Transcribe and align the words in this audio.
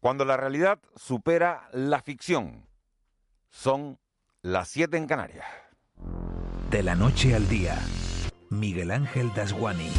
Cuando 0.00 0.24
la 0.24 0.38
realidad 0.38 0.78
supera 0.96 1.68
la 1.72 2.00
ficción, 2.00 2.66
son 3.50 3.98
las 4.40 4.68
7 4.68 4.96
en 4.96 5.06
Canarias. 5.06 5.44
De 6.70 6.82
la 6.82 6.94
noche 6.94 7.34
al 7.34 7.46
día, 7.50 7.78
Miguel 8.48 8.92
Ángel 8.92 9.30
Dasguani. 9.34 9.90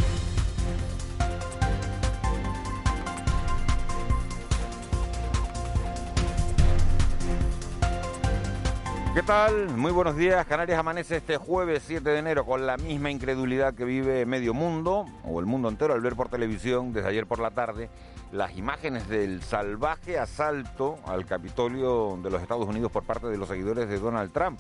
¿Qué 9.14 9.22
tal? 9.22 9.70
Muy 9.78 9.92
buenos 9.92 10.16
días. 10.16 10.44
Canarias 10.48 10.80
amanece 10.80 11.18
este 11.18 11.38
jueves 11.38 11.84
7 11.86 12.10
de 12.10 12.18
enero 12.18 12.44
con 12.44 12.66
la 12.66 12.78
misma 12.78 13.12
incredulidad 13.12 13.76
que 13.76 13.86
vive 13.86 14.26
medio 14.26 14.56
mundo, 14.56 15.06
o 15.26 15.40
el 15.40 15.46
mundo 15.46 15.70
entero, 15.70 15.94
al 15.94 16.02
ver 16.02 16.16
por 16.16 16.30
televisión 16.30 16.92
desde 16.92 17.10
ayer 17.10 17.28
por 17.28 17.38
la 17.38 17.52
tarde 17.52 17.92
las 18.32 18.56
imágenes 18.58 19.08
del 19.10 19.42
salvaje 19.44 20.18
asalto 20.18 21.00
al 21.06 21.26
Capitolio 21.26 22.18
de 22.24 22.30
los 22.30 22.42
Estados 22.42 22.68
Unidos 22.68 22.92
por 22.92 23.04
parte 23.04 23.28
de 23.28 23.38
los 23.38 23.50
seguidores 23.50 23.90
de 23.90 24.00
Donald 24.00 24.32
Trump. 24.32 24.60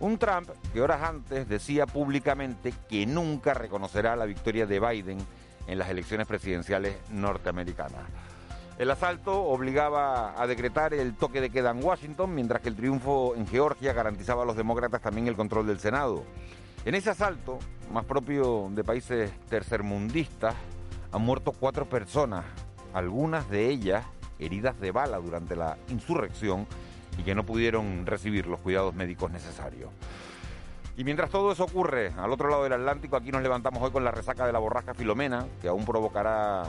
Un 0.00 0.18
Trump 0.18 0.48
que 0.72 0.80
horas 0.80 1.02
antes 1.02 1.48
decía 1.48 1.86
públicamente 1.86 2.74
que 2.88 3.06
nunca 3.06 3.54
reconocerá 3.54 4.16
la 4.16 4.26
victoria 4.26 4.66
de 4.66 4.80
Biden 4.80 5.18
en 5.66 5.78
las 5.78 5.88
elecciones 5.88 6.26
presidenciales 6.26 6.96
norteamericanas. 7.10 8.02
El 8.78 8.90
asalto 8.90 9.44
obligaba 9.44 10.40
a 10.40 10.46
decretar 10.46 10.92
el 10.92 11.14
toque 11.14 11.40
de 11.40 11.50
queda 11.50 11.70
en 11.70 11.84
Washington, 11.84 12.34
mientras 12.34 12.62
que 12.62 12.68
el 12.68 12.76
triunfo 12.76 13.34
en 13.36 13.46
Georgia 13.46 13.92
garantizaba 13.92 14.42
a 14.42 14.46
los 14.46 14.56
demócratas 14.56 15.00
también 15.00 15.28
el 15.28 15.36
control 15.36 15.66
del 15.66 15.78
Senado. 15.78 16.24
En 16.84 16.94
ese 16.94 17.10
asalto, 17.10 17.58
más 17.92 18.04
propio 18.04 18.68
de 18.72 18.82
países 18.82 19.30
tercermundistas, 19.48 20.54
han 21.12 21.22
muerto 21.22 21.52
cuatro 21.52 21.88
personas, 21.88 22.44
algunas 22.94 23.48
de 23.48 23.68
ellas 23.68 24.04
heridas 24.38 24.78
de 24.80 24.90
bala 24.90 25.18
durante 25.18 25.56
la 25.56 25.76
insurrección 25.88 26.66
y 27.18 27.22
que 27.22 27.34
no 27.34 27.44
pudieron 27.44 28.06
recibir 28.06 28.46
los 28.46 28.60
cuidados 28.60 28.94
médicos 28.94 29.30
necesarios. 29.30 29.90
Y 30.96 31.04
mientras 31.04 31.30
todo 31.30 31.52
eso 31.52 31.64
ocurre 31.64 32.12
al 32.18 32.30
otro 32.30 32.50
lado 32.50 32.64
del 32.64 32.74
Atlántico, 32.74 33.16
aquí 33.16 33.32
nos 33.32 33.42
levantamos 33.42 33.82
hoy 33.82 33.90
con 33.90 34.04
la 34.04 34.10
resaca 34.10 34.46
de 34.46 34.52
la 34.52 34.58
borrasca 34.58 34.94
Filomena, 34.94 35.46
que 35.60 35.68
aún 35.68 35.86
provocará 35.86 36.64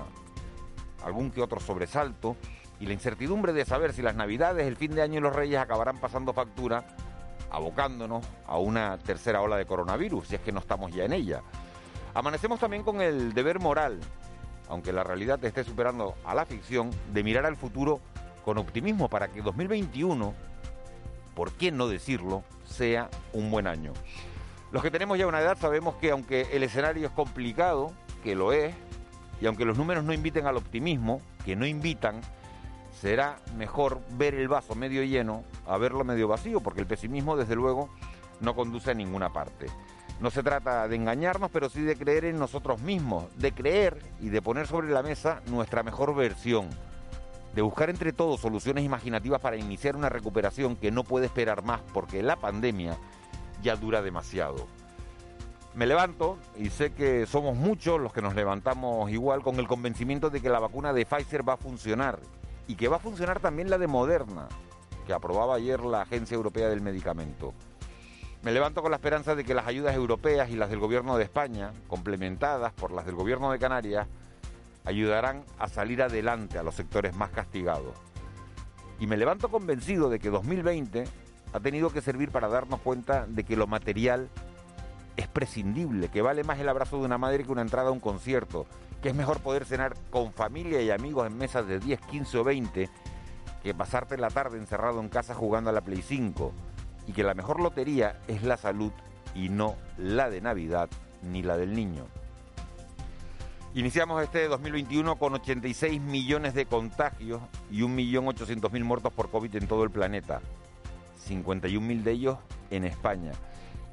algún 1.04 1.32
que 1.32 1.42
otro 1.42 1.60
sobresalto, 1.60 2.38
y 2.80 2.86
la 2.86 2.94
incertidumbre 2.94 3.54
de 3.54 3.66
saber 3.66 3.94
si 3.94 4.02
las 4.02 4.16
Navidades, 4.16 4.66
el 4.66 4.78
fin 4.78 4.96
de 4.96 5.02
año 5.02 5.20
y 5.20 5.22
los 5.22 5.36
Reyes 5.36 5.60
acabarán 5.60 6.00
pasando 6.00 6.34
factura, 6.34 6.86
abocándonos 7.52 8.26
a 8.48 8.58
una 8.58 8.98
tercera 8.98 9.42
ola 9.42 9.58
de 9.58 9.66
coronavirus, 9.66 10.28
si 10.28 10.36
es 10.36 10.42
que 10.42 10.52
no 10.52 10.60
estamos 10.60 10.92
ya 10.94 11.04
en 11.04 11.14
ella. 11.14 11.42
Amanecemos 12.14 12.60
también 12.60 12.84
con 12.84 13.02
el 13.02 13.34
deber 13.34 13.60
moral 13.60 14.00
aunque 14.70 14.94
la 14.94 15.04
realidad 15.04 15.44
esté 15.44 15.64
superando 15.64 16.16
a 16.26 16.36
la 16.36 16.46
ficción, 16.46 16.90
de 17.14 17.24
mirar 17.24 17.46
al 17.46 17.56
futuro 17.56 18.00
con 18.44 18.58
optimismo 18.58 19.10
para 19.10 19.28
que 19.28 19.42
2021, 19.42 20.34
por 21.36 21.52
qué 21.54 21.72
no 21.72 21.88
decirlo, 21.88 22.44
sea 22.66 23.10
un 23.34 23.52
buen 23.52 23.68
año. 23.68 23.94
Los 24.72 24.82
que 24.82 24.92
tenemos 24.92 25.18
ya 25.18 25.28
una 25.28 25.40
edad 25.40 25.58
sabemos 25.58 25.96
que 25.96 26.12
aunque 26.12 26.48
el 26.52 26.64
escenario 26.64 27.08
es 27.08 27.14
complicado, 27.14 27.94
que 28.24 28.36
lo 28.36 28.54
es, 28.54 28.74
y 29.40 29.46
aunque 29.46 29.66
los 29.66 29.78
números 29.78 30.04
no 30.04 30.14
inviten 30.14 30.48
al 30.48 30.58
optimismo, 30.58 31.22
que 31.46 31.56
no 31.56 31.66
invitan, 31.66 32.22
será 33.00 33.38
mejor 33.58 34.00
ver 34.12 34.34
el 34.36 34.48
vaso 34.48 34.76
medio 34.76 35.04
lleno 35.04 35.44
a 35.68 35.78
verlo 35.78 36.04
medio 36.04 36.28
vacío, 36.28 36.62
porque 36.62 36.82
el 36.82 36.88
pesimismo 36.88 37.36
desde 37.36 37.56
luego 37.56 37.90
no 38.40 38.56
conduce 38.56 38.92
a 38.92 38.94
ninguna 38.94 39.32
parte. 39.32 39.68
No 40.24 40.32
se 40.32 40.42
trata 40.42 40.88
de 40.88 40.96
engañarnos, 40.96 41.52
pero 41.52 41.68
sí 41.68 41.82
de 41.82 41.98
creer 41.98 42.24
en 42.24 42.40
nosotros 42.40 42.80
mismos, 42.80 43.26
de 43.36 43.52
creer 43.52 44.02
y 44.22 44.30
de 44.30 44.42
poner 44.42 44.68
sobre 44.68 44.90
la 44.90 45.04
mesa 45.04 45.42
nuestra 45.48 45.84
mejor 45.84 46.16
versión, 46.16 46.70
de 47.54 47.62
buscar 47.62 47.90
entre 47.90 48.14
todos 48.14 48.40
soluciones 48.40 48.86
imaginativas 48.86 49.42
para 49.42 49.58
iniciar 49.58 49.98
una 49.98 50.08
recuperación 50.08 50.78
que 50.78 50.92
no 50.92 51.04
puede 51.04 51.26
esperar 51.26 51.66
más 51.66 51.82
porque 51.94 52.24
la 52.24 52.38
pandemia 52.38 52.98
ya 53.62 53.76
dura 53.76 54.02
demasiado. 54.02 54.66
Me 55.76 55.88
levanto 55.88 56.38
y 56.58 56.70
sé 56.70 56.94
que 56.94 57.26
somos 57.26 57.58
muchos 57.58 58.00
los 58.00 58.14
que 58.14 58.22
nos 58.22 58.34
levantamos 58.34 59.12
igual 59.12 59.42
con 59.44 59.60
el 59.60 59.68
convencimiento 59.68 60.30
de 60.30 60.40
que 60.40 60.48
la 60.48 60.60
vacuna 60.60 60.94
de 60.94 61.06
Pfizer 61.06 61.46
va 61.46 61.56
a 61.56 61.58
funcionar 61.58 62.22
y 62.66 62.76
que 62.76 62.88
va 62.88 62.96
a 62.96 63.00
funcionar 63.00 63.42
también 63.42 63.70
la 63.70 63.78
de 63.78 63.88
Moderna, 63.88 64.48
que 65.06 65.12
aprobaba 65.12 65.56
ayer 65.56 65.82
la 65.82 66.04
Agencia 66.04 66.36
Europea 66.36 66.70
del 66.70 66.80
Medicamento. 66.80 67.54
Me 68.44 68.52
levanto 68.52 68.82
con 68.82 68.92
la 68.92 68.98
esperanza 68.98 69.36
de 69.36 69.46
que 69.46 69.54
las 69.54 69.68
ayudas 69.68 69.96
europeas 69.96 70.50
y 70.50 70.58
las 70.58 70.70
del 70.70 70.80
Gobierno 70.80 71.16
de 71.16 71.24
España, 71.24 71.72
complementadas 71.88 72.74
por 72.74 72.92
las 72.92 73.06
del 73.06 73.16
Gobierno 73.16 73.50
de 73.50 73.58
Canarias, 73.58 74.06
ayudarán 74.84 75.46
a 75.60 75.70
salir 75.70 76.02
adelante 76.04 76.60
a 76.60 76.64
los 76.64 76.76
sectores 76.76 77.16
más 77.16 77.30
castigados. 77.30 77.96
Y 79.00 79.08
me 79.08 79.16
levanto 79.16 79.48
convencido 79.48 80.10
de 80.10 80.20
que 80.20 80.30
2020 80.30 81.06
ha 81.54 81.60
tenido 81.62 81.90
que 81.90 82.02
servir 82.02 82.32
para 82.32 82.50
darnos 82.50 82.82
cuenta 82.82 83.26
de 83.28 83.46
que 83.46 83.56
lo 83.56 83.66
material 83.66 84.28
es 85.16 85.30
prescindible, 85.30 86.10
que 86.10 86.22
vale 86.22 86.44
más 86.44 86.60
el 86.60 86.68
abrazo 86.68 86.98
de 86.98 87.06
una 87.06 87.18
madre 87.18 87.46
que 87.46 87.52
una 87.52 87.62
entrada 87.62 87.90
a 87.90 87.94
un 87.94 88.02
concierto, 88.02 88.66
que 89.02 89.08
es 89.08 89.16
mejor 89.16 89.40
poder 89.40 89.64
cenar 89.64 89.94
con 90.10 90.34
familia 90.34 90.82
y 90.82 90.92
amigos 90.92 91.28
en 91.28 91.38
mesas 91.38 91.66
de 91.66 91.80
10, 91.80 92.02
15 92.02 92.38
o 92.40 92.44
20 92.44 92.90
que 93.64 93.74
pasarte 93.74 94.18
la 94.18 94.30
tarde 94.30 94.58
encerrado 94.58 95.00
en 95.00 95.08
casa 95.08 95.34
jugando 95.34 95.70
a 95.70 95.74
la 95.74 95.80
Play 95.80 96.02
5 96.02 96.52
y 97.08 97.14
que 97.14 97.24
la 97.24 97.34
mejor 97.34 97.60
lotería 97.60 98.20
es 98.28 98.44
la 98.44 98.58
salud 98.58 98.92
y 99.36 99.50
no 99.50 99.76
la 99.98 100.30
de 100.30 100.42
Navidad 100.42 100.90
ni 101.22 101.42
la 101.42 101.58
del 101.58 101.74
niño. 101.74 102.06
Iniciamos 103.76 104.22
este 104.22 104.48
2021 104.48 105.16
con 105.16 105.34
86 105.34 106.00
millones 106.00 106.54
de 106.54 106.68
contagios 106.68 107.42
y 107.72 107.82
1.800.000 107.82 108.84
muertos 108.84 109.12
por 109.14 109.32
COVID 109.32 109.56
en 109.56 109.68
todo 109.68 109.84
el 109.84 109.90
planeta, 109.90 110.42
51.000 111.28 112.04
de 112.04 112.12
ellos 112.12 112.38
en 112.70 112.86
España. 112.86 113.32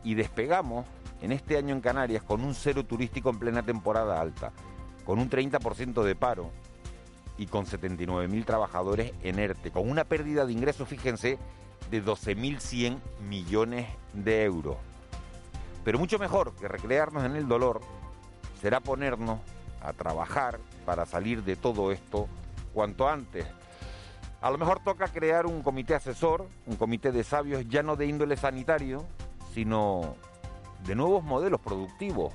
Y 0.05 0.15
despegamos 0.15 0.85
en 1.23 1.33
este 1.33 1.57
año 1.57 1.75
en 1.75 1.81
Canarias 1.81 2.23
con 2.23 2.43
un 2.43 2.55
cero 2.55 2.85
turístico 2.85 3.31
en 3.31 3.39
plena 3.39 3.63
temporada 3.63 4.21
alta, 4.21 4.53
con 5.07 5.19
un 5.19 5.31
30% 5.31 6.03
de 6.03 6.15
paro 6.15 6.51
y 7.39 7.47
con 7.47 7.65
79.000 7.65 8.45
trabajadores 8.45 9.13
en 9.23 9.39
ERTE, 9.39 9.71
con 9.71 9.89
una 9.89 10.05
pérdida 10.05 10.45
de 10.45 10.53
ingresos, 10.53 10.89
fíjense, 10.89 11.39
de 11.91 12.05
12.100 12.05 12.99
millones 13.29 13.89
de 14.13 14.45
euros. 14.45 14.77
Pero 15.85 15.99
mucho 15.99 16.19
mejor 16.19 16.55
que 16.57 16.69
recrearnos 16.69 17.25
en 17.25 17.37
el 17.37 17.49
dolor 17.49 17.81
será 18.61 18.81
ponernos 18.81 19.41
a 19.83 19.93
trabajar 19.93 20.61
para 20.85 21.07
salir 21.07 21.43
de 21.43 21.57
todo 21.57 21.91
esto 21.93 22.29
cuanto 22.75 23.09
antes. 23.09 23.47
A 24.41 24.51
lo 24.51 24.59
mejor 24.59 24.81
toca 24.83 25.09
crear 25.09 25.47
un 25.47 25.63
comité 25.63 25.95
asesor, 25.95 26.47
un 26.67 26.77
comité 26.77 27.13
de 27.13 27.25
sabios 27.25 27.67
ya 27.69 27.83
no 27.83 27.97
de 27.97 28.07
índole 28.07 28.37
sanitario, 28.37 29.05
sino 29.53 30.17
de 30.87 30.95
nuevos 30.95 31.25
modelos 31.25 31.61
productivos. 31.61 32.33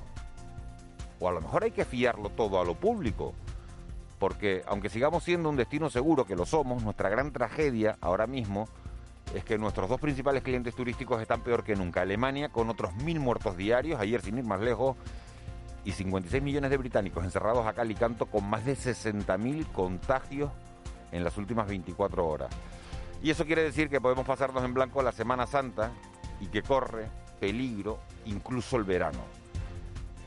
O 1.18 1.28
a 1.28 1.32
lo 1.32 1.40
mejor 1.40 1.64
hay 1.64 1.70
que 1.70 1.84
fiarlo 1.84 2.28
todo 2.30 2.60
a 2.60 2.64
lo 2.64 2.74
público, 2.74 3.32
porque 4.18 4.62
aunque 4.66 4.88
sigamos 4.88 5.24
siendo 5.24 5.48
un 5.48 5.56
destino 5.56 5.88
seguro, 5.90 6.26
que 6.26 6.36
lo 6.36 6.46
somos, 6.46 6.82
nuestra 6.82 7.08
gran 7.08 7.32
tragedia 7.32 7.96
ahora 8.00 8.26
mismo 8.26 8.68
es 9.34 9.44
que 9.44 9.58
nuestros 9.58 9.88
dos 9.88 10.00
principales 10.00 10.42
clientes 10.42 10.74
turísticos 10.74 11.20
están 11.20 11.42
peor 11.42 11.64
que 11.64 11.76
nunca. 11.76 12.02
Alemania 12.02 12.48
con 12.48 12.70
otros 12.70 12.94
mil 12.96 13.20
muertos 13.20 13.56
diarios, 13.56 14.00
ayer 14.00 14.20
sin 14.22 14.38
ir 14.38 14.44
más 14.44 14.60
lejos, 14.60 14.96
y 15.84 15.92
56 15.92 16.42
millones 16.42 16.70
de 16.70 16.76
británicos 16.76 17.24
encerrados 17.24 17.64
acá 17.64 17.84
y 17.84 17.94
canto 17.94 18.26
con 18.26 18.48
más 18.50 18.64
de 18.64 18.74
60.000 18.76 19.70
contagios 19.70 20.50
en 21.12 21.22
las 21.22 21.36
últimas 21.36 21.68
24 21.68 22.26
horas. 22.26 22.50
Y 23.22 23.30
eso 23.30 23.46
quiere 23.46 23.62
decir 23.62 23.88
que 23.88 24.00
podemos 24.00 24.26
pasarnos 24.26 24.64
en 24.64 24.74
blanco 24.74 25.00
la 25.02 25.12
Semana 25.12 25.46
Santa 25.46 25.92
y 26.40 26.46
que 26.46 26.62
corre 26.62 27.08
peligro 27.38 28.00
incluso 28.24 28.76
el 28.76 28.84
verano. 28.84 29.20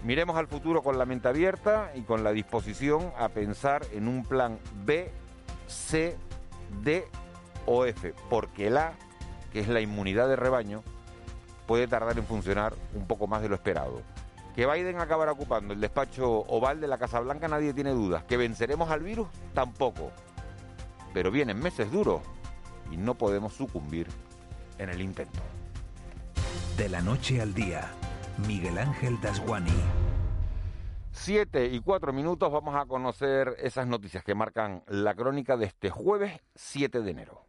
Miremos 0.04 0.38
al 0.38 0.48
futuro 0.48 0.82
con 0.82 0.98
la 0.98 1.06
mente 1.06 1.28
abierta 1.28 1.92
y 1.94 2.02
con 2.02 2.24
la 2.24 2.32
disposición 2.32 3.12
a 3.18 3.28
pensar 3.28 3.82
en 3.92 4.08
un 4.08 4.24
plan 4.24 4.60
B, 4.86 5.12
C, 5.68 6.16
D 6.82 7.06
o 7.72 7.86
F, 7.86 8.16
porque 8.32 8.72
la, 8.72 8.94
que 9.54 9.60
es 9.60 9.68
la 9.68 9.80
inmunidad 9.80 10.28
de 10.28 10.36
rebaño, 10.36 10.82
puede 11.68 11.88
tardar 11.88 12.18
en 12.18 12.26
funcionar 12.26 12.74
un 12.96 13.06
poco 13.06 13.28
más 13.28 13.44
de 13.44 13.50
lo 13.50 13.54
esperado. 13.54 14.02
Que 14.56 14.66
Biden 14.66 15.00
acabará 15.00 15.34
ocupando 15.34 15.76
el 15.76 15.80
despacho 15.80 16.28
oval 16.48 16.82
de 16.82 16.88
la 16.88 16.98
Casa 16.98 17.20
Blanca 17.20 17.48
nadie 17.48 17.72
tiene 17.76 17.92
dudas. 17.92 18.24
Que 18.24 18.38
venceremos 18.38 18.90
al 18.90 19.02
virus 19.02 19.28
tampoco. 19.54 20.12
pero 21.14 21.32
vienen 21.32 21.60
meses 21.60 21.92
duros 21.92 22.22
y 22.92 22.98
no 22.98 23.14
podemos 23.16 23.54
sucumbir 23.54 24.08
en 24.80 24.90
el 24.90 25.02
intento. 25.02 25.40
De 26.76 26.90
la 26.90 27.02
noche 27.02 27.40
al 27.40 27.54
día, 27.54 27.88
Miguel 28.48 28.80
Ángel 28.80 29.22
Dasguani. 29.22 29.80
Siete 31.12 31.68
y 31.68 31.80
cuatro 31.82 32.14
minutos 32.14 32.52
vamos 32.52 32.76
a 32.76 32.86
conocer 32.86 33.56
esas 33.60 33.86
noticias 33.86 34.24
que 34.24 34.34
marcan 34.34 34.84
la 34.88 35.14
crónica 35.14 35.56
de 35.56 35.66
este 35.66 35.92
jueves 35.92 36.42
7 36.56 37.02
de 37.02 37.12
enero. 37.12 37.49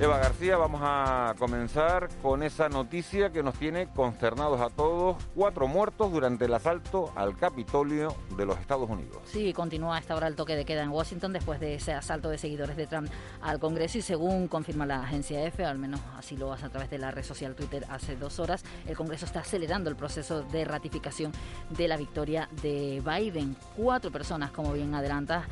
Eva 0.00 0.16
García, 0.16 0.56
vamos 0.56 0.80
a 0.82 1.34
comenzar 1.38 2.08
con 2.22 2.42
esa 2.42 2.70
noticia 2.70 3.28
que 3.32 3.42
nos 3.42 3.54
tiene 3.56 3.86
consternados 3.88 4.58
a 4.58 4.70
todos. 4.70 5.22
Cuatro 5.34 5.68
muertos 5.68 6.10
durante 6.10 6.46
el 6.46 6.54
asalto 6.54 7.12
al 7.16 7.36
Capitolio 7.36 8.16
de 8.34 8.46
los 8.46 8.58
Estados 8.58 8.88
Unidos. 8.88 9.18
Sí, 9.26 9.52
continúa 9.52 9.98
esta 9.98 10.16
hora 10.16 10.26
el 10.26 10.36
toque 10.36 10.56
de 10.56 10.64
queda 10.64 10.84
en 10.84 10.88
Washington 10.88 11.34
después 11.34 11.60
de 11.60 11.74
ese 11.74 11.92
asalto 11.92 12.30
de 12.30 12.38
seguidores 12.38 12.78
de 12.78 12.86
Trump 12.86 13.10
al 13.42 13.60
Congreso 13.60 13.98
y 13.98 14.00
según 14.00 14.48
confirma 14.48 14.86
la 14.86 15.02
agencia 15.02 15.44
EFE, 15.44 15.66
al 15.66 15.76
menos 15.76 16.00
así 16.16 16.34
lo 16.34 16.50
hace 16.50 16.64
a 16.64 16.70
través 16.70 16.88
de 16.88 16.96
la 16.96 17.10
red 17.10 17.22
social 17.22 17.54
Twitter 17.54 17.84
hace 17.90 18.16
dos 18.16 18.38
horas, 18.38 18.64
el 18.86 18.96
Congreso 18.96 19.26
está 19.26 19.40
acelerando 19.40 19.90
el 19.90 19.96
proceso 19.96 20.40
de 20.44 20.64
ratificación 20.64 21.30
de 21.68 21.88
la 21.88 21.98
victoria 21.98 22.48
de 22.62 23.02
Biden. 23.04 23.54
Cuatro 23.76 24.10
personas, 24.10 24.50
como 24.50 24.72
bien 24.72 24.94
adelanta, 24.94 25.46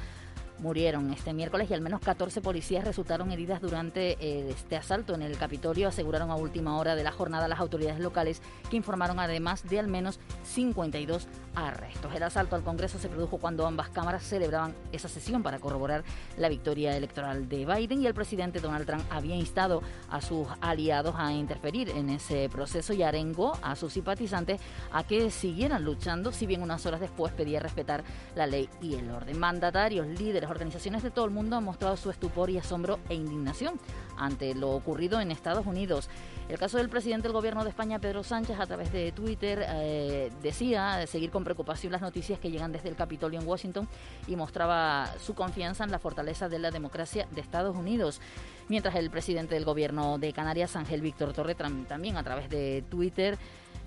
murieron 0.61 1.13
este 1.13 1.33
miércoles 1.33 1.71
y 1.71 1.75
al 1.75 1.81
menos 1.81 2.01
14 2.01 2.41
policías 2.41 2.85
resultaron 2.85 3.31
heridas 3.33 3.61
durante 3.61 4.13
eh, 4.21 4.51
este 4.51 4.77
asalto 4.77 5.15
en 5.15 5.23
el 5.23 5.39
Capitolio, 5.39 5.89
aseguraron 5.89 6.31
a 6.31 6.37
última 6.37 6.79
hora 6.79 6.95
de 6.95 7.05
la 7.05 7.13
jornada 7.13 7.49
las 7.49 7.61
autoridades 7.61 8.01
locales 8.01 8.43
que 8.71 8.77
informaron 8.77 9.19
además 9.19 9.69
de 9.69 9.79
al 9.79 9.89
menos 9.89 10.21
52 10.45 11.29
arrestos. 11.55 12.15
El 12.15 12.23
asalto 12.23 12.57
al 12.57 12.63
Congreso 12.63 12.99
se 12.99 13.09
produjo 13.09 13.39
cuando 13.39 13.67
ambas 13.67 13.89
cámaras 13.89 14.23
celebraban 14.23 14.75
esa 14.93 15.09
sesión 15.09 15.43
para 15.43 15.59
corroborar 15.59 16.05
la 16.37 16.49
victoria 16.49 16.97
electoral 16.97 17.49
de 17.49 17.67
Biden 17.67 18.03
y 18.03 18.07
el 18.07 18.15
presidente 18.15 18.61
Donald 18.61 18.87
Trump 18.87 19.05
había 19.11 19.37
instado 19.37 19.83
a 20.11 20.21
sus 20.21 20.47
aliados 20.61 21.15
a 21.17 21.33
interferir 21.33 21.91
en 21.91 22.11
ese 22.11 22.49
proceso 22.49 22.93
y 22.93 23.03
arengó 23.03 23.59
a 23.63 23.77
sus 23.77 23.93
simpatizantes 23.93 24.61
a 24.93 25.05
que 25.05 25.31
siguieran 25.31 25.85
luchando, 25.85 26.33
si 26.33 26.47
bien 26.47 26.63
unas 26.63 26.85
horas 26.87 27.01
después 27.01 27.33
pedía 27.33 27.61
respetar 27.61 28.05
la 28.35 28.47
ley 28.47 28.69
y 28.81 28.95
el 28.95 29.11
orden. 29.11 29.39
Mandatarios, 29.39 30.07
líderes, 30.07 30.48
organizaciones 30.51 31.03
de 31.03 31.11
todo 31.11 31.25
el 31.25 31.31
mundo 31.31 31.57
han 31.57 31.65
mostrado 31.65 31.97
su 31.97 32.11
estupor 32.11 32.51
y 32.51 32.59
asombro 32.59 32.99
e 33.09 33.15
indignación 33.15 33.79
ante 34.17 34.55
lo 34.55 34.71
ocurrido 34.71 35.21
en 35.21 35.31
Estados 35.31 35.67
Unidos. 35.67 36.09
El 36.49 36.59
caso 36.59 36.79
del 36.79 36.89
presidente 36.89 37.29
del 37.29 37.33
gobierno 37.33 37.63
de 37.63 37.71
España, 37.71 37.99
Pedro 37.99 38.25
Sánchez, 38.25 38.59
a 38.59 38.67
través 38.67 38.91
de 38.91 39.13
Twitter, 39.13 39.65
eh, 39.69 40.33
decía 40.43 41.07
seguir 41.07 41.31
con 41.31 41.45
preocupación 41.45 41.93
las 41.93 42.01
noticias 42.01 42.39
que 42.39 42.51
llegan 42.51 42.73
desde 42.73 42.89
el 42.89 42.97
Capitolio 42.97 43.39
en 43.39 43.47
Washington 43.47 43.87
y 44.27 44.35
mostraba 44.35 45.13
su 45.21 45.35
confianza 45.35 45.85
en 45.85 45.91
la 45.91 45.99
fortaleza 45.99 46.49
de 46.49 46.59
la 46.59 46.71
democracia 46.71 47.29
de 47.31 47.41
Estados 47.41 47.77
Unidos. 47.77 48.21
Mientras 48.69 48.95
el 48.95 49.11
presidente 49.11 49.55
del 49.55 49.65
gobierno 49.65 50.19
de 50.19 50.33
Canarias, 50.33 50.75
Ángel 50.77 51.03
Víctor 51.03 51.33
Torre, 51.33 51.55
también 51.55 52.17
a 52.17 52.23
través 52.23 52.49
de 52.49 52.83
Twitter, 52.89 53.39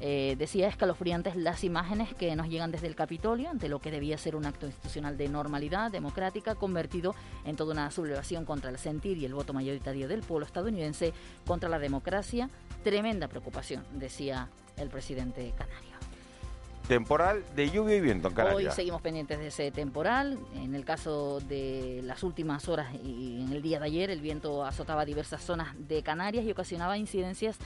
eh, 0.03 0.35
decía 0.35 0.67
escalofriantes 0.67 1.35
las 1.35 1.63
imágenes 1.63 2.13
que 2.15 2.35
nos 2.35 2.49
llegan 2.49 2.71
desde 2.71 2.87
el 2.87 2.95
Capitolio 2.95 3.51
ante 3.51 3.69
lo 3.69 3.79
que 3.79 3.91
debía 3.91 4.17
ser 4.17 4.35
un 4.35 4.47
acto 4.47 4.65
institucional 4.65 5.15
de 5.15 5.29
normalidad 5.29 5.91
democrática 5.91 6.55
convertido 6.55 7.13
en 7.45 7.55
toda 7.55 7.73
una 7.73 7.91
sublevación 7.91 8.43
contra 8.43 8.71
el 8.71 8.79
sentir 8.79 9.19
y 9.19 9.25
el 9.25 9.35
voto 9.35 9.53
mayoritario 9.53 10.07
del 10.07 10.21
pueblo 10.21 10.47
estadounidense 10.47 11.13
contra 11.45 11.69
la 11.69 11.77
democracia. 11.77 12.49
Tremenda 12.83 13.27
preocupación, 13.27 13.85
decía 13.93 14.49
el 14.77 14.89
presidente 14.89 15.53
canario. 15.55 15.90
Temporal 16.87 17.43
de 17.55 17.69
lluvia 17.69 17.95
y 17.95 18.01
viento 18.01 18.27
en 18.27 18.33
Canarias. 18.33 18.71
Hoy 18.73 18.75
seguimos 18.75 19.01
pendientes 19.01 19.39
de 19.39 19.47
ese 19.47 19.71
temporal. 19.71 20.37
En 20.55 20.75
el 20.75 20.83
caso 20.83 21.39
de 21.41 22.01
las 22.03 22.23
últimas 22.23 22.67
horas 22.67 22.93
y 22.95 23.41
en 23.41 23.53
el 23.53 23.61
día 23.61 23.79
de 23.79 23.85
ayer, 23.85 24.09
el 24.09 24.21
viento 24.21 24.65
azotaba 24.65 25.05
diversas 25.05 25.41
zonas 25.41 25.75
de 25.87 26.03
Canarias 26.03 26.43
y 26.45 26.51
ocasionaba 26.51 26.97
incidencias 26.97 27.57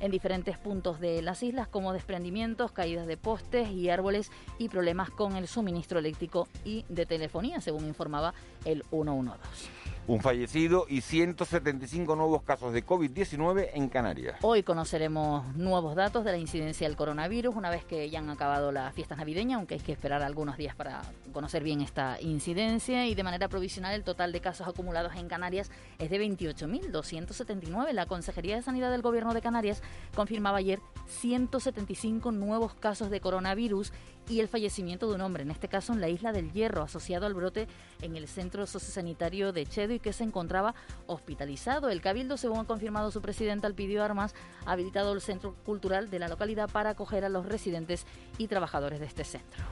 en 0.00 0.10
diferentes 0.10 0.58
puntos 0.58 0.98
de 0.98 1.22
las 1.22 1.42
islas 1.44 1.68
como 1.68 1.92
desprendimientos, 1.92 2.72
caídas 2.72 3.06
de 3.06 3.16
postes 3.16 3.70
y 3.70 3.88
árboles 3.88 4.32
y 4.58 4.68
problemas 4.68 5.10
con 5.10 5.36
el 5.36 5.46
suministro 5.46 6.00
eléctrico 6.00 6.48
y 6.64 6.84
de 6.88 7.06
telefonía, 7.06 7.60
según 7.60 7.86
informaba 7.86 8.34
el 8.64 8.82
112 8.90 9.81
un 10.06 10.20
fallecido 10.20 10.86
y 10.88 11.00
175 11.00 12.16
nuevos 12.16 12.42
casos 12.42 12.72
de 12.72 12.84
COVID-19 12.84 13.70
en 13.74 13.88
Canarias. 13.88 14.36
Hoy 14.42 14.64
conoceremos 14.64 15.54
nuevos 15.54 15.94
datos 15.94 16.24
de 16.24 16.32
la 16.32 16.38
incidencia 16.38 16.88
del 16.88 16.96
coronavirus 16.96 17.54
una 17.54 17.70
vez 17.70 17.84
que 17.84 18.10
ya 18.10 18.18
han 18.18 18.28
acabado 18.28 18.72
las 18.72 18.92
fiestas 18.94 19.18
navideñas, 19.18 19.58
aunque 19.58 19.74
hay 19.74 19.80
que 19.80 19.92
esperar 19.92 20.22
algunos 20.22 20.56
días 20.56 20.74
para 20.74 21.02
conocer 21.32 21.62
bien 21.62 21.80
esta 21.80 22.20
incidencia 22.20 23.06
y 23.06 23.14
de 23.14 23.22
manera 23.22 23.48
provisional 23.48 23.94
el 23.94 24.02
total 24.02 24.32
de 24.32 24.40
casos 24.40 24.66
acumulados 24.66 25.14
en 25.14 25.28
Canarias 25.28 25.70
es 25.98 26.10
de 26.10 26.20
28.279. 26.20 27.92
La 27.92 28.06
Consejería 28.06 28.56
de 28.56 28.62
Sanidad 28.62 28.90
del 28.90 29.02
Gobierno 29.02 29.34
de 29.34 29.40
Canarias 29.40 29.82
confirmaba 30.16 30.58
ayer 30.58 30.80
175 31.06 32.32
nuevos 32.32 32.74
casos 32.74 33.10
de 33.10 33.20
coronavirus 33.20 33.92
y 34.28 34.40
el 34.40 34.48
fallecimiento 34.48 35.08
de 35.08 35.16
un 35.16 35.20
hombre, 35.20 35.42
en 35.42 35.50
este 35.50 35.68
caso 35.68 35.92
en 35.92 36.00
la 36.00 36.08
isla 36.08 36.32
del 36.32 36.52
Hierro, 36.52 36.82
asociado 36.82 37.26
al 37.26 37.34
brote 37.34 37.66
en 38.00 38.16
el 38.16 38.28
centro 38.28 38.66
sociosanitario 38.66 39.52
de 39.52 39.66
Chedo 39.66 39.91
y 39.94 40.00
que 40.00 40.12
se 40.12 40.24
encontraba 40.24 40.74
hospitalizado. 41.06 41.88
El 41.88 42.00
Cabildo, 42.00 42.36
según 42.36 42.60
ha 42.60 42.64
confirmado 42.64 43.10
su 43.10 43.20
presidenta 43.22 43.66
Alpidio 43.66 44.02
Armas, 44.02 44.34
ha 44.66 44.72
habilitado 44.72 45.12
el 45.12 45.20
centro 45.20 45.54
cultural 45.64 46.10
de 46.10 46.18
la 46.18 46.28
localidad 46.28 46.70
para 46.70 46.90
acoger 46.90 47.24
a 47.24 47.28
los 47.28 47.46
residentes 47.46 48.06
y 48.38 48.48
trabajadores 48.48 49.00
de 49.00 49.06
este 49.06 49.24
centro. 49.24 49.62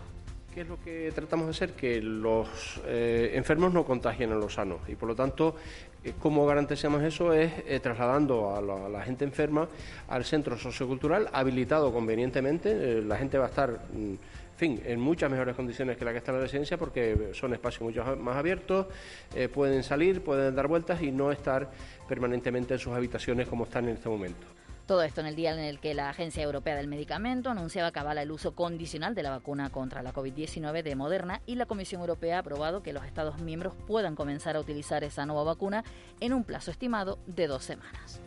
¿Qué 0.55 0.63
es 0.63 0.69
lo 0.69 0.83
que 0.83 1.13
tratamos 1.15 1.47
de 1.47 1.51
hacer? 1.51 1.73
Que 1.75 2.03
los 2.03 2.81
eh, 2.85 3.33
enfermos 3.35 3.73
no 3.73 3.85
contagien 3.85 4.33
a 4.33 4.35
los 4.35 4.55
sanos 4.55 4.81
y 4.89 4.97
por 4.97 5.09
lo 5.09 5.15
tanto, 5.15 5.55
eh, 6.03 6.15
¿cómo 6.19 6.45
garantizamos 6.45 7.03
eso? 7.05 7.33
Es 7.33 7.53
eh, 7.67 7.79
trasladando 7.79 8.57
a 8.57 8.61
la, 8.61 9.03
gente 9.03 9.25
enferma 9.25 9.69
al 10.09 10.25
centro 10.25 10.59
sociocultural 10.59 11.29
habilitado 11.33 11.93
convenientemente. 11.93 13.01
la 13.01 13.17
gente 13.17 13.39
va 13.39 13.47
a 13.47 13.49
estar. 13.49 13.71
Mm, 13.93 14.15
fin, 14.61 14.83
en 14.85 15.01
muchas 15.01 15.31
mejores 15.31 15.57
condiciones 15.57 15.97
que 15.97 16.05
la 16.05 16.13
que 16.13 16.19
está 16.19 16.33
en 16.33 16.37
la 16.37 16.43
residencia 16.43 16.77
porque 16.77 17.31
son 17.33 17.55
espacios 17.55 17.81
mucho 17.81 18.05
más 18.17 18.37
abiertos, 18.37 18.87
eh, 19.35 19.49
pueden 19.49 19.83
salir, 19.83 20.23
pueden 20.23 20.55
dar 20.55 20.69
vueltas 20.69 21.01
y 21.01 21.11
no 21.11 21.33
estar 21.33 21.71
permanentemente 22.07 22.75
en 22.75 22.79
sus 22.79 22.93
habitaciones 22.93 23.49
como 23.49 23.65
están 23.65 23.89
en 23.89 23.95
este 23.95 24.11
momento. 24.11 24.47
Todo 24.87 25.03
esto 25.03 25.23
en 25.23 25.29
el 25.29 25.37
día 25.37 25.53
en 25.53 25.61
el 25.61 25.79
que 25.79 25.95
la 25.95 26.11
Agencia 26.11 26.43
Europea 26.43 26.77
del 26.77 26.89
Medicamento 26.89 27.49
anunciaba 27.49 27.91
que 27.91 28.01
avala 28.01 28.21
el 28.21 28.31
uso 28.31 28.55
condicional 28.55 29.15
de 29.15 29.23
la 29.23 29.31
vacuna 29.31 29.71
contra 29.71 30.03
la 30.03 30.13
COVID-19 30.13 30.83
de 30.83 30.95
Moderna 30.95 31.41
y 31.47 31.55
la 31.55 31.65
Comisión 31.65 32.03
Europea 32.03 32.37
ha 32.37 32.41
aprobado 32.41 32.83
que 32.83 32.93
los 32.93 33.07
Estados 33.07 33.41
miembros 33.41 33.73
puedan 33.87 34.15
comenzar 34.15 34.57
a 34.57 34.61
utilizar 34.61 35.05
esa 35.05 35.25
nueva 35.25 35.45
vacuna 35.45 35.85
en 36.21 36.35
un 36.35 36.45
plazo 36.45 36.71
estimado 36.71 37.19
de 37.27 37.47
dos 37.47 37.65
semanas. 37.65 38.21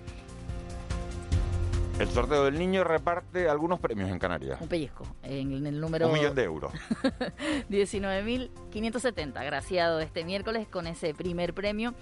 El 2.00 2.10
sorteo 2.10 2.46
del 2.46 2.58
niño 2.58 2.84
reparte 2.84 3.48
algunos 3.48 3.80
premios 3.80 4.10
en 4.10 4.18
Canarias. 4.18 4.60
Un 4.60 4.68
pellizco, 4.68 5.06
en 5.22 5.66
el 5.66 5.80
número... 5.80 6.08
Un 6.08 6.14
millón 6.14 6.34
de 6.36 6.44
euros. 6.44 6.74
19.570, 7.70 9.46
graciado 9.46 10.00
este 10.00 10.26
miércoles 10.26 10.68
con 10.68 10.88
ese 10.88 11.14
primer 11.14 11.54
premio 11.54 11.94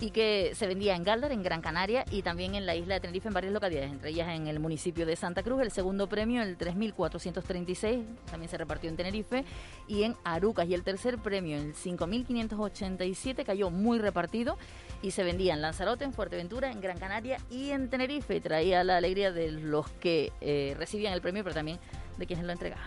y 0.00 0.10
que 0.10 0.52
se 0.54 0.66
vendía 0.66 0.96
en 0.96 1.04
Galdar, 1.04 1.32
en 1.32 1.42
Gran 1.42 1.60
Canaria, 1.60 2.04
y 2.10 2.22
también 2.22 2.54
en 2.54 2.66
la 2.66 2.74
isla 2.74 2.94
de 2.94 3.00
Tenerife, 3.00 3.28
en 3.28 3.34
varias 3.34 3.52
localidades, 3.52 3.90
entre 3.90 4.10
ellas 4.10 4.28
en 4.28 4.48
el 4.48 4.58
municipio 4.58 5.06
de 5.06 5.16
Santa 5.16 5.42
Cruz. 5.42 5.62
El 5.62 5.70
segundo 5.70 6.08
premio, 6.08 6.42
el 6.42 6.58
3.436, 6.58 8.04
también 8.30 8.50
se 8.50 8.58
repartió 8.58 8.90
en 8.90 8.96
Tenerife, 8.96 9.44
y 9.86 10.02
en 10.02 10.16
Arucas. 10.24 10.68
Y 10.68 10.74
el 10.74 10.82
tercer 10.82 11.18
premio, 11.18 11.56
el 11.56 11.74
5.587, 11.74 13.44
cayó 13.44 13.70
muy 13.70 13.98
repartido 13.98 14.58
y 15.04 15.10
se 15.10 15.22
vendía 15.22 15.52
en 15.52 15.60
Lanzarote, 15.60 16.02
en 16.04 16.14
Fuerteventura, 16.14 16.72
en 16.72 16.80
Gran 16.80 16.96
Canaria 16.96 17.36
y 17.50 17.72
en 17.72 17.90
Tenerife. 17.90 18.40
Traía 18.40 18.82
la 18.84 18.96
alegría 18.96 19.32
de 19.32 19.52
los 19.52 19.90
que 19.90 20.32
eh, 20.40 20.74
recibían 20.78 21.12
el 21.12 21.20
premio, 21.20 21.44
pero 21.44 21.54
también 21.54 21.78
de 22.16 22.26
quienes 22.26 22.46
lo 22.46 22.52
entregaban. 22.52 22.86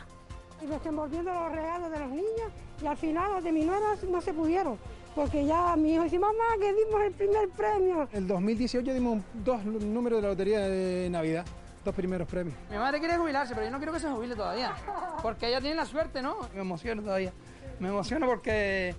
Y 0.60 0.66
desenvolviendo 0.66 1.32
los 1.32 1.52
regalos 1.52 1.92
de 1.92 2.00
los 2.00 2.10
niños 2.10 2.52
y 2.82 2.88
al 2.88 2.98
final 2.98 3.34
los 3.34 3.44
de 3.44 3.52
mi 3.52 3.64
nuera 3.66 3.96
no 4.10 4.20
se 4.20 4.34
pudieron 4.34 4.80
porque 5.14 5.46
ya 5.46 5.76
mi 5.76 5.94
hijo 5.94 6.04
dice, 6.04 6.18
mamá, 6.18 6.44
que 6.60 6.74
dimos 6.74 7.02
el 7.04 7.12
primer 7.12 7.50
premio. 7.50 8.08
El 8.12 8.28
2018 8.28 8.94
dimos 8.94 9.22
dos 9.46 9.64
números 9.64 10.18
de 10.18 10.22
la 10.24 10.30
lotería 10.30 10.62
de 10.62 11.10
Navidad, 11.12 11.46
dos 11.86 11.94
primeros 11.94 12.28
premios. 12.28 12.56
Mi 12.72 12.78
madre 12.78 13.00
quiere 13.00 13.18
jubilarse, 13.18 13.54
pero 13.54 13.66
yo 13.66 13.72
no 13.72 13.78
quiero 13.78 13.94
que 13.94 14.00
se 14.00 14.10
jubile 14.10 14.36
todavía, 14.36 14.74
porque 15.22 15.50
ella 15.50 15.62
tiene 15.62 15.76
la 15.76 15.86
suerte, 15.86 16.24
¿no? 16.24 16.38
Me 16.56 16.62
emociono 16.62 17.04
todavía, 17.04 17.32
me 17.80 17.90
emociono 17.90 18.26
porque 18.26 18.96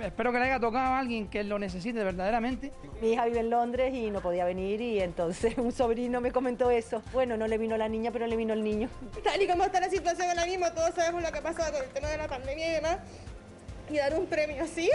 espero 0.00 0.32
que 0.32 0.38
le 0.38 0.46
haya 0.46 0.60
tocado 0.60 0.94
a 0.94 0.98
alguien 0.98 1.28
que 1.28 1.44
lo 1.44 1.58
necesite 1.58 2.02
verdaderamente. 2.02 2.72
Mi 3.00 3.12
hija 3.12 3.24
vive 3.26 3.40
en 3.40 3.50
Londres 3.50 3.94
y 3.94 4.10
no 4.10 4.20
podía 4.20 4.44
venir 4.44 4.80
y 4.80 5.00
entonces 5.00 5.54
un 5.58 5.72
sobrino 5.72 6.20
me 6.20 6.32
comentó 6.32 6.70
eso. 6.70 7.02
Bueno, 7.12 7.36
no 7.36 7.46
le 7.46 7.58
vino 7.58 7.76
la 7.76 7.88
niña, 7.88 8.10
pero 8.10 8.26
le 8.26 8.36
vino 8.36 8.54
el 8.54 8.62
niño. 8.62 8.88
Tal 9.22 9.40
y 9.42 9.46
como 9.46 9.64
está 9.64 9.80
la 9.80 9.90
situación 9.90 10.28
ahora 10.28 10.46
mismo, 10.46 10.70
todos 10.72 10.94
sabemos 10.94 11.22
lo 11.22 11.32
que 11.32 11.38
ha 11.38 11.42
pasado 11.42 11.72
con 11.72 11.82
el 11.82 11.90
tema 11.90 12.08
de 12.08 12.18
la 12.18 12.28
pandemia 12.28 12.68
y 12.68 12.72
demás. 12.72 12.98
Y 13.90 13.96
dar 13.96 14.14
un 14.18 14.26
premio 14.26 14.62
así, 14.64 14.90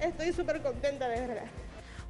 estoy 0.00 0.32
súper 0.32 0.60
contenta 0.60 1.08
de 1.08 1.20
verdad. 1.20 1.46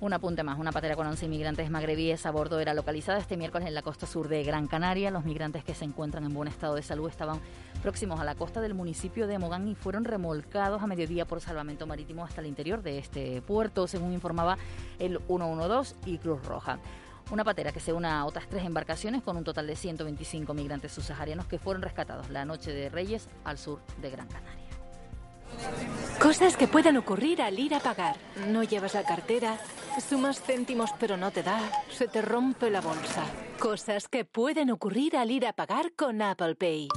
Un 0.04 0.12
apunte 0.12 0.42
más, 0.42 0.58
una 0.58 0.70
patera 0.70 0.96
con 0.96 1.06
11 1.06 1.24
inmigrantes 1.24 1.70
magrebíes 1.70 2.26
a 2.26 2.30
bordo 2.30 2.60
era 2.60 2.74
localizada 2.74 3.18
este 3.18 3.38
miércoles 3.38 3.66
en 3.66 3.72
la 3.72 3.80
costa 3.80 4.06
sur 4.06 4.28
de 4.28 4.44
Gran 4.44 4.66
Canaria. 4.66 5.10
Los 5.10 5.24
migrantes 5.24 5.64
que 5.64 5.74
se 5.74 5.86
encuentran 5.86 6.24
en 6.24 6.34
buen 6.34 6.46
estado 6.46 6.74
de 6.74 6.82
salud 6.82 7.08
estaban 7.08 7.40
próximos 7.80 8.20
a 8.20 8.24
la 8.24 8.34
costa 8.34 8.60
del 8.60 8.74
municipio 8.74 9.26
de 9.26 9.38
Mogán 9.38 9.66
y 9.66 9.74
fueron 9.74 10.04
remolcados 10.04 10.82
a 10.82 10.86
mediodía 10.86 11.24
por 11.24 11.40
salvamento 11.40 11.86
marítimo 11.86 12.22
hasta 12.22 12.42
el 12.42 12.48
interior 12.48 12.82
de 12.82 12.98
este 12.98 13.40
puerto, 13.40 13.86
según 13.86 14.12
informaba 14.12 14.58
el 14.98 15.20
112 15.26 15.94
y 16.04 16.18
Cruz 16.18 16.44
Roja. 16.44 16.78
Una 17.30 17.42
patera 17.42 17.72
que 17.72 17.80
se 17.80 17.94
una 17.94 18.20
a 18.20 18.24
otras 18.26 18.46
tres 18.46 18.66
embarcaciones 18.66 19.22
con 19.22 19.38
un 19.38 19.44
total 19.44 19.66
de 19.66 19.74
125 19.74 20.52
migrantes 20.52 20.92
subsaharianos 20.92 21.46
que 21.46 21.58
fueron 21.58 21.80
rescatados 21.80 22.28
la 22.28 22.44
noche 22.44 22.74
de 22.74 22.90
Reyes 22.90 23.26
al 23.44 23.56
sur 23.56 23.80
de 24.02 24.10
Gran 24.10 24.28
Canaria. 24.28 24.63
Cosas 26.20 26.56
que 26.56 26.68
pueden 26.68 26.96
ocurrir 26.96 27.42
al 27.42 27.58
ir 27.58 27.74
a 27.74 27.80
pagar. 27.80 28.16
No 28.48 28.62
llevas 28.62 28.94
la 28.94 29.04
cartera, 29.04 29.58
sumas 30.08 30.40
céntimos 30.40 30.90
pero 30.98 31.16
no 31.16 31.30
te 31.30 31.42
da, 31.42 31.60
se 31.90 32.08
te 32.08 32.22
rompe 32.22 32.70
la 32.70 32.80
bolsa. 32.80 33.24
Cosas 33.58 34.08
que 34.08 34.24
pueden 34.24 34.70
ocurrir 34.70 35.16
al 35.16 35.30
ir 35.30 35.46
a 35.46 35.52
pagar 35.52 35.92
con 35.96 36.22
Apple 36.22 36.54
Pay. 36.54 36.88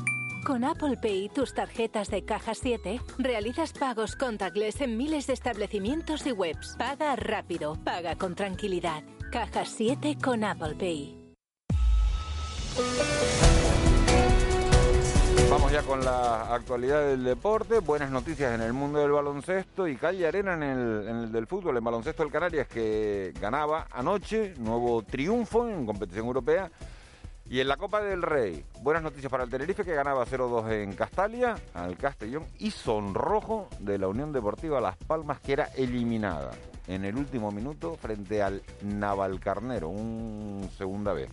Con 0.45 0.63
Apple 0.63 0.95
Pay, 1.01 1.29
tus 1.29 1.53
tarjetas 1.53 2.09
de 2.09 2.23
caja 2.23 2.53
7, 2.53 3.01
realizas 3.17 3.73
pagos 3.73 4.15
contactless 4.15 4.79
en 4.79 4.95
miles 4.95 5.27
de 5.27 5.33
establecimientos 5.33 6.25
y 6.25 6.31
webs. 6.31 6.75
Paga 6.77 7.15
rápido, 7.17 7.75
paga 7.83 8.15
con 8.15 8.33
tranquilidad. 8.33 9.03
Caja 9.29 9.65
7 9.65 10.17
con 10.23 10.45
Apple 10.45 10.75
Pay. 10.75 11.17
Vamos 15.49 15.71
ya 15.71 15.81
con 15.81 16.03
la 16.03 16.53
actualidad 16.53 17.07
del 17.07 17.23
deporte, 17.23 17.79
buenas 17.79 18.11
noticias 18.11 18.53
en 18.53 18.59
el 18.59 18.73
mundo 18.73 18.99
del 18.99 19.11
baloncesto 19.11 19.87
y 19.87 19.95
calle 19.95 20.27
arena 20.27 20.53
en 20.55 20.63
el, 20.63 21.31
del 21.31 21.47
fútbol, 21.47 21.77
en 21.77 21.83
baloncesto 21.85 22.21
del 22.23 22.31
Canarias 22.33 22.67
que 22.67 23.33
ganaba 23.39 23.87
anoche, 23.91 24.55
nuevo 24.57 25.03
triunfo 25.03 25.67
en 25.69 25.85
competición 25.85 26.25
europea. 26.27 26.69
Y 27.49 27.61
en 27.61 27.69
la 27.69 27.77
Copa 27.77 28.01
del 28.01 28.23
Rey, 28.23 28.65
buenas 28.81 29.01
noticias 29.01 29.31
para 29.31 29.45
el 29.45 29.49
Tenerife 29.49 29.85
que 29.85 29.95
ganaba 29.95 30.25
0-2 30.25 30.69
en 30.69 30.93
Castalia, 30.93 31.55
al 31.73 31.95
Castellón 31.95 32.45
y 32.59 32.71
sonrojo 32.71 33.69
de 33.79 33.97
la 33.97 34.09
Unión 34.09 34.33
Deportiva 34.33 34.81
Las 34.81 34.97
Palmas 34.97 35.39
que 35.39 35.53
era 35.53 35.69
eliminada 35.77 36.51
en 36.87 37.05
el 37.05 37.15
último 37.15 37.53
minuto 37.53 37.95
frente 37.95 38.43
al 38.43 38.61
Navalcarnero, 38.81 39.87
un 39.87 40.69
segunda 40.77 41.13
vez. 41.13 41.29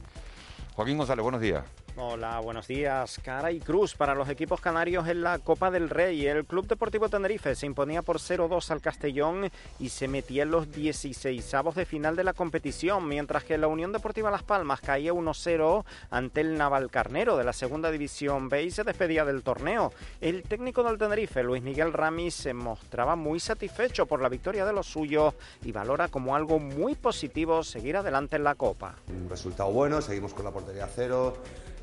Joaquín 0.76 0.99
González, 0.99 1.23
buenos 1.25 1.40
días. 1.40 1.64
Hola, 1.97 2.41
buenos 2.41 2.67
días. 2.67 3.21
Cara 3.23 3.53
y 3.53 3.61
cruz 3.61 3.95
para 3.95 4.17
los 4.17 4.29
equipos 4.29 4.61
canarios 4.61 5.07
en 5.07 5.23
la 5.23 5.39
Copa 5.39 5.71
del 5.71 5.89
Rey. 5.89 6.27
El 6.27 6.45
Club 6.45 6.67
Deportivo 6.67 7.09
Tenerife 7.09 7.55
se 7.55 7.67
imponía 7.67 8.03
por 8.03 8.19
0-2 8.19 8.69
al 8.73 8.81
Castellón 8.81 9.49
y 9.79 9.91
se 9.91 10.09
metía 10.09 10.43
en 10.43 10.51
los 10.51 10.69
16avos 10.69 11.75
de 11.75 11.87
final 11.87 12.17
de 12.17 12.25
la 12.25 12.33
competición, 12.33 13.07
mientras 13.07 13.45
que 13.45 13.59
la 13.59 13.69
Unión 13.69 13.93
Deportiva 13.93 14.33
Las 14.33 14.43
Palmas 14.43 14.81
caía 14.81 15.13
1-0 15.13 15.85
ante 16.11 16.41
el 16.41 16.59
Navalcarnero 16.59 17.37
de 17.37 17.45
la 17.45 17.53
Segunda 17.53 17.93
División 17.93 18.49
B 18.49 18.65
y 18.65 18.71
se 18.73 18.83
despedía 18.83 19.25
del 19.25 19.45
torneo. 19.45 19.93
El 20.21 20.43
técnico 20.43 20.83
del 20.83 20.99
Tenerife, 20.99 21.45
Luis 21.45 21.63
Miguel 21.63 21.93
Ramis, 21.93 22.35
se 22.35 22.55
mostraba 22.55 23.15
muy 23.15 23.39
satisfecho 23.39 24.07
por 24.07 24.21
la 24.21 24.29
victoria 24.29 24.67
de 24.67 24.73
los 24.73 24.89
suyos 24.89 25.35
y 25.63 25.71
valora 25.71 26.09
como 26.09 26.35
algo 26.35 26.59
muy 26.59 26.97
positivo 26.97 27.63
seguir 27.63 27.97
adelante 27.97 28.35
en 28.35 28.43
la 28.43 28.57
Copa. 28.57 28.97
Un 29.07 29.31
resultado 29.31 29.71
bueno, 29.71 30.03
seguimos 30.03 30.35
con 30.35 30.45
la 30.45 30.51
portería 30.51 30.89
cero 30.93 31.35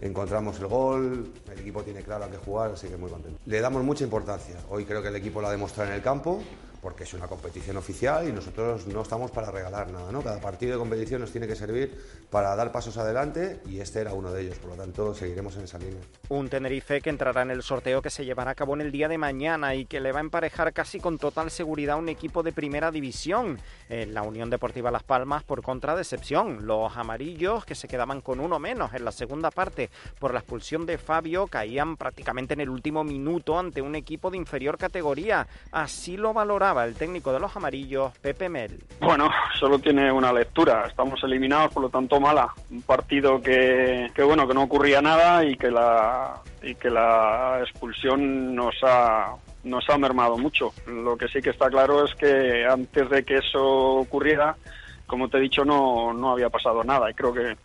encontramos 0.01 0.59
el 0.59 0.67
gol, 0.67 1.31
el 1.51 1.59
equipo 1.59 1.83
tiene 1.83 2.01
claro 2.01 2.25
a 2.25 2.29
qué 2.29 2.37
jugar, 2.37 2.71
así 2.71 2.87
que 2.87 2.97
muy 2.97 3.09
contento. 3.09 3.39
Le 3.45 3.61
damos 3.61 3.83
mucha 3.83 4.03
importancia. 4.03 4.55
Hoy 4.69 4.85
creo 4.85 5.01
que 5.01 5.09
el 5.09 5.15
equipo 5.15 5.41
lo 5.41 5.47
ha 5.47 5.51
demostrado 5.51 5.89
en 5.89 5.95
el 5.95 6.01
campo, 6.01 6.41
porque 6.81 7.03
es 7.03 7.13
una 7.13 7.27
competición 7.27 7.77
oficial 7.77 8.27
y 8.27 8.31
nosotros 8.31 8.87
no 8.87 9.01
estamos 9.01 9.31
para 9.31 9.51
regalar 9.51 9.91
nada, 9.91 10.11
¿no? 10.11 10.21
Cada 10.21 10.39
partido 10.39 10.73
de 10.73 10.79
competición 10.79 11.21
nos 11.21 11.31
tiene 11.31 11.47
que 11.47 11.55
servir 11.55 11.95
para 12.29 12.55
dar 12.55 12.71
pasos 12.71 12.97
adelante 12.97 13.59
y 13.65 13.79
este 13.79 14.01
era 14.01 14.13
uno 14.13 14.31
de 14.31 14.41
ellos, 14.43 14.57
por 14.57 14.71
lo 14.71 14.75
tanto 14.77 15.13
seguiremos 15.13 15.55
en 15.57 15.63
esa 15.63 15.77
línea. 15.77 16.01
Un 16.29 16.49
Tenerife 16.49 17.01
que 17.01 17.09
entrará 17.09 17.43
en 17.43 17.51
el 17.51 17.61
sorteo 17.61 18.01
que 18.01 18.09
se 18.09 18.25
llevará 18.25 18.51
a 18.51 18.55
cabo 18.55 18.73
en 18.73 18.81
el 18.81 18.91
día 18.91 19.07
de 19.07 19.17
mañana 19.17 19.75
y 19.75 19.85
que 19.85 19.99
le 19.99 20.11
va 20.11 20.19
a 20.19 20.21
emparejar 20.21 20.73
casi 20.73 20.99
con 20.99 21.17
total 21.17 21.51
seguridad 21.51 21.97
un 21.97 22.09
equipo 22.09 22.41
de 22.43 22.51
primera 22.51 22.91
división. 22.91 23.59
En 23.89 24.13
la 24.13 24.23
Unión 24.23 24.49
Deportiva 24.49 24.91
Las 24.91 25.03
Palmas, 25.03 25.43
por 25.43 25.61
contra 25.61 25.95
decepción, 25.95 26.65
los 26.65 26.95
amarillos 26.97 27.65
que 27.65 27.75
se 27.75 27.87
quedaban 27.87 28.21
con 28.21 28.39
uno 28.39 28.57
menos 28.59 28.93
en 28.93 29.05
la 29.05 29.11
segunda 29.11 29.51
parte 29.51 29.89
por 30.19 30.33
la 30.33 30.39
expulsión 30.39 30.85
de 30.85 30.97
Fabio 30.97 31.47
caían 31.47 31.97
prácticamente 31.97 32.53
en 32.53 32.61
el 32.61 32.69
último 32.69 33.03
minuto 33.03 33.59
ante 33.59 33.81
un 33.81 33.95
equipo 33.95 34.31
de 34.31 34.37
inferior 34.37 34.77
categoría. 34.77 35.47
Así 35.71 36.17
lo 36.17 36.33
valoraba 36.33 36.70
el 36.79 36.95
técnico 36.95 37.31
de 37.33 37.39
los 37.39 37.55
amarillos, 37.55 38.17
Pepe 38.19 38.49
Mel. 38.49 38.79
Bueno, 38.99 39.29
solo 39.59 39.79
tiene 39.79 40.11
una 40.11 40.31
lectura. 40.31 40.85
Estamos 40.87 41.21
eliminados, 41.23 41.73
por 41.73 41.83
lo 41.83 41.89
tanto 41.89 42.19
mala. 42.19 42.53
Un 42.69 42.81
partido 42.81 43.41
que, 43.41 44.09
que 44.15 44.23
bueno, 44.23 44.47
que 44.47 44.53
no 44.53 44.63
ocurría 44.63 45.01
nada 45.01 45.43
y 45.45 45.55
que 45.55 45.69
la 45.69 46.41
y 46.63 46.75
que 46.75 46.89
la 46.89 47.59
expulsión 47.61 48.55
nos 48.55 48.75
ha 48.83 49.35
nos 49.63 49.87
ha 49.89 49.97
mermado 49.97 50.37
mucho. 50.37 50.73
Lo 50.87 51.17
que 51.17 51.27
sí 51.27 51.41
que 51.41 51.51
está 51.51 51.69
claro 51.69 52.05
es 52.05 52.15
que 52.15 52.65
antes 52.65 53.09
de 53.09 53.23
que 53.23 53.37
eso 53.37 53.63
ocurriera, 53.63 54.55
como 55.05 55.27
te 55.27 55.37
he 55.37 55.41
dicho, 55.41 55.65
no, 55.65 56.13
no 56.13 56.31
había 56.31 56.49
pasado 56.49 56.83
nada. 56.83 57.09
Y 57.11 57.13
creo 57.13 57.33
que 57.33 57.57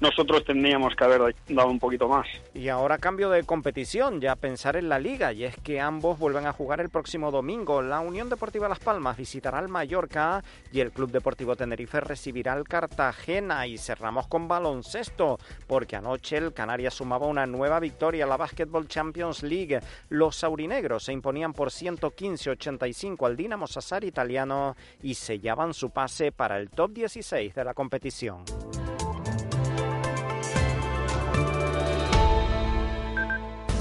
nosotros 0.00 0.44
tendríamos 0.44 0.94
que 0.94 1.04
haber 1.04 1.34
dado 1.48 1.68
un 1.68 1.78
poquito 1.78 2.08
más. 2.08 2.26
Y 2.54 2.68
ahora 2.68 2.98
cambio 2.98 3.30
de 3.30 3.44
competición, 3.44 4.20
ya 4.20 4.36
pensar 4.36 4.76
en 4.76 4.88
la 4.88 4.98
liga, 4.98 5.32
y 5.32 5.44
es 5.44 5.56
que 5.56 5.80
ambos 5.80 6.18
vuelven 6.18 6.46
a 6.46 6.52
jugar 6.52 6.80
el 6.80 6.90
próximo 6.90 7.30
domingo. 7.30 7.82
La 7.82 8.00
Unión 8.00 8.28
Deportiva 8.28 8.68
Las 8.68 8.78
Palmas 8.78 9.16
visitará 9.16 9.58
al 9.58 9.68
Mallorca 9.68 10.42
y 10.72 10.80
el 10.80 10.92
Club 10.92 11.10
Deportivo 11.10 11.56
Tenerife 11.56 12.00
recibirá 12.00 12.52
al 12.52 12.64
Cartagena. 12.64 13.66
Y 13.66 13.78
cerramos 13.78 14.26
con 14.26 14.48
baloncesto, 14.48 15.38
porque 15.66 15.96
anoche 15.96 16.36
el 16.36 16.52
Canarias 16.52 16.94
sumaba 16.94 17.26
una 17.26 17.46
nueva 17.46 17.80
victoria 17.80 18.24
a 18.24 18.28
la 18.28 18.36
Basketball 18.36 18.88
Champions 18.88 19.42
League. 19.42 19.80
Los 20.08 20.36
saurinegros 20.36 21.04
se 21.04 21.12
imponían 21.12 21.52
por 21.52 21.70
115-85 21.70 23.26
al 23.26 23.36
Dinamo 23.36 23.66
Sassari 23.66 24.08
italiano 24.08 24.76
y 25.02 25.14
sellaban 25.14 25.74
su 25.74 25.90
pase 25.90 26.32
para 26.32 26.58
el 26.58 26.70
top 26.70 26.92
16 26.92 27.54
de 27.54 27.64
la 27.64 27.74
competición. 27.74 28.44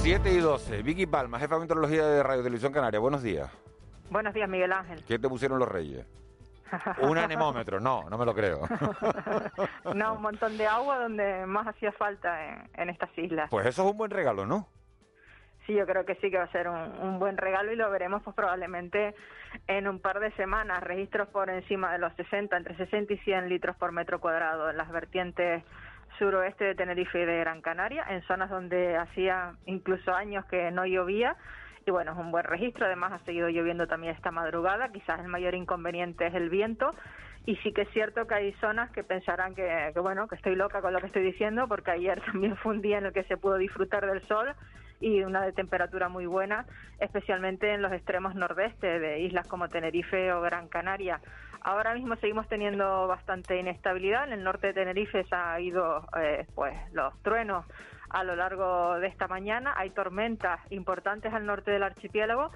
7 0.06 0.32
y 0.32 0.38
12. 0.38 0.84
Vicky 0.84 1.08
Palma, 1.08 1.40
jefa 1.40 1.56
de 1.56 1.62
meteorología 1.62 2.06
de 2.06 2.22
Radio 2.22 2.44
Televisión 2.44 2.72
Canaria. 2.72 3.00
Buenos 3.00 3.24
días. 3.24 3.52
Buenos 4.12 4.36
días, 4.36 4.48
Miguel 4.48 4.72
Ángel. 4.72 5.04
¿Qué 5.08 5.18
te 5.18 5.28
pusieron 5.28 5.58
los 5.58 5.68
reyes? 5.68 6.06
Un 7.02 7.18
anemómetro, 7.18 7.80
no, 7.80 8.08
no 8.08 8.16
me 8.16 8.24
lo 8.24 8.36
creo. 8.36 8.60
no, 9.96 10.14
un 10.14 10.22
montón 10.22 10.60
de 10.60 10.68
agua 10.68 11.00
donde 11.00 11.48
más 11.48 11.66
hacía 11.66 11.92
falta 11.92 12.46
en, 12.46 12.70
en, 12.76 12.90
estas 12.92 13.10
islas. 13.18 13.50
Pues 13.50 13.66
eso 13.66 13.84
es 13.84 13.92
un 13.92 13.98
buen 13.98 14.12
regalo, 14.12 14.46
¿no? 14.46 14.68
Sí, 15.66 15.74
yo 15.74 15.88
creo 15.88 16.06
que 16.06 16.14
sí 16.18 16.30
que 16.30 16.38
va 16.38 16.44
a 16.44 16.52
ser 16.52 16.70
un, 16.70 16.78
un, 17.02 17.18
buen 17.18 17.36
regalo 17.36 17.72
y 17.74 17.76
lo 17.76 17.90
veremos 17.90 18.22
pues 18.22 18.36
probablemente 18.36 19.16
en 19.66 19.88
un 19.88 20.00
par 20.00 20.20
de 20.20 20.32
semanas. 20.34 20.84
Registros 20.84 21.30
por 21.30 21.50
encima 21.50 21.92
de 21.92 21.98
los 21.98 22.14
60, 22.14 22.56
entre 22.56 22.78
60 22.78 23.12
y 23.12 23.18
100 23.18 23.50
litros 23.50 23.76
por 23.78 23.92
metro 23.92 24.20
cuadrado 24.20 24.70
en 24.70 24.78
las 24.78 24.92
vertientes 24.92 25.64
suroeste 26.18 26.66
de 26.66 26.76
Tenerife 26.76 27.22
y 27.22 27.26
de 27.26 27.40
Gran 27.40 27.62
Canaria, 27.62 28.06
en 28.10 28.22
zonas 28.24 28.50
donde 28.50 28.98
hacía 28.98 29.54
incluso 29.66 30.14
años 30.14 30.46
que 30.46 30.72
no 30.72 30.86
llovía. 30.86 31.36
Y 31.86 31.92
bueno, 31.92 32.14
es 32.14 32.18
un 32.18 32.32
buen 32.32 32.46
registro. 32.46 32.86
Además, 32.86 33.14
ha 33.14 33.26
seguido 33.26 33.50
lloviendo 33.50 33.88
también 33.88 34.16
esta 34.16 34.32
madrugada. 34.32 34.90
Quizás 34.90 35.20
el 35.20 35.28
mayor 35.28 35.54
inconveniente 35.54 36.26
es 36.28 36.34
el 36.34 36.50
viento. 36.50 36.92
Y 37.46 37.58
sí 37.58 37.72
que 37.74 37.84
es 37.84 37.90
cierto 37.90 38.26
que 38.26 38.34
hay 38.34 38.54
zonas 38.54 38.90
que 38.92 39.04
pensarán 39.04 39.54
que, 39.54 39.92
que, 39.94 40.00
bueno, 40.00 40.28
que 40.28 40.36
estoy 40.36 40.56
loca 40.56 40.82
con 40.82 40.94
lo 40.94 41.00
que 41.00 41.08
estoy 41.08 41.22
diciendo, 41.22 41.68
porque 41.68 41.92
ayer 41.92 42.22
también 42.26 42.56
fue 42.58 42.74
un 42.74 42.82
día 42.82 42.98
en 42.98 43.06
el 43.06 43.14
que 43.14 43.24
se 43.26 43.38
pudo 43.38 43.58
disfrutar 43.58 44.06
del 44.06 44.22
sol 44.28 44.56
y 45.00 45.22
una 45.22 45.44
de 45.44 45.52
temperatura 45.52 46.10
muy 46.10 46.26
buena, 46.26 46.66
especialmente 47.00 47.74
en 47.74 47.82
los 47.82 47.92
extremos 47.92 48.34
nordeste 48.34 49.00
de 49.00 49.20
islas 49.20 49.48
como 49.48 49.70
Tenerife 49.70 50.32
o 50.34 50.42
Gran 50.42 50.68
Canaria. 50.68 51.20
Ahora 51.66 51.96
mismo 51.96 52.16
seguimos 52.18 52.48
teniendo 52.48 53.08
bastante 53.08 53.60
inestabilidad. 53.60 54.26
En 54.26 54.34
el 54.34 54.44
norte 54.44 54.68
de 54.68 54.74
Tenerife 54.74 55.24
se 55.24 55.36
ha 55.36 55.60
ido 55.60 56.06
eh, 56.16 56.46
pues 56.54 56.76
los 56.94 57.20
truenos 57.24 57.66
a 58.12 58.24
lo 58.24 58.36
largo 58.36 59.00
de 59.00 59.08
esta 59.08 59.28
mañana. 59.28 59.74
Hay 59.76 59.90
tormentas 59.90 60.60
importantes 60.70 61.34
al 61.34 61.48
norte 61.48 61.72
del 61.72 61.82
archipiélago. 61.82 62.52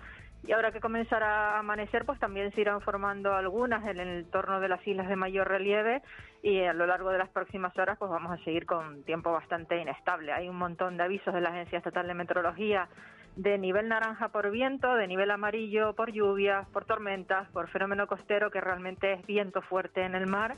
Y 0.45 0.51
ahora 0.51 0.71
que 0.71 0.79
comenzará 0.79 1.55
a 1.55 1.59
amanecer, 1.59 2.05
pues 2.05 2.19
también 2.19 2.53
se 2.53 2.61
irán 2.61 2.81
formando 2.81 3.33
algunas 3.33 3.83
en 3.87 3.99
el 3.99 4.19
entorno 4.19 4.59
de 4.59 4.69
las 4.69 4.87
islas 4.87 5.09
de 5.09 5.15
mayor 5.15 5.47
relieve 5.47 6.03
y 6.43 6.61
a 6.61 6.73
lo 6.73 6.85
largo 6.85 7.09
de 7.09 7.17
las 7.17 7.29
próximas 7.29 7.75
horas 7.79 7.97
pues 7.97 8.11
vamos 8.11 8.39
a 8.39 8.43
seguir 8.43 8.67
con 8.67 9.03
tiempo 9.05 9.31
bastante 9.31 9.81
inestable. 9.81 10.33
Hay 10.33 10.47
un 10.47 10.55
montón 10.55 10.97
de 10.97 11.03
avisos 11.03 11.33
de 11.33 11.41
la 11.41 11.49
Agencia 11.49 11.79
Estatal 11.79 12.05
de 12.07 12.13
Meteorología 12.13 12.87
de 13.35 13.57
nivel 13.57 13.87
naranja 13.87 14.29
por 14.29 14.51
viento, 14.51 14.95
de 14.95 15.07
nivel 15.07 15.31
amarillo 15.31 15.93
por 15.93 16.11
lluvias, 16.11 16.67
por 16.69 16.85
tormentas, 16.85 17.47
por 17.49 17.69
fenómeno 17.69 18.07
costero 18.07 18.51
que 18.51 18.61
realmente 18.61 19.13
es 19.13 19.25
viento 19.25 19.61
fuerte 19.61 20.03
en 20.03 20.15
el 20.15 20.27
mar 20.27 20.55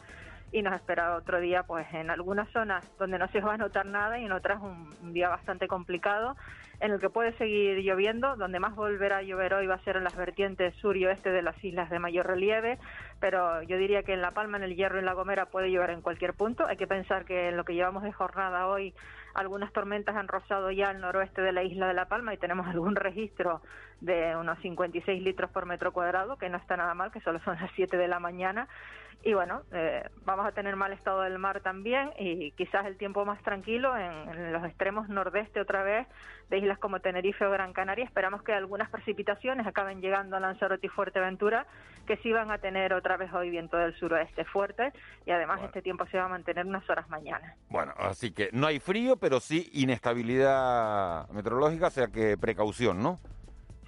y 0.51 0.61
nos 0.61 0.73
espera 0.73 1.15
otro 1.15 1.39
día 1.39 1.63
pues 1.63 1.87
en 1.93 2.09
algunas 2.09 2.49
zonas 2.49 2.85
donde 2.99 3.17
no 3.17 3.27
se 3.29 3.39
va 3.39 3.53
a 3.53 3.57
notar 3.57 3.85
nada 3.85 4.19
y 4.19 4.25
en 4.25 4.31
otras 4.31 4.61
un, 4.61 5.13
día 5.13 5.29
bastante 5.29 5.67
complicado 5.67 6.35
en 6.81 6.91
el 6.91 6.99
que 6.99 7.09
puede 7.09 7.31
seguir 7.37 7.77
lloviendo. 7.79 8.35
Donde 8.35 8.59
más 8.59 8.75
volverá 8.75 9.17
a 9.17 9.21
llover 9.21 9.53
hoy 9.53 9.67
va 9.67 9.75
a 9.75 9.83
ser 9.83 9.97
en 9.97 10.03
las 10.03 10.15
vertientes 10.15 10.75
sur 10.75 10.97
y 10.97 11.05
oeste 11.05 11.31
de 11.31 11.41
las 11.41 11.61
islas 11.63 11.89
de 11.89 11.99
mayor 11.99 12.27
relieve, 12.27 12.79
pero 13.19 13.61
yo 13.63 13.77
diría 13.77 14.03
que 14.03 14.13
en 14.13 14.21
La 14.21 14.31
Palma, 14.31 14.57
en 14.57 14.63
el 14.63 14.75
Hierro 14.75 14.97
y 14.97 14.99
en 14.99 15.05
La 15.05 15.13
Gomera 15.13 15.45
puede 15.45 15.71
llover 15.71 15.91
en 15.91 16.01
cualquier 16.01 16.33
punto. 16.33 16.65
Hay 16.65 16.77
que 16.77 16.87
pensar 16.87 17.23
que 17.23 17.49
en 17.49 17.57
lo 17.57 17.63
que 17.63 17.75
llevamos 17.75 18.03
de 18.03 18.11
jornada 18.11 18.67
hoy 18.67 18.93
algunas 19.33 19.71
tormentas 19.73 20.15
han 20.15 20.27
rozado 20.27 20.71
ya 20.71 20.91
el 20.91 20.99
noroeste 20.99 21.41
de 21.41 21.51
la 21.51 21.63
isla 21.63 21.87
de 21.87 21.93
La 21.93 22.07
Palma 22.07 22.33
y 22.33 22.37
tenemos 22.37 22.67
algún 22.67 22.95
registro 22.95 23.61
de 24.01 24.35
unos 24.35 24.59
56 24.59 25.21
litros 25.21 25.51
por 25.51 25.65
metro 25.65 25.93
cuadrado, 25.93 26.37
que 26.37 26.49
no 26.49 26.57
está 26.57 26.75
nada 26.77 26.93
mal, 26.93 27.11
que 27.11 27.21
solo 27.21 27.39
son 27.39 27.57
las 27.59 27.71
7 27.75 27.97
de 27.97 28.07
la 28.07 28.19
mañana. 28.19 28.67
Y 29.23 29.33
bueno, 29.33 29.61
eh, 29.71 30.03
vamos 30.25 30.47
a 30.47 30.51
tener 30.51 30.75
mal 30.75 30.93
estado 30.93 31.21
del 31.21 31.37
mar 31.37 31.61
también 31.61 32.11
y 32.17 32.51
quizás 32.51 32.85
el 32.85 32.97
tiempo 32.97 33.23
más 33.23 33.41
tranquilo 33.43 33.95
en, 33.95 34.29
en, 34.29 34.53
los 34.53 34.65
extremos 34.65 35.09
nordeste 35.09 35.61
otra 35.61 35.83
vez 35.83 36.07
de 36.49 36.57
islas 36.57 36.79
como 36.79 36.99
Tenerife 36.99 37.45
o 37.45 37.51
Gran 37.51 37.71
Canaria. 37.71 38.03
Esperamos 38.03 38.41
que 38.43 38.51
algunas 38.51 38.89
precipitaciones 38.89 39.67
acaben 39.67 40.01
llegando 40.01 40.37
a 40.37 40.39
Lanzarote 40.39 40.87
y 40.87 40.89
Fuerteventura, 40.89 41.67
que 42.07 42.17
sí 42.17 42.31
van 42.31 42.51
a 42.51 42.57
tener 42.57 42.93
otra 42.93 43.15
vez 43.17 43.31
hoy 43.31 43.49
viento 43.51 43.77
del 43.77 43.95
suroeste 43.95 44.43
fuerte 44.45 44.91
y 45.25 45.31
además 45.31 45.57
bueno. 45.57 45.67
este 45.67 45.81
tiempo 45.81 46.05
se 46.07 46.17
va 46.17 46.25
a 46.25 46.29
mantener 46.29 46.65
unas 46.65 46.89
horas 46.89 47.07
mañana. 47.09 47.55
Bueno, 47.69 47.93
así 47.97 48.31
que 48.31 48.49
no 48.53 48.67
hay 48.67 48.79
frío, 48.79 49.17
pero 49.17 49.39
sí 49.39 49.69
inestabilidad 49.73 51.29
meteorológica, 51.29 51.87
o 51.87 51.91
sea 51.91 52.07
que 52.07 52.37
precaución, 52.37 53.01
¿no? 53.01 53.19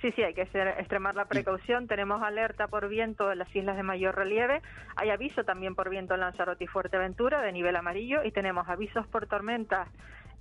Sí, 0.03 0.11
sí, 0.17 0.21
hay 0.21 0.33
que 0.33 0.41
extremar 0.41 1.15
la 1.15 1.23
precaución. 1.23 1.87
Tenemos 1.87 2.21
alerta 2.21 2.67
por 2.67 2.89
viento 2.89 3.31
en 3.31 3.39
las 3.39 3.55
islas 3.55 3.77
de 3.77 3.83
mayor 3.83 4.13
relieve. 4.17 4.61
Hay 4.97 5.11
aviso 5.11 5.45
también 5.45 5.75
por 5.75 5.89
viento 5.89 6.13
en 6.13 6.19
Lanzarote 6.19 6.65
y 6.65 6.67
Fuerteventura 6.67 7.41
de 7.41 7.53
nivel 7.53 7.73
amarillo 7.77 8.21
y 8.21 8.31
tenemos 8.31 8.67
avisos 8.67 9.07
por 9.07 9.27
tormentas 9.27 9.87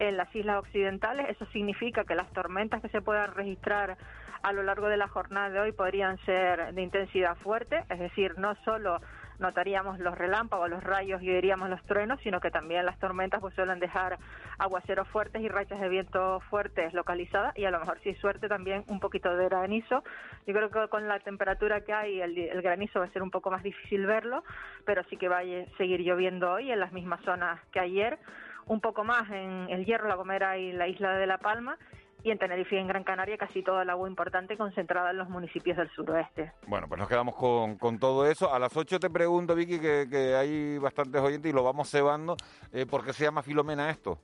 en 0.00 0.16
las 0.16 0.34
islas 0.34 0.58
occidentales. 0.58 1.28
Eso 1.28 1.46
significa 1.52 2.02
que 2.02 2.16
las 2.16 2.28
tormentas 2.32 2.82
que 2.82 2.88
se 2.88 3.02
puedan 3.02 3.34
registrar 3.34 3.96
a 4.42 4.52
lo 4.52 4.64
largo 4.64 4.88
de 4.88 4.96
la 4.96 5.06
jornada 5.06 5.48
de 5.50 5.60
hoy 5.60 5.70
podrían 5.70 6.18
ser 6.24 6.74
de 6.74 6.82
intensidad 6.82 7.36
fuerte, 7.36 7.84
es 7.88 8.00
decir, 8.00 8.36
no 8.38 8.56
solo 8.64 9.00
notaríamos 9.42 9.98
los 9.98 10.16
relámpagos, 10.16 10.70
los 10.70 10.82
rayos 10.82 11.20
y 11.22 11.26
diríamos 11.26 11.68
los 11.68 11.82
truenos, 11.84 12.20
sino 12.22 12.40
que 12.40 12.50
también 12.50 12.86
las 12.86 12.98
tormentas 12.98 13.40
pues 13.40 13.54
suelen 13.54 13.78
dejar 13.78 14.18
aguaceros 14.58 15.06
fuertes 15.08 15.42
y 15.42 15.48
rachas 15.48 15.80
de 15.80 15.88
viento 15.88 16.40
fuertes 16.48 16.94
localizadas. 16.94 17.56
Y 17.58 17.66
a 17.66 17.70
lo 17.70 17.80
mejor 17.80 17.98
si 18.02 18.10
hay 18.10 18.14
suerte 18.16 18.48
también 18.48 18.84
un 18.88 19.00
poquito 19.00 19.36
de 19.36 19.44
granizo. 19.44 20.02
Yo 20.46 20.54
creo 20.54 20.70
que 20.70 20.88
con 20.88 21.08
la 21.08 21.18
temperatura 21.20 21.82
que 21.82 21.92
hay 21.92 22.20
el, 22.20 22.38
el 22.38 22.62
granizo 22.62 23.00
va 23.00 23.06
a 23.06 23.12
ser 23.12 23.22
un 23.22 23.30
poco 23.30 23.50
más 23.50 23.62
difícil 23.62 24.06
verlo, 24.06 24.44
pero 24.86 25.02
sí 25.10 25.16
que 25.16 25.28
va 25.28 25.40
a 25.40 25.76
seguir 25.76 26.00
lloviendo 26.00 26.52
hoy 26.52 26.70
en 26.70 26.80
las 26.80 26.92
mismas 26.92 27.20
zonas 27.22 27.60
que 27.72 27.80
ayer, 27.80 28.18
un 28.66 28.80
poco 28.80 29.04
más 29.04 29.28
en 29.30 29.66
el 29.68 29.84
Hierro, 29.84 30.08
La 30.08 30.14
Gomera 30.14 30.56
y 30.56 30.72
la 30.72 30.88
isla 30.88 31.16
de 31.16 31.26
La 31.26 31.38
Palma 31.38 31.76
y 32.24 32.30
en 32.30 32.38
Tenerife 32.38 32.76
y 32.76 32.78
en 32.78 32.86
Gran 32.88 33.04
Canaria 33.04 33.36
casi 33.36 33.62
toda 33.62 33.82
el 33.82 33.90
agua 33.90 34.08
importante 34.08 34.56
concentrada 34.56 35.10
en 35.10 35.18
los 35.18 35.28
municipios 35.28 35.76
del 35.76 35.90
suroeste. 35.90 36.52
Bueno, 36.66 36.88
pues 36.88 36.98
nos 36.98 37.08
quedamos 37.08 37.34
con, 37.34 37.76
con 37.76 37.98
todo 37.98 38.26
eso. 38.26 38.52
A 38.52 38.58
las 38.58 38.76
8 38.76 39.00
te 39.00 39.10
pregunto, 39.10 39.54
Vicky, 39.54 39.78
que, 39.80 40.06
que 40.10 40.34
hay 40.34 40.78
bastantes 40.78 41.20
oyentes 41.20 41.50
y 41.50 41.54
lo 41.54 41.62
vamos 41.62 41.90
cebando. 41.90 42.36
Eh, 42.72 42.86
¿Por 42.86 43.04
qué 43.04 43.12
se 43.12 43.24
llama 43.24 43.42
Filomena 43.42 43.90
esto? 43.90 44.18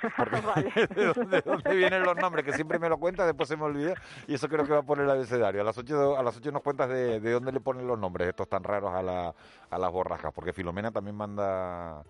vale. 0.54 0.72
¿De, 0.94 1.06
dónde, 1.06 1.36
¿De 1.36 1.42
dónde 1.42 1.76
vienen 1.76 2.02
los 2.02 2.16
nombres? 2.16 2.44
Que 2.44 2.52
siempre 2.52 2.78
me 2.78 2.88
lo 2.88 2.98
cuentas, 2.98 3.26
después 3.26 3.48
se 3.48 3.56
me 3.56 3.64
olvida. 3.64 3.94
Y 4.26 4.34
eso 4.34 4.48
creo 4.48 4.64
que 4.64 4.72
va 4.72 4.78
a 4.78 4.82
poner 4.82 5.04
el 5.04 5.10
abecedario. 5.10 5.60
A 5.60 5.64
las 5.64 5.76
8, 5.76 6.16
a 6.18 6.22
las 6.22 6.36
8 6.36 6.52
nos 6.52 6.62
cuentas 6.62 6.88
de, 6.88 7.20
de 7.20 7.32
dónde 7.32 7.52
le 7.52 7.60
ponen 7.60 7.86
los 7.86 7.98
nombres 7.98 8.28
estos 8.28 8.48
tan 8.48 8.64
raros 8.64 8.92
a, 8.94 9.02
la, 9.02 9.34
a 9.70 9.78
las 9.78 9.92
borrascas. 9.92 10.32
Porque 10.32 10.52
Filomena 10.52 10.90
también 10.90 11.16
manda... 11.16 12.02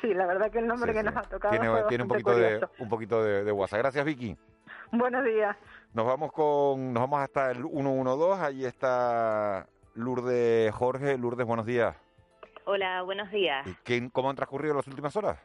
Sí, 0.00 0.12
la 0.12 0.26
verdad 0.26 0.50
que 0.50 0.58
el 0.58 0.66
nombre 0.66 0.92
Sí, 0.92 0.98
que 0.98 1.04
sí. 1.04 1.06
nos 1.06 1.16
ha 1.16 1.28
tocado 1.28 1.58
Tiene, 1.58 1.82
tiene 1.88 2.04
un 2.04 2.08
poquito 2.08 2.36
de, 2.36 2.68
un 2.78 2.88
poquito 2.88 3.22
de, 3.24 3.44
de 3.44 3.52
WhatsApp. 3.52 3.78
Gracias, 3.80 4.04
Vicky. 4.04 4.36
Buenos 4.96 5.24
días. 5.24 5.56
Nos 5.92 6.06
vamos 6.06 6.30
con, 6.32 6.92
nos 6.92 7.02
vamos 7.02 7.20
hasta 7.20 7.50
el 7.50 7.64
112. 7.64 8.44
Ahí 8.44 8.64
está 8.64 9.66
Lourdes 9.94 10.72
Jorge. 10.72 11.18
Lourdes, 11.18 11.44
buenos 11.44 11.66
días. 11.66 11.96
Hola, 12.64 13.02
buenos 13.02 13.28
días. 13.32 13.66
¿Qué, 13.82 14.08
¿Cómo 14.12 14.30
han 14.30 14.36
transcurrido 14.36 14.74
las 14.74 14.86
últimas 14.86 15.16
horas? 15.16 15.38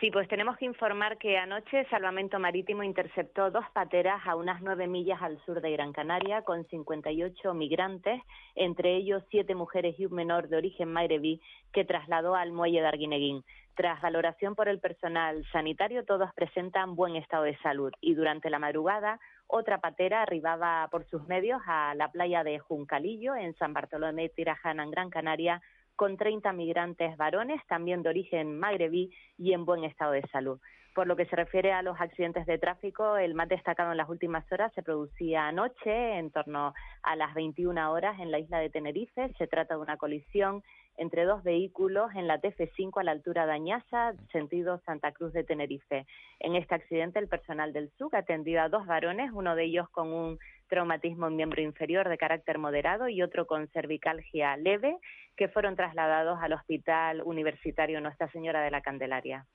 Sí, 0.00 0.12
pues 0.12 0.28
tenemos 0.28 0.56
que 0.56 0.64
informar 0.64 1.18
que 1.18 1.38
anoche 1.38 1.84
Salvamento 1.90 2.38
Marítimo 2.38 2.84
interceptó 2.84 3.50
dos 3.50 3.64
pateras 3.72 4.24
a 4.26 4.36
unas 4.36 4.62
nueve 4.62 4.86
millas 4.86 5.20
al 5.20 5.44
sur 5.44 5.60
de 5.60 5.72
Gran 5.72 5.92
Canaria 5.92 6.42
con 6.42 6.64
58 6.68 7.52
migrantes, 7.52 8.22
entre 8.54 8.94
ellos 8.94 9.24
siete 9.28 9.56
mujeres 9.56 9.98
y 9.98 10.06
un 10.06 10.14
menor 10.14 10.48
de 10.48 10.56
origen 10.56 10.92
magrebí 10.92 11.40
que 11.72 11.84
trasladó 11.84 12.36
al 12.36 12.52
muelle 12.52 12.80
de 12.80 12.86
Arguineguín. 12.86 13.42
Tras 13.74 14.00
valoración 14.00 14.54
por 14.54 14.68
el 14.68 14.78
personal 14.78 15.44
sanitario, 15.50 16.04
todos 16.04 16.32
presentan 16.32 16.94
buen 16.94 17.16
estado 17.16 17.42
de 17.42 17.56
salud 17.58 17.92
y 18.00 18.14
durante 18.14 18.50
la 18.50 18.60
madrugada 18.60 19.18
otra 19.48 19.78
patera 19.78 20.22
arribaba 20.22 20.86
por 20.92 21.06
sus 21.06 21.26
medios 21.26 21.60
a 21.66 21.94
la 21.96 22.12
playa 22.12 22.44
de 22.44 22.60
Juncalillo 22.60 23.34
en 23.34 23.54
San 23.54 23.72
Bartolomé 23.72 24.28
Tirajana, 24.28 24.84
en 24.84 24.90
Gran 24.92 25.10
Canaria, 25.10 25.60
con 25.98 26.16
30 26.16 26.52
migrantes 26.52 27.16
varones, 27.16 27.60
también 27.66 28.04
de 28.04 28.10
origen 28.10 28.56
magrebí 28.56 29.12
y 29.36 29.52
en 29.52 29.64
buen 29.64 29.82
estado 29.82 30.12
de 30.12 30.22
salud. 30.28 30.60
Por 30.94 31.08
lo 31.08 31.16
que 31.16 31.26
se 31.26 31.34
refiere 31.34 31.72
a 31.72 31.82
los 31.82 32.00
accidentes 32.00 32.46
de 32.46 32.56
tráfico, 32.56 33.16
el 33.16 33.34
más 33.34 33.48
destacado 33.48 33.90
en 33.90 33.96
las 33.96 34.08
últimas 34.08 34.44
horas 34.52 34.72
se 34.74 34.84
producía 34.84 35.48
anoche, 35.48 36.18
en 36.18 36.30
torno 36.30 36.72
a 37.02 37.16
las 37.16 37.34
21 37.34 37.92
horas, 37.92 38.16
en 38.20 38.30
la 38.30 38.38
isla 38.38 38.60
de 38.60 38.70
Tenerife. 38.70 39.34
Se 39.38 39.48
trata 39.48 39.74
de 39.74 39.80
una 39.80 39.96
colisión 39.96 40.62
entre 40.98 41.24
dos 41.24 41.42
vehículos 41.42 42.10
en 42.14 42.26
la 42.26 42.40
TF5 42.40 43.00
a 43.00 43.04
la 43.04 43.12
altura 43.12 43.46
de 43.46 43.52
Añasa, 43.52 44.14
sentido 44.32 44.80
Santa 44.84 45.12
Cruz 45.12 45.32
de 45.32 45.44
Tenerife. 45.44 46.06
En 46.40 46.56
este 46.56 46.74
accidente, 46.74 47.18
el 47.18 47.28
personal 47.28 47.72
del 47.72 47.90
SUC 47.96 48.14
atendió 48.14 48.60
a 48.60 48.68
dos 48.68 48.84
varones, 48.86 49.30
uno 49.32 49.54
de 49.54 49.64
ellos 49.64 49.88
con 49.90 50.12
un 50.12 50.38
traumatismo 50.68 51.28
en 51.28 51.36
miembro 51.36 51.62
inferior 51.62 52.08
de 52.08 52.18
carácter 52.18 52.58
moderado 52.58 53.08
y 53.08 53.22
otro 53.22 53.46
con 53.46 53.68
cervicalgia 53.68 54.56
leve, 54.56 54.98
que 55.36 55.48
fueron 55.48 55.76
trasladados 55.76 56.38
al 56.42 56.52
Hospital 56.52 57.22
Universitario 57.24 58.00
Nuestra 58.00 58.30
Señora 58.32 58.60
de 58.62 58.70
la 58.70 58.82
Candelaria. 58.82 59.46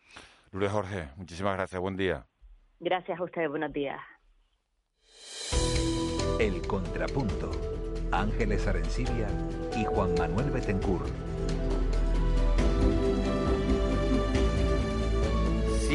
Lourdes 0.51 0.71
Jorge, 0.71 1.07
muchísimas 1.17 1.55
gracias. 1.55 1.81
Buen 1.81 1.97
día. 1.97 2.25
Gracias 2.79 3.19
a 3.19 3.23
ustedes, 3.23 3.49
buenos 3.49 3.73
días. 3.73 3.99
El 6.39 6.65
Contrapunto. 6.65 7.51
Ángeles 8.11 8.67
Arencibia 8.67 9.27
y 9.75 9.85
Juan 9.85 10.13
Manuel 10.15 10.51
Betancourt. 10.51 11.32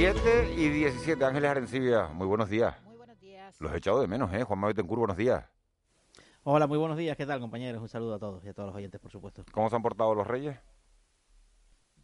7 0.01 0.55
y 0.57 0.69
17, 0.69 1.25
Ángeles 1.25 1.51
Arencibia, 1.51 2.07
muy 2.07 2.29
buenos 2.29 2.49
días. 2.49 2.81
Muy 2.85 2.97
buenos 2.97 3.19
días. 3.19 3.61
Los 3.61 3.73
he 3.73 3.79
echado 3.79 4.01
de 4.01 4.07
menos, 4.07 4.33
¿eh? 4.33 4.45
Juan 4.45 4.61
Manuel 4.61 4.75
Betancourt, 4.77 5.01
buenos 5.01 5.17
días. 5.17 5.45
Hola, 6.45 6.69
muy 6.69 6.79
buenos 6.79 6.97
días. 6.97 7.17
¿Qué 7.17 7.27
tal, 7.27 7.41
compañeros? 7.41 7.83
Un 7.83 7.89
saludo 7.89 8.15
a 8.15 8.19
todos 8.21 8.45
y 8.45 8.49
a 8.49 8.55
todos 8.55 8.69
los 8.69 8.77
oyentes, 8.77 9.01
por 9.01 9.11
supuesto. 9.11 9.45
¿Cómo 9.51 9.69
se 9.69 9.75
han 9.75 9.83
portado 9.83 10.15
los 10.15 10.25
reyes? 10.25 10.57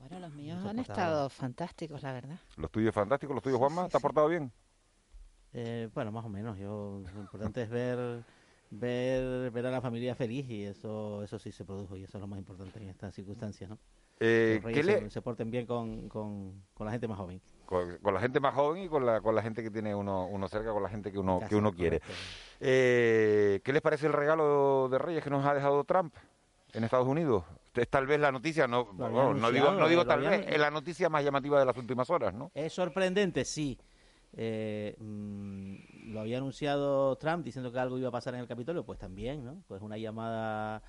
Bueno, 0.00 0.18
los 0.18 0.32
míos 0.34 0.58
han 0.66 0.80
estado 0.80 1.28
fantásticos, 1.30 2.02
la 2.02 2.12
verdad. 2.12 2.36
¿Los 2.56 2.68
tuyos 2.72 2.92
fantásticos? 2.92 3.32
¿Los 3.32 3.44
tuyos, 3.44 3.60
Juanma? 3.60 3.88
¿Te 3.88 3.96
has 3.96 4.02
portado 4.02 4.26
bien? 4.26 4.50
Eh, 5.52 5.88
bueno, 5.94 6.10
más 6.10 6.24
o 6.24 6.28
menos. 6.28 6.58
Yo, 6.58 7.00
lo 7.14 7.20
importante 7.20 7.62
es 7.62 7.70
ver, 7.70 8.24
ver, 8.70 9.52
ver 9.52 9.66
a 9.66 9.70
la 9.70 9.80
familia 9.80 10.16
feliz 10.16 10.50
y 10.50 10.64
eso, 10.64 11.22
eso 11.22 11.38
sí 11.38 11.52
se 11.52 11.64
produjo 11.64 11.96
y 11.96 12.02
eso 12.02 12.18
es 12.18 12.20
lo 12.20 12.26
más 12.26 12.40
importante 12.40 12.76
en 12.82 12.88
estas 12.88 13.14
circunstancias, 13.14 13.70
¿no? 13.70 13.78
Eh, 14.18 14.60
Los 14.62 14.72
¿qué 14.72 14.82
reyes 14.82 14.86
le- 14.86 15.00
se, 15.02 15.10
se 15.10 15.22
porten 15.22 15.50
bien 15.52 15.64
con, 15.66 16.08
con, 16.08 16.64
con 16.74 16.86
la 16.86 16.90
gente 16.92 17.06
más 17.06 17.18
joven. 17.18 17.40
Con, 17.64 17.98
con 17.98 18.14
la 18.14 18.20
gente 18.20 18.40
más 18.40 18.54
joven 18.54 18.82
y 18.84 18.88
con 18.88 19.06
la, 19.06 19.20
con 19.20 19.34
la 19.34 19.42
gente 19.42 19.62
que 19.62 19.70
tiene 19.70 19.94
uno, 19.94 20.26
uno 20.26 20.48
cerca, 20.48 20.72
con 20.72 20.82
la 20.82 20.88
gente 20.88 21.10
que 21.10 21.18
uno, 21.18 21.40
Casi, 21.40 21.50
que 21.50 21.56
uno 21.56 21.72
quiere. 21.72 22.00
Eh, 22.60 23.60
¿Qué 23.64 23.72
les 23.72 23.82
parece 23.82 24.06
el 24.06 24.12
regalo 24.12 24.88
de 24.90 24.98
Reyes 24.98 25.24
que 25.24 25.30
nos 25.30 25.44
ha 25.46 25.54
dejado 25.54 25.82
Trump 25.84 26.14
en 26.72 26.84
Estados 26.84 27.08
Unidos? 27.08 27.44
Es 27.74 27.88
tal 27.88 28.06
vez 28.06 28.20
la 28.20 28.30
noticia, 28.30 28.68
no, 28.68 28.84
bueno, 28.84 29.34
no 29.34 29.50
digo, 29.50 29.72
no 29.72 29.88
digo 29.88 30.04
tal 30.06 30.20
vez, 30.20 30.46
es 30.46 30.58
la 30.58 30.70
noticia 30.70 31.08
más 31.08 31.24
llamativa 31.24 31.58
de 31.58 31.66
las 31.66 31.76
últimas 31.76 32.08
horas, 32.10 32.32
¿no? 32.32 32.50
Es 32.54 32.72
sorprendente, 32.72 33.44
sí. 33.44 33.78
Eh, 34.36 34.96
mm, 34.98 36.12
lo 36.12 36.20
había 36.20 36.38
anunciado 36.38 37.16
Trump 37.16 37.44
diciendo 37.44 37.72
que 37.72 37.78
algo 37.78 37.98
iba 37.98 38.08
a 38.08 38.12
pasar 38.12 38.34
en 38.34 38.40
el 38.40 38.48
Capitolio, 38.48 38.84
pues 38.84 38.98
también, 38.98 39.44
¿no? 39.44 39.62
Pues 39.66 39.82
una 39.82 39.96
llamada 39.96 40.82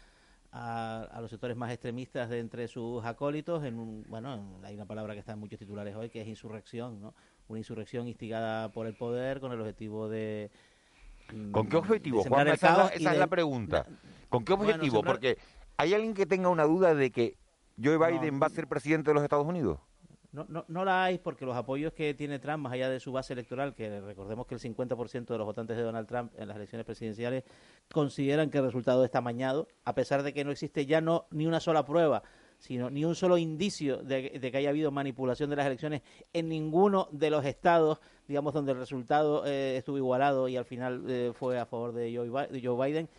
a, 0.58 1.02
a 1.12 1.20
los 1.22 1.30
sectores 1.30 1.58
más 1.58 1.70
extremistas 1.70 2.30
de 2.30 2.40
entre 2.40 2.70
sus 2.70 3.04
acólitos, 3.04 3.66
en 3.66 3.78
un, 3.78 4.06
bueno, 4.08 4.34
en- 4.36 4.64
hay 4.66 4.74
una 4.76 4.86
palabra 4.86 5.14
que 5.14 5.20
está 5.20 5.34
en 5.34 5.40
muchos 5.40 5.60
titulares 5.60 5.94
hoy, 5.96 6.10
que 6.10 6.22
es 6.22 6.28
insurrección, 6.28 7.02
¿no? 7.02 7.14
Una 7.50 7.60
insurrección 7.60 8.08
instigada 8.08 8.70
por 8.72 8.88
el 8.88 8.96
poder 8.96 9.42
con 9.42 9.52
el 9.52 9.60
objetivo 9.60 10.08
de... 10.08 10.50
mm, 11.34 11.52
¿Con 11.52 11.68
qué 11.68 11.76
objetivo, 11.76 12.24
el 12.26 12.48
Esa, 12.48 12.54
es 12.54 12.62
la, 12.78 12.88
esa 12.88 13.12
es 13.14 13.20
la 13.20 13.28
pregunta. 13.28 13.86
¿Con 14.30 14.46
qué 14.46 14.54
Bueno, 14.54 14.72
objetivo? 14.74 15.02
sembrar- 15.02 15.06
Porque 15.14 15.38
¿hay 15.76 15.94
alguien 15.94 16.14
que 16.14 16.26
tenga 16.26 16.48
una 16.48 16.64
duda 16.64 16.96
de 16.96 17.12
que 17.12 17.36
Joe 17.82 17.98
Biden 17.98 18.40
va 18.42 18.48
a 18.48 18.50
ser 18.50 18.68
presidente 18.68 19.10
de 19.10 19.14
los 19.16 19.24
Estados 19.24 19.46
Unidos? 19.46 19.80
No, 20.36 20.46
no, 20.50 20.66
no 20.68 20.86
la 20.86 21.06
hay 21.06 21.18
porque 21.18 21.46
los 21.46 21.56
apoyos 21.56 21.94
que 21.94 22.14
tiene 22.14 22.40
Trump, 22.40 22.64
más 22.64 22.74
allá 22.74 22.90
de 22.90 23.00
su 23.00 23.12
base 23.12 23.34
electoral, 23.34 23.74
que 23.74 24.02
recordemos 24.02 24.46
que 24.46 24.56
el 24.56 24.62
50% 24.62 25.26
de 25.34 25.38
los 25.38 25.46
votantes 25.46 25.78
de 25.78 25.84
Donald 25.84 26.08
Trump 26.08 26.32
en 26.38 26.48
las 26.48 26.58
elecciones 26.58 26.86
presidenciales 26.86 27.44
consideran 27.92 28.50
que 28.50 28.58
el 28.60 28.66
resultado 28.66 29.04
está 29.06 29.20
amañado, 29.20 29.68
a 29.86 29.96
pesar 29.96 30.24
de 30.24 30.34
que 30.34 30.44
no 30.44 30.52
existe 30.52 30.86
ya 30.86 31.02
no 31.02 31.26
ni 31.32 31.46
una 31.48 31.60
sola 31.60 31.86
prueba 31.86 32.24
sino 32.58 32.90
ni 32.90 33.04
un 33.04 33.16
solo 33.16 33.38
indicio 33.38 33.98
de, 33.98 34.40
que 34.40 34.58
haya 34.58 34.70
habido 34.70 34.90
manipulación 34.90 35.50
de 35.50 35.58
las 35.58 35.66
elecciones 35.68 36.02
en 36.32 36.48
ninguno 36.48 37.10
de 37.12 37.30
los 37.30 37.44
estados, 37.46 38.00
digamos, 38.30 38.54
donde 38.54 38.72
el 38.72 38.78
resultado 38.78 39.46
eh, 39.46 39.76
estuvo 39.78 39.98
igualado 39.98 40.48
y 40.48 40.56
al 40.56 40.64
final 40.64 41.04
eh, 41.08 41.32
fue 41.34 41.60
a 41.60 41.66
favor 41.66 41.92
de 41.92 42.16
Joe, 42.16 42.30
Bi- 42.30 42.54
de 42.60 42.66
Joe 42.66 42.88
Biden. 42.88 43.10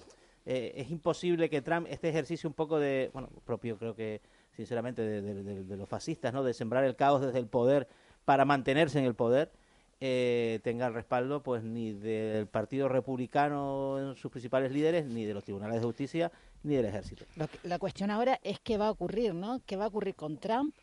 Eh, 0.46 0.72
es 0.76 0.90
imposible 0.90 1.50
que 1.50 1.61
Trump, 1.61 1.87
este 1.90 2.09
ejercicio 2.09 2.48
un 2.48 2.55
poco 2.55 2.79
de, 2.79 3.11
bueno, 3.12 3.29
propio 3.44 3.76
creo 3.76 3.94
que, 3.94 4.22
sinceramente, 4.57 5.03
de, 5.03 5.77
los 5.77 5.88
fascistas, 5.88 6.33
¿no? 6.33 6.42
De 6.42 6.55
sembrar 6.55 6.85
el 6.85 6.97
caos 6.97 7.21
desde 7.21 7.38
el 7.38 7.47
poder 7.47 7.87
para 8.25 8.45
mantenerse 8.45 8.99
en 8.99 9.05
el 9.05 9.14
poder, 9.14 9.53
eh, 10.01 10.61
tenga 10.64 10.87
el 10.87 10.95
respaldo, 10.95 11.42
pues, 11.42 11.62
ni 11.62 11.92
del 11.92 12.47
Partido 12.47 12.88
Republicano 12.88 13.99
en 13.99 14.16
sus 14.16 14.31
principales 14.31 14.73
líderes, 14.73 15.07
ni 15.07 15.25
de 15.25 15.35
los 15.35 15.45
tribunales 15.45 15.81
de 15.81 15.87
justicia, 15.87 16.33
ni 16.62 16.75
del 16.75 16.87
ejército. 16.87 17.25
La 17.62 17.79
cuestión 17.79 18.11
ahora 18.11 18.38
es 18.42 18.59
qué 18.61 18.77
va 18.79 18.88
a 18.88 18.90
ocurrir, 18.90 19.35
¿no? 19.35 19.61
¿Qué 19.66 19.77
va 19.77 19.85
a 19.85 19.88
ocurrir 19.88 20.14
con 20.14 20.38
Trump? 20.38 20.75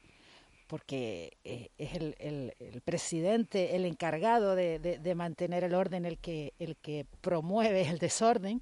Porque 0.68 1.34
eh, 1.44 1.70
es 1.78 1.94
el, 1.96 2.82
presidente 2.86 3.76
el 3.76 3.86
encargado 3.86 4.56
de, 4.56 4.80
de- 4.80 4.98
de 4.98 5.16
mantener 5.16 5.64
el 5.64 5.76
orden, 5.76 6.06
el 6.06 6.18
que, 6.18 6.54
el 6.58 6.78
que 6.78 7.06
promueve 7.22 7.88
el 7.88 8.00
desorden. 8.00 8.62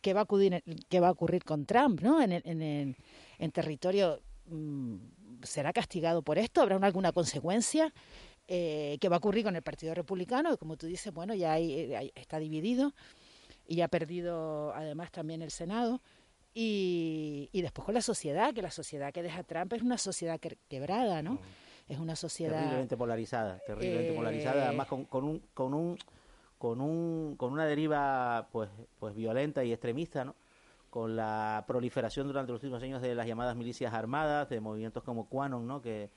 ¿Qué 0.00 0.14
va 0.14 0.20
a 0.20 0.22
ocurrir, 0.22 0.62
qué 0.88 0.98
va 1.00 1.08
a 1.08 1.10
ocurrir 1.10 1.44
con 1.44 1.66
Trump, 1.66 2.00
¿no? 2.00 2.22
En, 2.22 2.94
territorio 3.52 4.18
será 5.42 5.72
castigado 5.72 6.22
por 6.22 6.38
esto, 6.38 6.60
habrá 6.62 6.76
una- 6.76 6.86
alguna 6.86 7.12
consecuencia. 7.12 7.92
Eh, 8.48 8.98
¿Qué 9.00 9.08
va 9.08 9.16
a 9.16 9.18
ocurrir 9.18 9.44
con 9.44 9.54
el 9.56 9.62
Partido 9.62 9.94
Republicano? 9.94 10.56
Como 10.58 10.76
tú 10.76 10.86
dices, 10.86 11.12
bueno, 11.14 11.34
ya 11.34 11.52
hay- 11.52 11.94
hay- 11.94 12.12
está 12.14 12.38
dividido 12.38 12.92
y 13.68 13.76
ya 13.76 13.84
ha 13.84 13.88
perdido 13.88 14.72
además 14.74 15.10
también 15.12 15.40
el 15.42 15.50
Senado. 15.50 16.00
Y, 16.52 17.48
y 17.52 17.62
después 17.62 17.84
con 17.86 17.94
la 17.94 18.02
sociedad, 18.02 18.52
que 18.52 18.60
la 18.60 18.72
sociedad 18.72 19.12
que 19.12 19.22
deja 19.22 19.44
Trump 19.44 19.72
es 19.72 19.82
una 19.82 19.98
sociedad 19.98 20.40
que- 20.40 20.58
quebrada, 20.68 21.22
¿no? 21.22 21.38
Es 21.88 21.98
una 21.98 22.16
sociedad... 22.16 22.56
terriblemente 22.58 22.96
polarizada, 22.96 23.60
terriblemente 23.64 24.12
Eh, 24.12 24.16
polarizada, 24.16 24.66
además 24.66 24.88
con, 24.88 25.04
con 25.04 25.24
un 25.24 25.38
con 25.54 25.74
un 25.74 25.96
con 26.58 26.80
un 26.80 27.36
con 27.36 27.52
una 27.52 27.66
deriva 27.66 28.48
pues 28.52 28.68
pues 28.98 29.14
violenta 29.14 29.62
y 29.64 29.72
extremista, 29.72 30.24
¿no? 30.24 30.34
Con 30.90 31.16
la 31.16 31.64
proliferación 31.66 32.26
durante 32.26 32.52
los 32.52 32.62
últimos 32.62 32.82
años 32.82 33.00
de 33.00 33.14
las 33.14 33.26
llamadas 33.26 33.56
milicias 33.56 33.94
armadas, 33.94 34.48
de 34.48 34.60
movimientos 34.60 35.02
como 35.04 35.28
QAnon, 35.28 35.66
¿no? 35.66 35.80
Que 35.80 36.10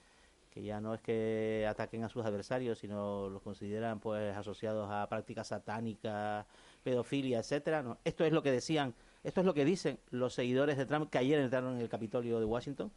que 0.54 0.62
ya 0.62 0.80
no 0.80 0.94
es 0.94 1.00
que 1.00 1.66
ataquen 1.68 2.04
a 2.04 2.08
sus 2.08 2.24
adversarios, 2.24 2.78
sino 2.78 3.28
los 3.28 3.42
consideran 3.42 3.98
pues 3.98 4.36
asociados 4.36 4.88
a 4.88 5.08
prácticas 5.08 5.48
satánicas, 5.48 6.46
pedofilia, 6.84 7.40
etcétera. 7.40 7.82
¿no? 7.82 7.98
Esto 8.04 8.24
es 8.24 8.32
lo 8.32 8.40
que 8.40 8.52
decían, 8.52 8.94
esto 9.24 9.40
es 9.40 9.46
lo 9.46 9.52
que 9.52 9.64
dicen 9.64 9.98
los 10.10 10.32
seguidores 10.32 10.76
de 10.76 10.86
Trump 10.86 11.10
que 11.10 11.18
ayer 11.18 11.40
entraron 11.40 11.74
en 11.74 11.80
el 11.80 11.88
Capitolio 11.88 12.38
de 12.38 12.44
Washington. 12.44 12.92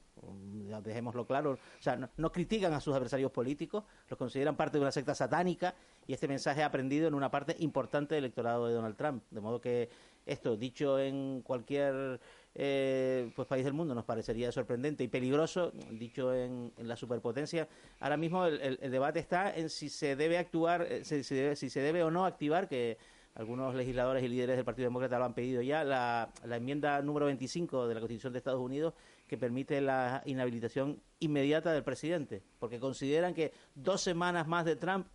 Ya 0.69 0.81
Dejémoslo 0.81 1.25
claro, 1.25 1.53
o 1.53 1.81
sea, 1.81 1.95
no, 1.95 2.09
no 2.17 2.31
critican 2.31 2.73
a 2.73 2.79
sus 2.79 2.93
adversarios 2.93 3.31
políticos, 3.31 3.85
los 4.07 4.19
consideran 4.19 4.55
parte 4.55 4.77
de 4.77 4.83
una 4.83 4.91
secta 4.91 5.15
satánica 5.15 5.73
y 6.05 6.13
este 6.13 6.27
mensaje 6.27 6.61
ha 6.61 6.67
aprendido 6.67 7.07
en 7.07 7.15
una 7.15 7.31
parte 7.31 7.55
importante 7.57 8.13
del 8.13 8.25
electorado 8.25 8.67
de 8.67 8.75
Donald 8.75 8.97
Trump, 8.97 9.23
de 9.31 9.41
modo 9.41 9.59
que 9.59 9.89
esto 10.27 10.55
dicho 10.57 10.99
en 10.99 11.41
cualquier 11.41 12.19
eh, 12.53 13.31
pues 13.35 13.47
país 13.47 13.63
del 13.63 13.73
mundo 13.73 13.93
nos 13.95 14.03
parecería 14.05 14.51
sorprendente 14.51 15.03
y 15.03 15.07
peligroso, 15.07 15.71
dicho 15.91 16.33
en, 16.33 16.71
en 16.77 16.87
la 16.87 16.95
superpotencia. 16.95 17.67
Ahora 17.99 18.17
mismo 18.17 18.45
el, 18.45 18.59
el- 18.61 18.79
el 18.81 18.91
debate 18.91 19.19
está 19.19 19.55
en 19.55 19.69
si 19.69 19.89
se 19.89 20.15
debe 20.15 20.37
actuar, 20.37 20.81
eh, 20.89 21.05
si, 21.05 21.23
si 21.23 21.35
debe, 21.35 21.55
si 21.55 21.69
se 21.69 21.79
debe 21.81 22.03
o 22.03 22.11
no 22.11 22.25
activar, 22.25 22.67
que 22.67 22.97
algunos 23.35 23.75
legisladores 23.75 24.23
y 24.23 24.27
líderes 24.27 24.55
del 24.55 24.65
Partido 24.65 24.87
Demócrata 24.87 25.19
lo 25.19 25.25
han 25.25 25.35
pedido 25.35 25.61
ya, 25.61 25.83
la, 25.83 26.29
la 26.43 26.55
enmienda 26.57 26.99
número 27.03 27.27
25 27.27 27.87
de 27.87 27.93
la 27.93 27.99
Constitución 27.99 28.33
de 28.33 28.39
Estados 28.39 28.59
Unidos 28.59 28.93
que 29.27 29.37
permite 29.37 29.79
la 29.81 30.23
inhabilitación 30.25 30.99
inmediata 31.19 31.71
del 31.71 31.83
presidente, 31.83 32.41
porque 32.59 32.79
consideran 32.79 33.35
que 33.35 33.51
dos 33.75 34.01
semanas 34.01 34.47
más 34.47 34.65
de 34.65 34.75
Trump 34.77 35.05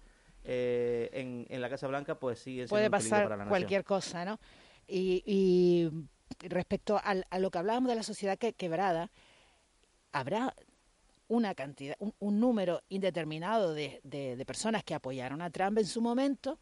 eh, 0.44 1.09
en, 1.12 1.46
en 1.48 1.61
la 1.61 1.68
Casa 1.70 1.87
Blanca 1.88 2.16
pues 2.18 2.38
sigue 2.40 2.66
siendo 2.68 2.70
puede 2.70 2.87
un 2.87 2.90
peligro 2.92 3.11
pasar 3.11 3.22
para 3.25 3.37
la 3.37 3.44
nación. 3.44 3.48
cualquier 3.48 3.85
cosa, 3.85 4.25
¿no? 4.25 4.38
Y, 4.87 5.23
y 5.27 5.90
respecto 6.49 7.01
al- 7.03 7.27
a 7.31 7.38
lo 7.38 7.51
que 7.51 7.59
hablábamos 7.59 7.88
de 7.88 7.97
la 7.97 8.03
sociedad 8.03 8.38
que, 8.38 8.53
quebrada, 8.53 9.11
habrá 10.12 10.55
una 11.29 11.55
cantidad, 11.55 11.97
un, 11.99 12.14
un 12.18 12.40
número 12.40 12.83
indeterminado 12.88 13.75
de, 13.75 14.01
de- 14.05 14.37
de 14.37 14.45
personas 14.45 14.85
que 14.85 14.95
apoyaron 14.95 15.40
a 15.40 15.51
Trump 15.51 15.79
en 15.79 15.87
su 15.87 16.01
momento, 16.03 16.59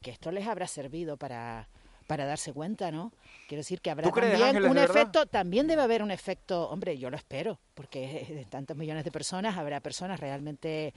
que 0.00 0.10
esto 0.12 0.30
les 0.30 0.46
habrá 0.46 0.66
servido 0.66 1.16
para 1.16 1.68
para 2.06 2.24
darse 2.24 2.54
cuenta, 2.54 2.90
¿no? 2.90 3.12
Quiero 3.48 3.60
decir 3.60 3.82
que 3.82 3.90
habrá 3.90 4.04
¿Tú 4.08 4.12
crees, 4.12 4.30
también 4.32 4.48
Ángeles, 4.48 4.70
un 4.70 4.78
efecto, 4.78 5.26
también 5.26 5.66
debe 5.66 5.82
haber 5.82 6.02
un 6.02 6.10
efecto, 6.10 6.70
hombre, 6.70 6.96
yo 6.96 7.10
lo 7.10 7.18
espero, 7.18 7.58
porque 7.74 8.24
de 8.30 8.46
tantos 8.46 8.78
millones 8.78 9.04
de 9.04 9.10
personas 9.12 9.58
habrá 9.58 9.80
personas 9.80 10.18
realmente 10.18 10.94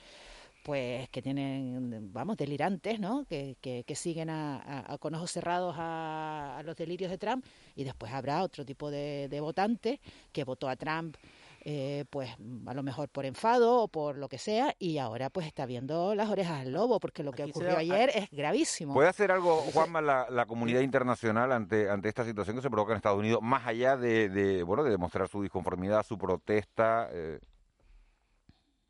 pues 0.63 1.09
que 1.09 1.21
tienen, 1.21 2.11
vamos, 2.13 2.37
delirantes, 2.37 2.99
¿no? 2.99 3.25
Que, 3.25 3.57
que, 3.61 3.83
que 3.83 3.95
siguen 3.95 4.29
a, 4.29 4.57
a- 4.57 4.93
a- 4.93 4.97
con 4.97 5.15
ojos 5.15 5.31
cerrados 5.31 5.75
a, 5.77 6.57
a 6.57 6.63
los 6.63 6.75
delirios 6.75 7.09
de 7.09 7.17
Trump 7.17 7.43
y 7.75 7.83
después 7.83 8.11
habrá 8.13 8.43
otro 8.43 8.65
tipo 8.65 8.91
de, 8.91 9.27
de 9.29 9.39
votante 9.41 9.99
que 10.31 10.43
votó 10.43 10.69
a 10.69 10.75
Trump, 10.75 11.15
eh, 11.63 12.05
pues 12.09 12.29
a 12.65 12.73
lo 12.73 12.83
mejor 12.83 13.09
por 13.09 13.25
enfado 13.25 13.81
o 13.83 13.87
por 13.87 14.17
lo 14.17 14.27
que 14.29 14.37
sea 14.37 14.75
y 14.79 14.97
ahora 14.97 15.29
pues 15.29 15.45
está 15.47 15.65
viendo 15.65 16.15
las 16.15 16.29
orejas 16.29 16.61
al 16.61 16.71
lobo 16.73 16.99
porque 16.99 17.23
lo 17.23 17.31
que 17.31 17.43
Aquí 17.43 17.51
ocurrió 17.51 17.73
da- 17.73 17.79
ayer 17.79 18.11
es 18.15 18.29
gravísimo. 18.31 18.93
¿Puede 18.93 19.09
hacer 19.09 19.31
algo, 19.31 19.57
Juanma, 19.73 20.01
la, 20.01 20.27
la 20.29 20.45
comunidad 20.45 20.81
internacional 20.81 21.51
ante, 21.51 21.89
ante 21.89 22.07
esta 22.09 22.25
situación 22.25 22.55
que 22.55 22.61
se 22.61 22.69
provoca 22.69 22.93
en 22.93 22.97
Estados 22.97 23.19
Unidos, 23.19 23.41
más 23.41 23.65
allá 23.65 23.95
de, 23.97 24.29
de, 24.29 24.63
bueno, 24.63 24.83
de 24.83 24.91
demostrar 24.91 25.27
su 25.27 25.41
disconformidad, 25.41 26.03
su 26.03 26.17
protesta? 26.17 27.09
eh, 27.11 27.39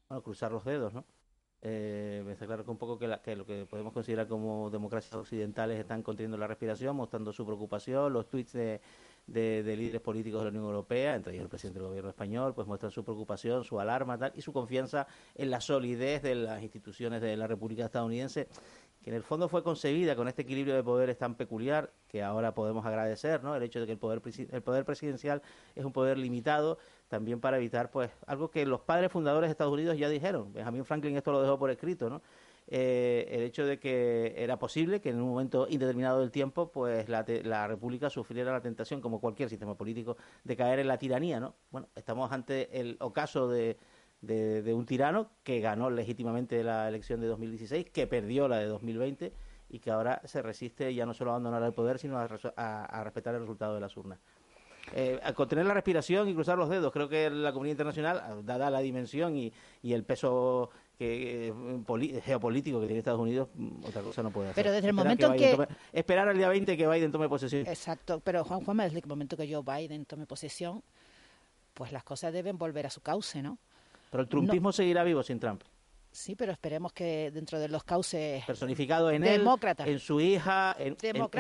bueno, 0.10 0.22
cruzar 0.24 0.52
los 0.52 0.66
dedos, 0.66 0.94
¿no? 0.94 1.06
Eh, 1.64 2.24
está 2.32 2.48
claro 2.48 2.66
que 2.66 2.72
un 2.72 2.78
poco 2.78 2.98
que, 2.98 3.08
la- 3.08 3.22
que 3.22 3.36
lo 3.36 3.46
que 3.46 3.66
podemos 3.70 3.94
considerar 3.94 4.28
como 4.28 4.70
democracias 4.72 5.14
occidentales 5.14 5.80
están 5.80 6.02
conteniendo 6.02 6.38
la 6.38 6.48
respiración, 6.48 6.96
mostrando 6.96 7.32
su 7.32 7.46
preocupación, 7.46 8.12
los 8.12 8.28
tweets 8.28 8.54
de, 8.54 8.82
de- 9.28 9.62
de 9.62 9.78
líderes 9.78 10.02
políticos 10.02 10.40
de 10.42 10.46
la 10.46 10.50
Unión 10.50 10.66
Europea, 10.66 11.14
entre 11.16 11.34
ellos 11.34 11.44
el 11.44 11.50
presidente 11.50 11.80
del 11.80 11.90
gobierno 11.90 12.10
español, 12.10 12.56
pues 12.56 12.66
muestran 12.68 12.92
su 12.92 13.04
preocupación, 13.04 13.64
su 13.64 13.80
alarma 13.80 14.18
tal, 14.18 14.32
y 14.36 14.42
su 14.42 14.52
confianza 14.52 15.06
en 15.36 15.52
la 15.52 15.62
solidez 15.62 16.24
de 16.24 16.34
las 16.34 16.64
instituciones 16.64 17.22
de 17.22 17.38
la 17.38 17.46
República 17.46 17.86
estadounidense, 17.86 18.48
que 19.04 19.12
en 19.12 19.16
el 19.16 19.24
fondo 19.24 19.48
fue 19.48 19.62
concebida 19.64 20.16
con 20.16 20.28
este 20.28 20.42
equilibrio 20.42 20.74
de 20.76 20.84
poderes 20.84 21.18
tan 21.20 21.36
peculiar 21.36 21.92
que 22.08 22.24
ahora 22.24 22.56
podemos 22.56 22.86
agradecer, 22.88 23.44
¿no? 23.44 23.56
El 23.56 23.62
hecho 23.64 23.80
de 23.80 23.86
que 23.86 23.92
el 23.92 23.98
poder, 24.00 24.22
el 24.52 24.62
poder 24.64 24.84
presidencial 24.86 25.42
es 25.76 25.86
un 25.86 25.92
poder 25.94 26.18
limitado, 26.18 26.78
también 27.12 27.42
para 27.42 27.58
evitar, 27.58 27.92
pues, 27.92 28.10
algo 28.26 28.50
que 28.50 28.66
los 28.66 28.80
padres 28.80 29.12
fundadores 29.12 29.50
de 29.50 29.52
Estados 29.52 29.74
Unidos 29.74 29.98
ya 29.98 30.08
dijeron. 30.08 30.54
Benjamin 30.54 30.86
Franklin 30.86 31.18
esto 31.18 31.34
lo 31.34 31.42
dejó 31.42 31.60
por 31.60 31.70
escrito, 31.70 32.10
¿no? 32.10 32.22
Eh, 32.68 33.28
el 33.32 33.42
hecho 33.42 33.66
de 33.66 33.80
que 33.80 34.34
era 34.38 34.58
posible 34.58 35.02
que 35.02 35.10
en 35.10 35.20
un 35.22 35.28
momento 35.28 35.68
indeterminado 35.70 36.22
del 36.22 36.32
tiempo, 36.32 36.72
pues, 36.72 37.10
la, 37.10 37.26
te- 37.26 37.44
la 37.44 37.68
República 37.68 38.10
sufriera 38.10 38.54
la 38.54 38.62
tentación, 38.62 39.02
como 39.02 39.20
cualquier 39.20 39.50
sistema 39.50 39.76
político, 39.76 40.16
de 40.46 40.56
caer 40.56 40.80
en 40.80 40.88
la 40.88 40.98
tiranía, 40.98 41.42
¿no? 41.42 41.54
Bueno, 41.70 41.90
estamos 41.96 42.32
ante 42.32 42.80
el 42.80 42.96
ocaso 43.02 43.50
de, 43.50 43.78
de, 44.22 44.74
un 44.74 44.86
tirano 44.86 45.32
que 45.44 45.60
ganó 45.60 45.90
legítimamente 45.90 46.64
la 46.64 46.88
elección 46.88 47.20
de 47.20 47.28
2016, 47.28 47.90
que 47.90 48.08
perdió 48.08 48.48
la 48.48 48.58
de 48.60 48.68
2020 48.68 49.34
y 49.68 49.80
que 49.80 49.92
ahora 49.92 50.22
se 50.24 50.42
resiste 50.42 50.96
ya 50.96 51.06
no 51.06 51.14
solo 51.14 51.32
a 51.32 51.34
abandonar 51.34 51.62
el 51.64 51.74
poder, 51.74 52.00
sino 52.00 52.18
a- 52.18 52.86
a 52.86 53.04
respetar 53.04 53.36
el 53.36 53.42
resultado 53.42 53.76
de 53.76 53.82
las 53.82 53.98
urnas. 53.98 54.20
Eh, 54.94 55.20
a 55.24 55.34
contener 55.34 55.66
la 55.66 55.74
respiración 55.74 56.28
y 56.28 56.34
cruzar 56.34 56.58
los 56.58 56.70
dedos, 56.70 56.92
creo 56.92 57.08
que 57.08 57.30
la 57.30 57.54
comunidad 57.54 57.74
internacional, 57.74 58.46
dada 58.46 58.70
la 58.70 58.80
dimensión 58.80 59.36
y, 59.38 59.54
y 59.84 59.94
el 59.94 60.04
peso 60.04 60.70
que, 60.98 61.48
eh, 61.50 62.22
geopolítico 62.24 62.80
que 62.82 62.88
tiene 62.88 63.00
Estados 63.00 63.20
Unidos, 63.22 63.48
mm, 63.56 63.86
otra 63.86 64.02
cosa 64.02 64.22
no 64.22 64.32
puede 64.32 64.50
hacer. 64.50 64.64
Pero 64.64 64.74
desde 64.74 64.88
el 64.90 64.94
momento 64.94 65.32
que- 65.34 65.54
tome- 65.56 65.68
esperar 65.94 66.28
al 66.28 66.38
día 66.38 66.50
20 66.50 66.76
que 66.76 66.88
Biden 66.88 67.12
tome 67.12 67.30
posesión. 67.30 67.66
Exacto, 67.68 68.20
pero 68.20 68.44
Juan 68.44 68.62
Juanma, 68.66 68.84
desde 68.84 69.00
el 69.00 69.06
momento 69.08 69.38
que 69.38 69.52
Joe 69.52 69.64
Biden 69.64 70.06
tome 70.06 70.26
posesión, 70.26 70.84
pues 71.74 71.92
las 71.92 72.04
cosas 72.04 72.34
deben 72.34 72.58
volver 72.58 72.86
a 72.86 72.90
su 72.90 73.02
cauce, 73.02 73.42
¿no? 73.42 73.58
Pero 74.12 74.24
el 74.24 74.30
trumpismo 74.30 74.70
No. 74.70 74.74
seguirá 74.74 75.04
vivo 75.04 75.24
sin 75.24 75.40
Trump. 75.40 75.62
Sí, 76.12 76.36
pero 76.36 76.52
esperemos 76.52 76.92
que 76.92 77.32
dentro 77.32 77.58
de 77.58 77.70
los 77.70 77.86
cauces 77.86 78.44
Personificado 78.46 79.10
en 79.12 79.24
él, 79.24 79.40
demócratas, 79.40 79.88
en 79.88 79.98
su 80.00 80.20
hija, 80.20 80.76
en, 80.78 80.98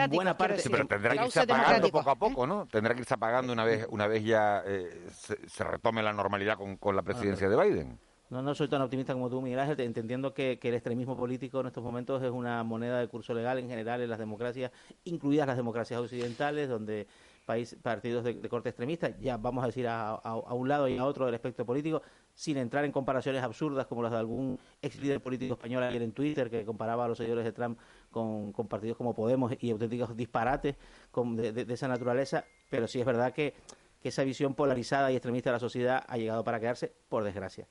buena 0.09 0.37
parte. 0.37 0.55
decir. 0.55 0.71
Sí, 0.71 0.77
pero 0.77 0.87
tendrá 0.87 1.15
que 1.15 1.25
irse 1.25 1.41
apagando 1.41 1.89
poco 1.89 2.09
a 2.09 2.15
poco, 2.15 2.47
¿no? 2.47 2.65
Tendrá 2.67 2.93
que 2.93 3.01
irse 3.01 3.13
apagando 3.13 3.51
una 3.51 3.65
vez, 3.65 3.85
una 3.89 4.07
vez 4.07 4.23
ya 4.23 4.63
eh, 4.65 5.07
se, 5.13 5.49
se 5.49 5.63
retome 5.65 6.01
la 6.01 6.13
normalidad 6.13 6.57
con, 6.57 6.77
con 6.77 6.95
la 6.95 7.01
presidencia 7.01 7.49
de 7.49 7.61
Biden. 7.61 7.99
No, 8.29 8.41
no 8.41 8.55
soy 8.55 8.69
tan 8.69 8.81
optimista 8.81 9.11
como 9.11 9.29
tú, 9.29 9.41
Miguel 9.41 9.59
Ángel, 9.59 9.81
entendiendo 9.81 10.33
que, 10.33 10.57
que 10.57 10.69
el 10.69 10.75
extremismo 10.75 11.17
político 11.17 11.59
en 11.59 11.67
estos 11.67 11.83
momentos 11.83 12.23
es 12.23 12.31
una 12.31 12.63
moneda 12.63 12.97
de 12.97 13.09
curso 13.09 13.33
legal 13.33 13.59
en 13.59 13.67
general 13.67 14.01
en 14.01 14.09
las 14.09 14.19
democracias, 14.19 14.71
incluidas 15.03 15.47
las 15.47 15.57
democracias 15.57 15.99
occidentales, 15.99 16.69
donde 16.69 17.07
país, 17.51 17.75
partidos 17.81 18.23
de, 18.23 18.47
corte 18.47 18.69
extremista, 18.69 19.17
ya 19.19 19.35
vamos 19.35 19.63
a 19.63 19.67
decir 19.67 19.85
a, 19.87 20.21
un 20.51 20.69
lado 20.69 20.87
y 20.87 20.97
a 20.97 21.05
otro 21.05 21.25
del 21.25 21.35
espectro 21.35 21.65
político, 21.65 22.01
sin 22.33 22.55
entrar 22.55 22.85
en 22.85 22.93
comparaciones 22.93 23.43
absurdas 23.43 23.87
como 23.87 24.01
las 24.03 24.11
de 24.11 24.19
algún 24.19 24.57
ex 24.81 24.97
líder 24.99 25.21
político 25.21 25.55
español 25.55 25.83
ayer 25.83 26.01
en 26.01 26.13
Twitter, 26.13 26.49
que 26.49 26.63
comparaba 26.63 27.03
a 27.03 27.07
los 27.09 27.17
seguidores 27.17 27.43
de 27.43 27.51
Trump 27.51 27.77
con, 28.09 28.53
partidos 28.69 28.95
como 28.95 29.13
Podemos 29.13 29.51
y 29.59 29.69
auténticos 29.71 30.15
disparates 30.15 30.77
de, 31.13 31.65
esa 31.67 31.89
naturaleza, 31.89 32.45
pero 32.69 32.87
sí 32.87 33.01
es 33.01 33.05
verdad 33.05 33.33
que 33.33 33.53
que 34.01 34.09
esa 34.09 34.23
visión 34.23 34.55
polarizada 34.55 35.11
y 35.11 35.15
extremista 35.15 35.51
de 35.51 35.53
la 35.53 35.59
sociedad 35.59 36.03
ha 36.07 36.17
llegado 36.17 36.43
para 36.43 36.59
quedarse, 36.59 36.91
por 37.07 37.23
desgracia. 37.23 37.67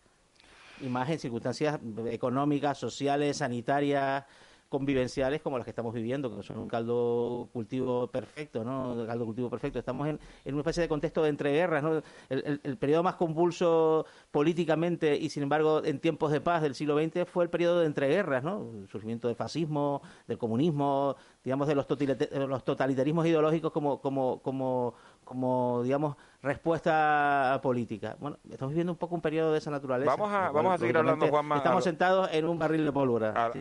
Y 0.81 1.19
circunstancias 1.19 1.81
económicas, 2.07 2.79
sociales, 2.79 3.39
sanitarias, 3.39 4.25
convivenciales 4.71 5.43
como 5.43 5.59
las 5.59 5.65
que 5.65 5.73
estamos 5.73 5.93
viviendo, 5.93 6.35
que 6.35 6.45
son 6.45 6.59
un 6.59 6.69
caldo 6.69 7.49
cultivo 7.53 8.07
perfecto, 8.07 8.63
¿no? 8.63 9.05
Caldo 9.05 9.27
cultivo 9.27 9.51
perfecto. 9.51 9.81
Estamos 9.81 10.09
en, 10.09 10.21
una 10.47 10.61
especie 10.61 10.83
de 10.83 10.89
contexto 10.89 11.25
de 11.25 11.29
entreguerras, 11.29 11.83
¿no? 11.83 12.01
El, 12.29 12.77
periodo 12.79 13.03
más 13.03 13.17
convulso 13.17 14.07
políticamente 14.31 15.17
y, 15.17 15.29
sin 15.29 15.43
embargo, 15.43 15.85
en 15.85 15.99
tiempos 15.99 16.31
de 16.31 16.41
paz 16.41 16.63
del 16.63 16.77
siglo 16.77 16.97
XX 16.97 17.29
fue 17.29 17.43
el 17.43 17.51
periodo 17.51 17.81
de 17.81 17.87
entreguerras, 17.87 18.45
¿no? 18.45 18.71
El 18.81 18.89
surgimiento 18.89 19.27
del 19.27 19.37
fascismo, 19.37 20.03
del 20.29 20.39
comunismo, 20.39 21.17
digamos, 21.43 21.67
de 21.67 21.75
los, 21.75 22.65
totalitarismos 22.65 23.27
ideológicos 23.27 23.73
como, 23.73 24.01
como, 24.01 24.41
como, 24.41 24.95
como, 25.25 25.83
digamos, 25.83 26.17
respuesta 26.43 27.59
política. 27.63 28.17
Bueno, 28.19 28.39
estamos 28.51 28.73
viviendo 28.73 28.93
un 28.93 28.99
poco 28.99 29.15
un 29.15 29.21
periodo 29.21 29.53
de 29.53 29.59
esa 29.59 29.71
naturaleza. 29.71 30.11
Vamos 30.11 30.33
a, 30.33 30.51
vamos 30.51 30.75
a 30.75 30.79
seguir 30.79 30.97
hablando, 30.97 31.29
Juanma. 31.29 31.59
Estamos 31.59 31.85
sentados 31.85 32.31
en 32.33 32.49
un 32.49 32.59
barril 32.59 32.85
de 32.85 32.93
pólvora. 32.93 33.53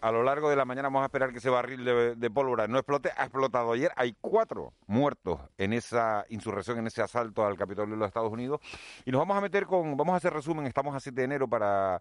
A, 0.00 0.12
lo 0.12 0.22
largo 0.22 0.48
de 0.48 0.56
la 0.56 0.64
mañana 0.64 0.88
vamos 0.88 1.02
a 1.02 1.06
esperar 1.06 1.32
que 1.32 1.38
ese 1.38 1.50
barril 1.50 1.84
de, 1.84 2.30
pólvora 2.30 2.68
no 2.68 2.78
explote. 2.78 3.10
Ha 3.16 3.24
explotado 3.24 3.72
ayer. 3.72 3.90
Hay 3.96 4.16
cuatro 4.20 4.72
muertos 4.86 5.40
en 5.58 5.72
esa 5.72 6.24
insurrección, 6.28 6.78
en 6.78 6.86
ese 6.86 7.02
asalto 7.02 7.44
al 7.44 7.56
Capitolio 7.56 7.94
de 7.94 7.98
los 7.98 8.08
Estados 8.08 8.32
Unidos. 8.32 8.60
Y 9.04 9.10
nos 9.10 9.18
vamos 9.20 9.36
a 9.36 9.40
meter 9.40 9.66
con, 9.66 9.96
vamos 9.96 10.14
a 10.14 10.16
hacer 10.16 10.32
resumen, 10.32 10.66
estamos 10.66 10.94
a 10.94 11.00
7 11.00 11.20
de 11.20 11.24
enero 11.24 11.48
para 11.48 12.00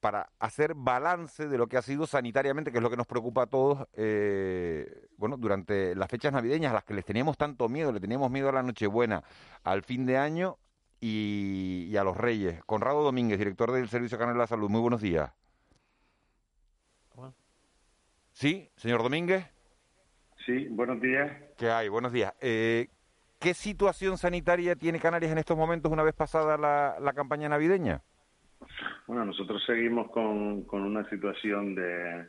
para 0.00 0.30
hacer 0.38 0.74
balance 0.74 1.46
de 1.46 1.58
lo 1.58 1.66
que 1.66 1.76
ha 1.76 1.82
sido 1.82 2.06
sanitariamente, 2.06 2.72
que 2.72 2.78
es 2.78 2.82
lo 2.82 2.90
que 2.90 2.96
nos 2.96 3.06
preocupa 3.06 3.42
a 3.42 3.46
todos, 3.46 3.86
eh, 3.94 5.08
bueno, 5.16 5.36
durante 5.36 5.94
las 5.94 6.08
fechas 6.08 6.32
navideñas, 6.32 6.70
a 6.70 6.74
las 6.74 6.84
que 6.84 6.94
les 6.94 7.04
teníamos 7.04 7.36
tanto 7.36 7.68
miedo, 7.68 7.92
le 7.92 8.00
teníamos 8.00 8.30
miedo 8.30 8.48
a 8.48 8.52
la 8.52 8.62
Nochebuena, 8.62 9.22
al 9.62 9.82
fin 9.82 10.06
de 10.06 10.16
año 10.16 10.58
y, 11.00 11.94
a 11.96 12.04
los 12.04 12.16
Reyes. 12.16 12.64
Conrado 12.64 13.02
Domínguez, 13.02 13.38
director 13.38 13.70
del 13.72 13.88
Servicio 13.88 14.18
Canal 14.18 14.34
de 14.34 14.40
la 14.40 14.46
Salud, 14.46 14.70
muy 14.70 14.80
buenos 14.80 15.02
días. 15.02 15.30
¿Sí, 18.32 18.70
señor 18.76 19.02
Domínguez? 19.02 19.46
Sí, 20.46 20.66
buenos 20.70 21.00
días. 21.00 21.30
¿Qué 21.58 21.70
hay? 21.70 21.88
Buenos 21.88 22.10
días. 22.10 22.32
Eh, 22.40 22.88
¿Qué 23.38 23.52
situación 23.52 24.16
sanitaria 24.16 24.76
tiene 24.76 24.98
Canarias 24.98 25.32
en 25.32 25.38
estos 25.38 25.58
momentos 25.58 25.92
una 25.92 26.02
vez 26.02 26.14
pasada 26.14 26.56
la 26.56 27.12
campaña 27.12 27.50
navideña? 27.50 28.02
Bueno, 29.06 29.24
nosotros 29.24 29.62
seguimos 29.66 30.10
con, 30.10 30.62
con 30.64 30.82
una 30.82 31.08
situación 31.10 31.74
de, 31.74 32.26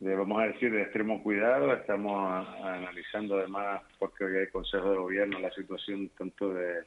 vamos 0.00 0.40
a 0.40 0.46
decir, 0.46 0.70
de 0.72 0.82
extremo 0.82 1.22
cuidado. 1.22 1.72
Estamos 1.72 2.46
analizando 2.62 3.38
además, 3.38 3.82
porque 3.98 4.24
hoy 4.24 4.36
hay 4.36 4.46
Consejo 4.48 4.90
de 4.90 4.96
Gobierno, 4.98 5.38
la 5.38 5.50
situación 5.52 6.10
tanto 6.16 6.54
de, 6.54 6.84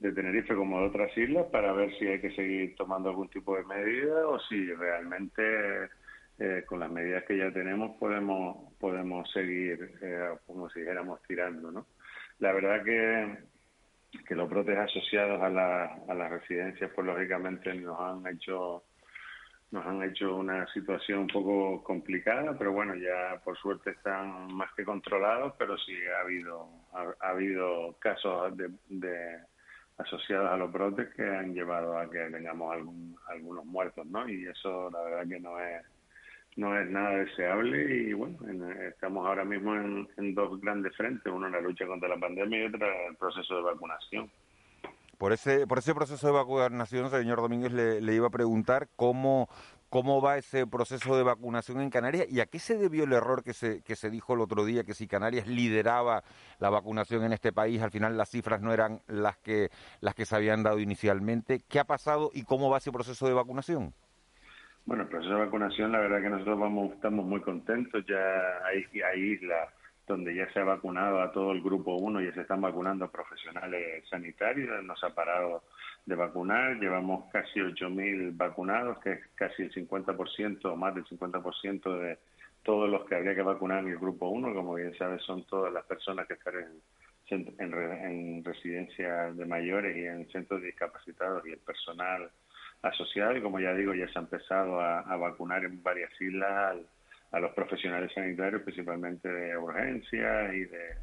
de 0.00 0.12
Tenerife 0.12 0.54
como 0.54 0.80
de 0.80 0.86
otras 0.86 1.16
islas 1.16 1.46
para 1.46 1.72
ver 1.72 1.96
si 1.98 2.06
hay 2.06 2.20
que 2.20 2.34
seguir 2.34 2.74
tomando 2.76 3.08
algún 3.08 3.28
tipo 3.28 3.56
de 3.56 3.64
medida 3.64 4.28
o 4.28 4.38
si 4.40 4.72
realmente 4.74 5.90
eh, 6.38 6.64
con 6.66 6.80
las 6.80 6.90
medidas 6.90 7.24
que 7.24 7.36
ya 7.36 7.52
tenemos 7.52 7.96
podemos 7.98 8.72
podemos 8.78 9.30
seguir, 9.32 9.92
eh, 10.02 10.30
como 10.46 10.68
si 10.70 10.80
dijéramos, 10.80 11.22
tirando. 11.28 11.70
¿no? 11.70 11.86
La 12.38 12.52
verdad 12.52 12.82
que 12.82 13.51
que 14.26 14.34
los 14.34 14.48
brotes 14.48 14.78
asociados 14.78 15.40
a, 15.42 15.48
la, 15.48 15.84
a 16.08 16.14
las 16.14 16.30
residencias, 16.30 16.90
pues 16.94 17.06
lógicamente 17.06 17.74
nos 17.74 17.98
han 18.00 18.26
hecho 18.26 18.84
nos 19.72 19.86
han 19.86 20.02
hecho 20.02 20.36
una 20.36 20.70
situación 20.74 21.20
un 21.20 21.28
poco 21.28 21.82
complicada, 21.82 22.54
pero 22.58 22.72
bueno, 22.72 22.94
ya 22.94 23.40
por 23.42 23.56
suerte 23.56 23.90
están 23.90 24.52
más 24.52 24.70
que 24.74 24.84
controlados, 24.84 25.54
pero 25.58 25.78
sí 25.78 25.94
ha 26.14 26.20
habido 26.20 26.68
ha, 26.92 27.30
habido 27.30 27.96
casos 27.98 28.54
de, 28.54 28.70
de, 28.90 29.38
asociados 29.96 30.50
a 30.50 30.58
los 30.58 30.70
brotes 30.70 31.08
que 31.14 31.22
han 31.22 31.54
llevado 31.54 31.96
a 31.98 32.10
que 32.10 32.18
tengamos 32.18 32.70
algún, 32.70 33.16
algunos 33.28 33.64
muertos, 33.64 34.06
¿no? 34.06 34.28
Y 34.28 34.46
eso 34.46 34.90
la 34.90 35.02
verdad 35.04 35.26
que 35.26 35.40
no 35.40 35.58
es 35.58 35.82
no 36.56 36.78
es 36.78 36.88
nada 36.90 37.10
deseable 37.16 38.08
y 38.08 38.12
bueno, 38.12 38.38
estamos 38.88 39.26
ahora 39.26 39.44
mismo 39.44 39.74
en, 39.74 40.34
dos 40.34 40.60
grandes 40.60 40.94
frentes, 40.96 41.32
uno 41.32 41.46
en 41.46 41.52
la 41.52 41.60
lucha 41.60 41.86
contra 41.86 42.08
la 42.08 42.18
pandemia 42.18 42.62
y 42.62 42.66
otro 42.66 42.86
en 42.86 43.10
el 43.10 43.16
proceso 43.16 43.56
de 43.56 43.62
vacunación. 43.62 44.30
Por 45.16 45.32
ese, 45.32 45.66
por 45.66 45.78
ese 45.78 45.94
proceso 45.94 46.26
de 46.26 46.32
vacunación, 46.32 47.08
señor 47.10 47.40
Domínguez, 47.40 47.72
le, 47.72 48.14
iba 48.14 48.26
a 48.26 48.30
preguntar 48.30 48.88
cómo, 48.96 49.48
cómo 49.88 50.20
va 50.20 50.36
ese 50.36 50.66
proceso 50.66 51.16
de 51.16 51.22
vacunación 51.22 51.80
en 51.80 51.90
Canarias 51.90 52.26
y 52.28 52.40
a 52.40 52.46
qué 52.46 52.58
se 52.58 52.76
debió 52.76 53.04
el 53.04 53.12
error 53.12 53.44
que 53.44 53.54
se, 53.54 53.82
que 53.82 53.94
se 53.94 54.10
dijo 54.10 54.34
el 54.34 54.40
otro 54.40 54.64
día, 54.64 54.82
que 54.82 54.94
si 54.94 55.06
Canarias 55.06 55.46
lideraba 55.46 56.24
la 56.58 56.70
vacunación 56.70 57.24
en 57.24 57.32
este 57.32 57.52
país, 57.52 57.80
al 57.80 57.92
final 57.92 58.18
las 58.18 58.30
cifras 58.30 58.60
no 58.60 58.74
eran 58.74 59.00
las 59.06 59.38
que, 59.38 59.70
las 60.00 60.14
que 60.14 60.26
se 60.26 60.34
habían 60.34 60.64
dado 60.64 60.80
inicialmente. 60.80 61.60
¿Qué 61.68 61.78
ha 61.78 61.84
pasado 61.84 62.30
y 62.34 62.42
cómo 62.42 62.68
va 62.68 62.78
ese 62.78 62.90
proceso 62.90 63.26
de 63.28 63.32
vacunación? 63.32 63.94
Bueno, 64.84 65.04
el 65.04 65.08
proceso 65.08 65.34
de 65.34 65.44
vacunación, 65.44 65.92
la 65.92 66.00
verdad 66.00 66.20
que 66.20 66.30
nosotros 66.30 66.58
vamos, 66.58 66.92
estamos 66.92 67.24
muy 67.24 67.40
contentos. 67.40 68.04
Ya 68.06 68.66
hay, 68.66 68.84
hay 69.00 69.20
islas 69.20 69.68
donde 70.06 70.34
ya 70.34 70.52
se 70.52 70.58
ha 70.58 70.64
vacunado 70.64 71.20
a 71.22 71.30
todo 71.30 71.52
el 71.52 71.62
grupo 71.62 71.96
1, 71.96 72.20
y 72.20 72.32
se 72.32 72.40
están 72.40 72.60
vacunando 72.60 73.10
profesionales 73.10 74.04
sanitarios, 74.10 74.82
no 74.84 74.96
se 74.96 75.06
ha 75.06 75.14
parado 75.14 75.62
de 76.04 76.16
vacunar, 76.16 76.80
llevamos 76.80 77.30
casi 77.32 77.60
8.000 77.60 78.36
vacunados, 78.36 78.98
que 78.98 79.12
es 79.12 79.26
casi 79.36 79.62
el 79.62 79.72
50% 79.72 80.64
o 80.64 80.76
más 80.76 80.94
del 80.94 81.04
50% 81.04 81.98
de 82.00 82.18
todos 82.64 82.90
los 82.90 83.04
que 83.06 83.14
habría 83.14 83.34
que 83.36 83.42
vacunar 83.42 83.84
en 83.84 83.90
el 83.90 83.98
grupo 83.98 84.28
1, 84.28 84.52
como 84.52 84.74
bien 84.74 84.94
sabes, 84.98 85.22
son 85.22 85.44
todas 85.46 85.72
las 85.72 85.84
personas 85.84 86.26
que 86.26 86.34
están 86.34 86.54
en, 87.30 87.54
en, 87.58 87.74
en 87.80 88.44
residencias 88.44 89.36
de 89.36 89.46
mayores 89.46 89.96
y 89.96 90.04
en 90.04 90.28
centros 90.30 90.60
discapacitados 90.60 91.46
y 91.46 91.52
el 91.52 91.58
personal 91.58 92.30
asociado 92.82 93.36
y 93.36 93.40
como 93.40 93.60
ya 93.60 93.74
digo 93.74 93.94
ya 93.94 94.08
se 94.08 94.18
ha 94.18 94.22
empezado 94.22 94.80
a, 94.80 95.16
vacunar 95.16 95.64
en 95.64 95.82
varias 95.82 96.10
islas 96.20 96.76
a 97.30 97.40
los 97.40 97.52
profesionales 97.52 98.12
sanitarios 98.12 98.62
principalmente 98.62 99.28
de 99.28 99.56
urgencia 99.56 100.52
y 100.52 100.64
de 100.64 100.96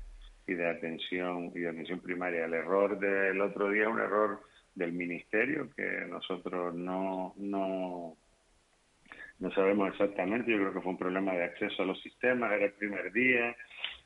y 0.47 0.53
de 0.55 0.67
atención 0.67 1.51
y 1.53 1.59
de 1.59 1.69
atención 1.69 1.99
primaria. 1.99 2.45
El 2.45 2.55
error 2.55 2.99
del 2.99 3.39
otro 3.39 3.69
día 3.69 3.83
es 3.83 3.89
un 3.89 3.99
error 3.99 4.41
del 4.73 4.93
ministerio 4.93 5.69
que 5.75 6.05
nosotros 6.09 6.73
no 6.75 7.33
no 7.37 8.17
no 9.39 9.51
sabemos 9.51 9.89
exactamente. 9.89 10.51
Yo 10.51 10.57
creo 10.57 10.73
que 10.73 10.81
fue 10.81 10.91
un 10.91 10.97
problema 10.97 11.33
de 11.33 11.45
acceso 11.45 11.83
a 11.83 11.85
los 11.85 12.01
sistemas 12.01 12.51
era 12.51 12.65
el 12.65 12.73
primer 12.73 13.11
día. 13.13 13.55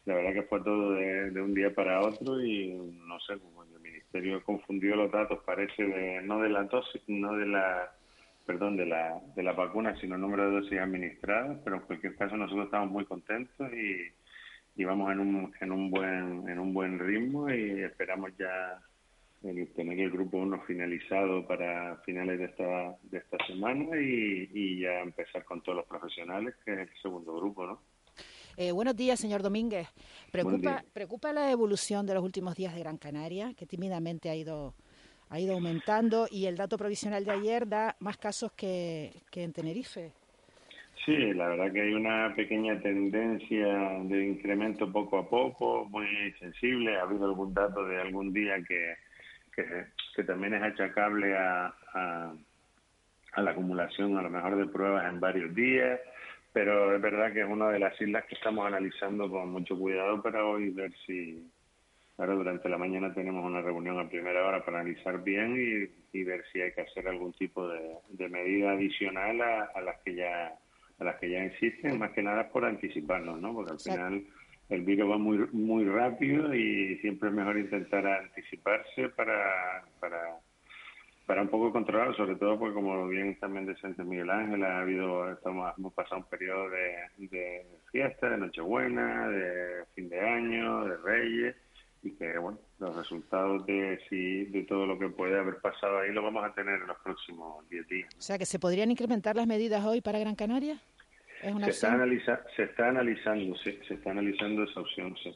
La 0.06 0.16
verdad 0.16 0.34
que 0.34 0.44
fue 0.44 0.62
todo 0.62 0.92
de, 0.92 1.32
de 1.32 1.42
un 1.42 1.54
día 1.54 1.74
para 1.74 2.02
otro 2.02 2.44
y 2.44 2.74
no 2.74 3.20
sé 3.22 3.38
cómo 4.14 4.22
Ministerio 4.22 4.44
confundió 4.44 4.96
los 4.96 5.12
datos, 5.12 5.40
parece, 5.46 5.84
de, 5.84 6.22
no 6.22 6.40
de 6.40 6.50
la 6.50 6.64
dosis, 6.64 7.02
no 7.08 7.34
de 7.34 7.48
la, 7.48 7.92
perdón, 8.46 8.78
de 8.78 8.86
la, 8.86 9.20
de 9.36 9.44
la 9.44 9.54
vacuna, 9.54 9.96
sino 10.00 10.16
el 10.16 10.22
número 10.22 10.46
de 10.46 10.62
dosis 10.62 10.80
administradas, 10.80 11.58
pero 11.64 11.78
en 11.78 11.82
cualquier 11.84 12.16
caso 12.16 12.38
nosotros 12.38 12.66
estamos 12.66 12.92
muy 12.92 13.06
contentos 13.06 13.72
y, 13.74 14.82
y 14.82 14.84
vamos 14.86 15.12
en 15.12 15.20
un, 15.20 15.54
en 15.60 15.72
un 15.72 15.90
buen, 15.90 16.48
en 16.48 16.60
un 16.60 16.74
buen 16.74 17.00
ritmo 17.00 17.50
y 17.50 17.82
esperamos 17.82 18.32
ya 18.38 18.80
tener 19.76 20.00
el 20.00 20.12
grupo 20.12 20.38
1 20.38 20.62
finalizado 20.68 21.46
para 21.46 21.98
finales 22.06 22.40
de 22.40 22.46
esta, 22.46 22.96
de 23.04 23.18
esta 23.18 23.38
semana 23.48 24.00
y, 24.00 24.50
y 24.54 24.80
ya 24.82 25.02
empezar 25.02 25.44
con 25.44 25.62
todos 25.62 25.78
los 25.78 25.88
profesionales, 25.88 26.56
que 26.64 26.74
es 26.74 26.80
el 26.80 26.90
segundo 27.02 27.36
grupo, 27.36 27.66
¿no? 27.66 27.93
Eh, 28.56 28.72
buenos 28.72 28.96
días, 28.96 29.20
señor 29.20 29.42
Domínguez. 29.42 29.88
Preocupa, 30.32 30.84
preocupa 30.94 31.34
la 31.34 31.50
evolución 31.50 32.06
de 32.06 32.14
los 32.14 32.24
últimos 32.24 32.56
días 32.56 32.74
de 32.74 32.82
Gran 32.82 32.98
Canaria, 32.98 33.54
que 33.58 33.66
tímidamente 33.66 34.30
ha 34.30 34.36
ido 34.36 34.76
ha 35.30 35.40
ido 35.40 35.56
aumentando 35.56 36.28
y 36.30 36.46
el 36.46 36.56
dato 36.56 36.78
provisional 36.78 37.26
de 37.26 37.32
ayer 37.32 37.68
da 37.68 37.96
más 38.00 38.18
casos 38.18 38.52
que, 38.52 39.12
que 39.32 39.44
en 39.44 39.52
Tenerife. 39.52 40.12
Sí, 41.04 41.34
la 41.34 41.48
verdad 41.48 41.74
que 41.74 41.82
hay 41.82 41.94
una 41.94 42.32
pequeña 42.36 42.80
tendencia 42.80 43.66
de 44.04 44.28
incremento 44.28 44.92
poco 44.92 45.18
a 45.18 45.28
poco, 45.28 45.86
muy 45.86 46.06
sensible. 46.40 46.98
Ha 46.98 47.02
habido 47.02 47.26
algún 47.26 47.52
dato 47.52 47.84
de 47.84 48.00
algún 48.00 48.32
día 48.32 48.64
que, 48.68 48.94
que, 49.56 50.24
también 50.24 50.54
es 50.54 50.62
achacable 50.62 51.36
a, 51.36 51.74
a 51.96 53.42
la 53.42 53.52
acumulación 53.52 54.16
a 54.16 54.22
lo 54.22 54.30
mejor 54.30 54.56
de 54.56 54.68
pruebas 54.68 55.12
en 55.12 55.20
varios 55.20 55.56
días 55.56 56.00
pero 56.54 56.96
es 56.96 57.02
verdad 57.02 57.34
que 57.34 57.42
es 57.42 57.50
una 57.50 57.70
de 57.70 57.80
las 57.80 58.00
islas 58.00 58.26
que 58.26 58.36
estamos 58.36 58.66
analizando 58.66 59.30
con 59.30 59.52
mucho 59.52 59.78
cuidado 59.78 60.22
para 60.22 60.46
hoy 60.46 60.70
ver 60.70 60.94
si 61.06 61.44
ahora 62.18 62.36
durante 62.36 62.70
la 62.70 62.78
mañana 62.78 63.12
tenemos 63.12 63.44
una 63.44 63.62
reunión 63.62 64.00
a 64.00 64.08
primera 64.08 64.48
hora 64.48 64.64
para 64.64 64.80
analizar 64.80 65.24
bien 65.24 65.58
y, 66.14 66.24
ver 66.24 66.46
si 66.54 66.62
hay 66.62 66.72
que 66.72 66.82
hacer 66.82 67.08
algún 67.08 67.34
tipo 67.34 67.68
de, 67.68 68.30
medida 68.30 68.72
adicional 68.72 69.42
a, 69.42 69.82
las 69.82 69.98
que 70.06 70.14
ya 70.16 70.54
a 71.00 71.04
las 71.04 71.16
que 71.20 71.32
ya 71.32 71.44
existen 71.44 71.98
más 71.98 72.12
que 72.12 72.22
nada 72.22 72.48
por 72.50 72.64
anticiparnos 72.66 73.42
no 73.42 73.52
porque 73.52 73.72
al 73.72 73.80
final 73.80 74.24
el 74.70 74.82
virus 74.84 75.10
va 75.10 75.18
muy 75.18 75.40
muy 75.52 75.86
rápido 75.86 76.54
y 76.54 76.98
siempre 77.00 77.30
es 77.30 77.36
mejor 77.36 77.58
intentar 77.58 78.06
anticiparse 78.06 79.10
para 79.10 79.84
para 80.00 80.38
para 81.26 81.42
un 81.42 81.48
poco 81.48 81.72
controlar, 81.72 82.16
sobre 82.16 82.36
todo 82.36 82.60
porque 82.60 82.74
como 82.74 83.08
bien 83.08 83.38
también 83.40 83.66
decía 83.66 83.90
Miguel 84.04 84.30
Ángel, 84.30 84.64
ha 84.64 84.82
habido, 84.82 85.32
estamos, 85.32 85.74
hemos 85.78 85.94
pasado 85.94 86.18
un 86.18 86.28
periodo 86.28 86.70
de, 86.70 87.28
de 87.28 87.66
fiesta, 87.92 88.30
de 88.30 88.38
Nochebuena, 88.38 89.30
de 89.30 89.86
fin 89.96 90.10
de 90.10 90.20
año, 90.20 90.86
de 90.86 90.98
Reyes, 90.98 91.56
y 92.02 92.12
que 92.12 92.38
bueno 92.38 92.60
los 92.80 92.96
resultados 92.96 93.66
de 93.66 94.00
si 94.10 94.46
de 94.46 94.64
todo 94.64 94.86
lo 94.86 95.00
que 95.00 95.08
puede 95.08 95.40
haber 95.40 95.58
pasado 95.62 96.00
ahí 96.00 96.12
lo 96.12 96.22
vamos 96.22 96.44
a 96.44 96.54
tener 96.54 96.82
en 96.82 96.88
los 96.88 96.98
próximos 96.98 97.68
10 97.70 97.88
días. 97.88 98.10
O 98.18 98.22
sea, 98.22 98.38
que 98.38 98.46
se 98.46 98.60
podrían 98.60 98.92
incrementar 98.92 99.38
las 99.38 99.48
medidas 99.48 99.86
hoy 99.86 100.02
para 100.02 100.20
Gran 100.20 100.36
Canaria. 100.36 100.78
¿Es 101.42 101.54
una 101.54 101.66
se, 101.66 101.72
está 101.72 101.94
analiza, 101.94 102.42
se 102.56 102.64
está 102.64 102.90
analizando, 102.90 103.56
sí, 103.58 103.80
se 103.88 103.94
está 103.94 104.12
analizando 104.12 104.64
esa 104.64 104.82
opción, 104.82 105.16
sí. 105.22 105.34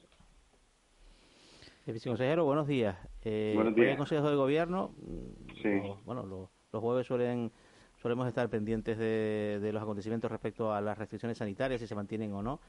El 1.85 1.93
viceconsejero, 1.93 2.43
buenos 2.43 2.67
días. 2.67 2.97
Eh, 3.23 3.53
Buenos 3.55 3.73
días. 3.73 3.91
hay 3.91 3.97
Consejo 3.97 4.29
de 4.29 4.35
Gobierno. 4.35 4.93
Sí. 5.81 5.87
los- 5.87 6.03
bueno, 6.05 6.23
los, 6.25 6.49
los 6.73 6.81
jueves 6.81 7.05
suelen 7.07 7.51
solemos 8.01 8.27
estar 8.27 8.47
pendientes 8.49 8.97
de, 8.97 9.59
de 9.61 9.73
los 9.73 9.81
acontecimientos 9.81 10.29
respecto 10.31 10.71
a 10.71 10.81
las 10.81 10.97
restricciones 10.97 11.39
sanitarias, 11.39 11.81
si 11.81 11.87
se 11.87 11.95
mantienen 11.95 12.31
o 12.33 12.43
no. 12.43 12.59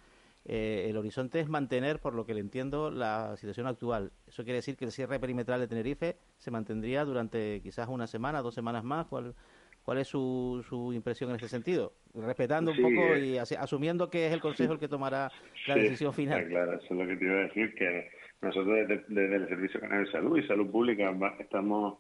Eh, 0.45 0.87
el 0.89 0.97
horizonte 0.97 1.41
es 1.41 1.49
mantener, 1.49 1.99
por 2.01 2.15
lo 2.15 2.25
que 2.25 2.33
le 2.33 2.41
entiendo, 2.41 2.91
la 2.91 3.37
situación 3.37 3.67
actual. 3.67 4.13
Eso 4.27 4.45
quiere 4.45 4.57
decir 4.59 4.77
que 4.77 4.87
el 4.87 4.93
cierre 4.93 5.19
perimetral 5.21 5.61
de 5.61 5.69
Tenerife 5.69 6.17
se 6.39 6.51
mantendría 6.51 7.05
durante 7.05 7.61
quizás 7.63 7.89
una 7.89 8.07
semana, 8.07 8.41
dos 8.41 8.55
semanas 8.55 8.85
más. 8.85 9.07
¿Cuál, 9.09 9.35
cuál 9.83 9.99
es 9.99 10.09
su, 10.09 10.65
su 10.67 10.93
impresión 10.95 11.29
en 11.31 11.37
ese 11.37 11.49
sentido? 11.49 11.93
Respetando 12.15 12.71
un 12.71 12.79
poco 12.81 13.15
eh, 13.15 13.27
y 13.27 13.37
asi- 13.39 13.57
asumiendo 13.57 14.09
que 14.09 14.29
es 14.29 14.33
el 14.33 14.41
Consejo 14.41 14.73
el 14.73 14.79
que 14.79 14.89
tomará 14.89 15.31
la 15.67 15.75
Sí, 15.75 15.81
decisión 15.81 16.15
final. 16.15 16.39
está 16.39 16.49
claro, 16.51 16.73
eso 16.79 16.87
es 16.95 16.99
lo 17.01 17.07
que 17.07 17.17
te 17.17 17.25
iba 17.27 17.35
a 17.35 17.39
decir, 17.41 17.75
que 17.75 18.11
nosotros 18.41 18.75
desde, 18.89 19.05
desde 19.09 19.37
el 19.37 19.49
Servicio 19.49 19.81
Canario 19.81 20.07
de 20.07 20.13
Salud 20.13 20.39
y 20.39 20.47
Salud 20.47 20.71
Pública 20.71 21.13
estamos, 21.41 21.99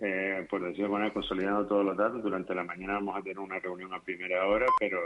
eh, 0.00 0.46
por 0.48 0.62
decirlo 0.62 0.86
de 0.86 0.92
manera, 0.92 1.12
consolidando 1.12 1.66
todos 1.66 1.84
los 1.84 1.96
datos. 1.96 2.22
Durante 2.22 2.54
la 2.54 2.64
mañana 2.64 2.94
vamos 2.94 3.16
a 3.16 3.22
tener 3.22 3.38
una 3.38 3.58
reunión 3.58 3.92
a 3.94 4.00
primera 4.02 4.46
hora, 4.46 4.66
pero 4.78 5.00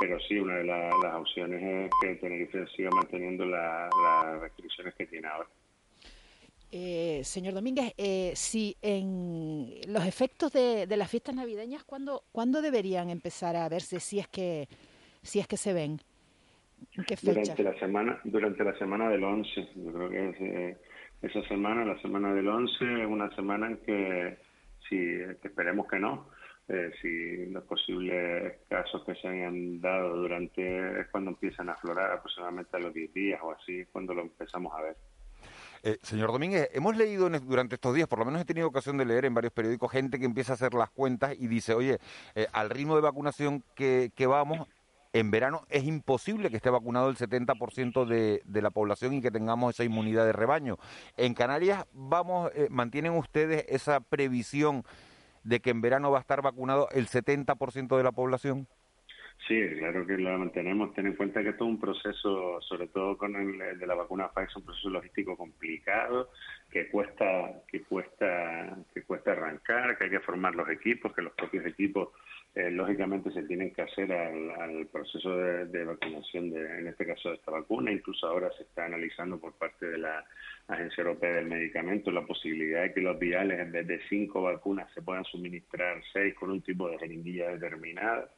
pero 0.00 0.18
sí, 0.20 0.36
una 0.38 0.56
de 0.56 0.64
la- 0.64 0.90
las 1.02 1.14
opciones 1.14 1.62
es 1.62 1.90
que 2.00 2.16
Tenerife 2.16 2.66
siga 2.74 2.90
manteniendo 2.90 3.44
la- 3.44 3.88
las 4.02 4.40
restricciones 4.40 4.94
que 4.94 5.06
tiene 5.06 5.28
ahora. 5.28 5.48
Eh, 6.72 7.20
señor 7.22 7.52
Domínguez, 7.54 7.92
eh, 7.98 8.32
si 8.34 8.76
en 8.80 9.68
los 9.86 10.04
efectos 10.06 10.52
de, 10.52 10.86
de 10.86 10.96
las 10.96 11.10
fiestas 11.10 11.34
navideñas, 11.34 11.84
¿cuándo, 11.84 12.24
¿cuándo 12.32 12.62
deberían 12.62 13.10
empezar 13.10 13.54
a 13.56 13.68
verse 13.68 14.00
si 14.00 14.18
es 14.18 14.26
que 14.26 14.66
si 15.22 15.38
es 15.38 15.46
que 15.46 15.58
se 15.58 15.72
ven? 15.74 16.00
¿En 16.96 17.04
qué 17.04 17.16
fecha? 17.16 17.54
Durante 17.54 17.62
la 17.62 17.78
semana, 17.78 18.20
durante 18.24 18.64
la 18.64 18.76
semana 18.78 19.08
del 19.10 19.22
11, 19.22 19.68
yo 19.76 19.92
creo 19.92 20.08
que 20.10 20.28
es, 20.30 20.36
eh, 20.40 20.76
esa 21.22 21.42
semana, 21.48 21.84
la 21.84 22.00
semana 22.02 22.34
del 22.34 22.48
11, 22.48 23.02
es 23.02 23.06
una 23.06 23.34
semana 23.34 23.68
en 23.68 23.76
que, 23.78 24.38
si 24.88 24.96
esperemos 25.42 25.86
que 25.88 25.98
no, 25.98 26.28
eh, 26.68 26.90
si 27.00 27.46
los 27.46 27.64
posibles 27.64 28.54
casos 28.68 29.04
que 29.04 29.14
se 29.16 29.28
hayan 29.28 29.80
dado 29.80 30.16
durante, 30.16 31.00
es 31.00 31.08
cuando 31.08 31.30
empiezan 31.30 31.68
a 31.68 31.72
aflorar 31.72 32.12
aproximadamente 32.12 32.76
a 32.76 32.80
los 32.80 32.92
10 32.94 33.12
días 33.14 33.40
o 33.42 33.52
así, 33.52 33.84
cuando 33.92 34.14
lo 34.14 34.22
empezamos 34.22 34.72
a 34.74 34.82
ver. 34.82 34.96
Eh, 35.84 35.98
señor 36.02 36.30
Domínguez, 36.30 36.68
hemos 36.72 36.96
leído 36.96 37.26
en- 37.26 37.44
durante 37.48 37.74
estos 37.74 37.92
días, 37.94 38.06
por 38.06 38.20
lo 38.20 38.24
menos 38.24 38.40
he 38.40 38.44
tenido 38.44 38.68
ocasión 38.68 38.96
de 38.98 39.04
leer 39.04 39.24
en 39.24 39.34
varios 39.34 39.52
periódicos, 39.52 39.90
gente 39.90 40.18
que 40.20 40.24
empieza 40.26 40.52
a 40.52 40.54
hacer 40.54 40.74
las 40.74 40.90
cuentas 40.90 41.34
y 41.36 41.48
dice, 41.48 41.74
oye, 41.74 41.98
eh, 42.36 42.46
al 42.52 42.70
ritmo 42.70 42.94
de 42.94 43.02
vacunación 43.02 43.64
que, 43.74 44.10
que 44.14 44.26
vamos, 44.28 44.68
en 45.12 45.30
verano 45.30 45.66
es 45.68 45.84
imposible 45.84 46.50
que 46.50 46.56
esté 46.56 46.70
vacunado 46.70 47.10
el 47.10 47.16
70% 47.16 48.06
de, 48.06 48.42
de 48.44 48.62
la 48.62 48.70
población 48.70 49.14
y 49.14 49.20
que 49.20 49.30
tengamos 49.30 49.74
esa 49.74 49.84
inmunidad 49.84 50.24
de 50.24 50.32
rebaño. 50.32 50.78
En 51.16 51.34
Canarias, 51.34 51.86
vamos, 51.92 52.50
eh, 52.54 52.68
¿mantienen 52.70 53.12
ustedes 53.12 53.64
esa 53.68 54.00
previsión 54.00 54.84
de 55.44 55.60
que 55.60 55.70
en 55.70 55.80
verano 55.80 56.10
va 56.10 56.18
a 56.18 56.20
estar 56.20 56.40
vacunado 56.40 56.88
el 56.92 57.08
70% 57.08 57.96
de 57.96 58.02
la 58.02 58.12
población? 58.12 58.68
Sí, 59.48 59.60
claro 59.76 60.06
que 60.06 60.16
lo 60.18 60.38
mantenemos. 60.38 60.94
Ten 60.94 61.08
en 61.08 61.16
cuenta 61.16 61.42
que 61.42 61.48
esto 61.48 61.64
es 61.64 61.70
un 61.70 61.80
proceso, 61.80 62.60
sobre 62.60 62.86
todo 62.86 63.18
con 63.18 63.34
el 63.34 63.78
de 63.78 63.86
la 63.86 63.96
vacuna 63.96 64.28
Pfizer, 64.28 64.58
un 64.58 64.64
proceso 64.64 64.88
logístico 64.88 65.36
complicado, 65.36 66.30
que 66.70 66.88
cuesta, 66.88 67.62
que 67.66 67.82
cuesta, 67.82 68.78
que 68.94 69.02
cuesta 69.02 69.32
arrancar, 69.32 69.98
que 69.98 70.04
hay 70.04 70.10
que 70.10 70.20
formar 70.20 70.54
los 70.54 70.68
equipos, 70.68 71.12
que 71.12 71.22
los 71.22 71.32
propios 71.32 71.66
equipos 71.66 72.10
eh, 72.54 72.70
lógicamente 72.70 73.32
se 73.32 73.42
tienen 73.42 73.72
que 73.72 73.82
hacer 73.82 74.12
al, 74.12 74.50
al 74.60 74.86
proceso 74.86 75.36
de, 75.36 75.66
de 75.66 75.84
vacunación 75.86 76.50
de, 76.50 76.78
en 76.78 76.86
este 76.86 77.04
caso 77.04 77.30
de 77.30 77.34
esta 77.34 77.50
vacuna. 77.50 77.90
Incluso 77.90 78.28
ahora 78.28 78.48
se 78.56 78.62
está 78.62 78.84
analizando 78.84 79.40
por 79.40 79.54
parte 79.54 79.86
de 79.86 79.98
la 79.98 80.24
Agencia 80.68 81.02
Europea 81.02 81.32
del 81.32 81.46
Medicamento 81.46 82.12
la 82.12 82.24
posibilidad 82.24 82.82
de 82.82 82.94
que 82.94 83.00
los 83.00 83.18
viales 83.18 83.58
en 83.58 83.72
vez 83.72 83.88
de 83.88 84.00
cinco 84.08 84.42
vacunas 84.42 84.88
se 84.94 85.02
puedan 85.02 85.24
suministrar 85.24 86.00
seis 86.12 86.32
con 86.34 86.52
un 86.52 86.62
tipo 86.62 86.88
de 86.88 86.98
jeringuilla 86.98 87.50
determinada 87.50 88.30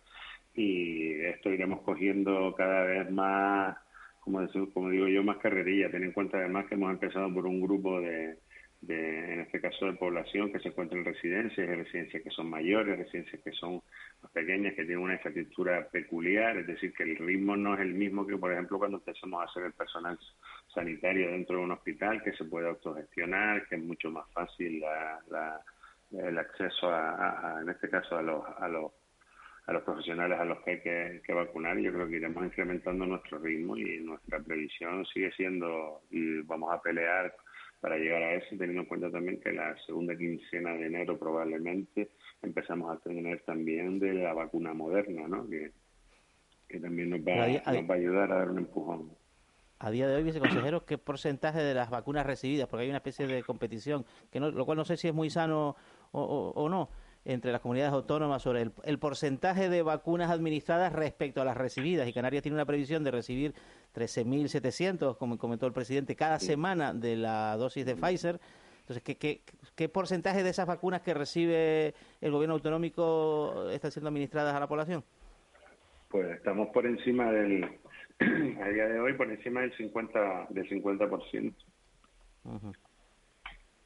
y 0.55 1.13
esto 1.23 1.51
iremos 1.51 1.83
cogiendo 1.83 2.55
cada 2.57 2.85
vez 2.85 3.11
más, 3.11 3.77
como, 4.21 4.41
decir- 4.41 4.73
como 4.73 4.91
digo 4.91 5.09
yo, 5.09 5.23
más 5.23 5.39
carrerilla. 5.39 5.91
Ten 5.91 6.05
en 6.05 6.13
cuenta 6.13 6.39
además 6.39 6.67
que 6.67 6.75
hemos 6.75 6.91
empezado 6.93 7.33
por 7.33 7.47
un 7.47 7.61
grupo 7.61 8.01
de, 8.01 8.39
de, 8.81 9.33
en 9.35 9.41
este 9.41 9.61
caso 9.61 9.87
de 9.87 9.95
población 9.95 10.53
que 10.53 10.61
se 10.61 10.69
encuentra 10.69 10.99
en 10.99 11.05
residencias, 11.05 11.69
hay 11.69 11.75
residencias 11.77 12.23
que 12.23 12.31
son 12.31 12.49
mayores, 12.51 12.99
residencias 12.99 13.43
que 13.43 13.53
son 13.53 13.83
más 14.23 14.33
pequeñas, 14.33 14.75
que 14.75 14.85
tienen 14.85 14.99
una 15.05 15.15
infraestructura 15.15 15.89
peculiar, 15.91 16.57
es 16.59 16.67
decir, 16.67 16.93
que 16.95 17.03
el 17.05 17.17
ritmo 17.17 17.57
no 17.57 17.75
es 17.75 17.81
el 17.81 17.95
mismo 17.95 18.27
que, 18.27 18.37
por 18.37 18.53
ejemplo, 18.53 18.79
cuando 18.79 18.99
empezamos 18.99 19.41
a 19.43 19.45
hacer 19.47 19.65
el 19.65 19.73
personal 19.73 20.19
sanitario 20.75 21.31
dentro 21.31 21.57
de 21.59 21.65
un 21.65 21.71
hospital, 21.73 22.23
que 22.23 22.33
se 22.33 22.45
puede 22.45 22.69
autogestionar, 22.69 23.67
que 23.69 23.77
es 23.77 23.83
mucho 23.83 24.11
más 24.11 24.31
fácil 24.33 24.81
la, 24.81 25.19
la- 25.31 25.61
el 26.13 26.39
acceso 26.39 26.89
a, 26.91 27.11
a- 27.11 27.59
a, 27.59 27.63
en 27.63 27.69
este 27.71 27.89
caso, 27.89 28.17
a 28.17 28.23
los, 28.23 28.45
a 28.59 28.69
los 28.69 28.93
a 29.67 29.73
los 29.73 29.83
profesionales 29.83 30.39
a 30.39 30.45
los 30.45 30.61
que 30.61 30.71
hay 30.73 30.81
que, 30.81 31.23
que 31.25 31.33
vacunar. 31.33 31.79
Yo 31.79 31.93
creo 31.93 32.07
que 32.09 32.17
iremos 32.17 32.45
incrementando 32.45 33.07
nuestro 33.07 33.39
ritmo 33.39 33.77
y 33.77 34.01
nuestra 34.01 34.41
previsión 34.41 35.05
sigue 35.07 35.33
siendo, 35.33 36.03
y 36.11 36.43
vamos 36.43 36.73
a 36.73 36.81
pelear 36.83 37.35
para 37.81 37.97
llegar 37.99 38.23
a 38.23 38.35
eso, 38.35 38.47
teniendo 38.51 38.83
en 38.83 38.87
cuenta 38.89 39.11
también 39.11 39.41
que 39.41 39.53
la 39.53 39.77
segunda 39.87 40.17
quincena 40.17 40.73
de 40.75 40.87
enero 40.87 41.19
probablemente 41.19 42.11
empezamos 42.43 42.95
a 42.95 43.01
tener 43.01 43.41
también 43.43 43.99
de 43.99 44.15
la 44.15 44.33
vacuna 44.33 44.73
moderna, 44.75 45.29
¿no? 45.29 45.49
que, 45.49 45.73
que 46.69 46.81
también 46.81 47.11
nos 47.11 47.21
va, 47.21 47.35
ahí- 47.45 47.61
nos 47.81 47.91
va 47.91 47.95
a 47.95 47.99
ayudar 47.99 48.33
a 48.33 48.37
dar 48.37 48.51
un 48.51 48.59
empujón. 48.59 49.11
A 49.81 49.91
día 49.91 50.09
de 50.09 50.17
hoy, 50.17 50.23
viceconsejero, 50.23 50.87
¿qué 50.87 50.97
porcentaje 50.97 51.59
de 51.63 51.75
las 51.75 51.91
vacunas 51.91 52.25
recibidas? 52.25 52.69
Porque 52.69 52.85
hay 52.85 52.89
una 52.89 52.99
especie 52.99 53.27
de 53.27 53.43
competición, 53.43 54.07
que 54.31 54.41
no, 54.41 54.51
lo 54.51 54.65
cual 54.65 54.79
no 54.79 54.85
sé 54.85 54.97
si 54.97 55.09
es 55.09 55.15
muy 55.15 55.29
sano 55.29 55.77
o, 56.13 56.23
o- 56.23 56.51
o 56.53 56.69
no, 56.71 56.89
entre 57.25 57.53
las 57.53 57.61
comunidades 57.61 57.93
autónomas 57.93 58.43
sobre 58.43 58.63
el, 58.63 58.73
el 58.85 58.99
porcentaje 58.99 59.69
de 59.69 59.83
vacunas 59.83 60.31
administradas 60.31 60.93
respecto 60.93 61.41
a 61.41 61.45
las 61.45 61.57
recibidas. 61.57 62.07
Y 62.09 62.13
Canarias 62.13 62.43
tiene 62.43 62.57
una 62.57 62.67
previsión 62.67 63.05
de 63.05 63.11
recibir 63.11 63.55
13.700, 63.95 65.17
como 65.17 65.39
comentó 65.39 65.67
el 65.67 65.73
presidente, 65.73 66.17
cada 66.17 66.39
semana 66.39 66.93
de 66.93 67.17
la 67.17 67.57
dosis 67.57 67.87
de 67.87 67.97
Pfizer. 67.97 68.41
Entonces, 68.81 69.03
¿qué, 69.03 69.17
qué, 69.17 69.41
qué 69.75 69.89
porcentaje 69.89 70.43
de 70.43 70.51
esas 70.51 70.67
vacunas 70.67 71.01
que 71.01 71.15
recibe 71.15 71.95
el 72.21 72.33
gobierno 72.33 72.55
autonómico 72.55 73.71
están 73.71 73.91
siendo 73.91 74.09
administradas 74.09 74.55
a 74.55 74.61
la 74.61 74.67
población? 74.67 75.03
Pues 76.11 76.31
estamos 76.37 76.69
por 76.69 76.85
encima 76.85 77.33
del, 77.33 77.65
a 78.61 78.69
día 78.69 78.89
de 78.89 79.01
hoy, 79.01 79.15
por 79.15 79.31
encima 79.31 79.63
del 79.63 79.75
50%. 79.77 80.49
Del 80.49 80.69
50%. 80.69 81.55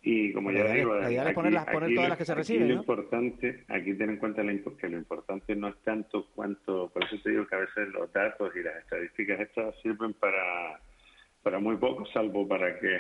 Y 0.01 0.33
como 0.33 0.53
ya 0.53 0.73
digo, 0.73 0.93
idea- 0.95 1.03
la 1.03 1.11
idea 1.11 1.23
es 1.23 1.27
aquí- 1.29 1.35
ponerlas- 1.35 1.65
poner 1.67 1.83
aquí 1.85 1.95
todas 1.95 2.07
lo- 2.07 2.09
las 2.11 2.19
que 2.19 2.25
se 2.25 2.33
aquí 2.33 2.39
reciben, 2.39 2.69
lo 2.69 2.75
¿no? 2.75 2.81
importante, 2.81 3.65
aquí 3.69 3.95
ten 3.95 4.11
en 4.11 4.17
cuenta 4.19 4.43
la 4.45 4.53
que 4.81 4.89
lo 4.89 4.97
importante 4.97 5.57
no 5.57 5.69
es 5.69 5.77
tanto 5.83 6.29
cuánto, 6.35 6.89
por 6.91 7.05
eso 7.05 7.17
te 7.23 7.31
digo 7.31 7.47
que 7.47 7.55
a 7.57 7.59
veces 7.59 7.89
los 7.89 8.13
datos 8.13 8.55
y 8.57 8.63
las 8.63 8.77
estadísticas 8.77 9.41
estas 9.41 9.75
sirven 9.83 10.15
para, 10.15 10.81
para 11.43 11.59
muy 11.59 11.77
poco, 11.77 12.07
salvo 12.07 12.47
para 12.47 12.79
que, 12.79 12.99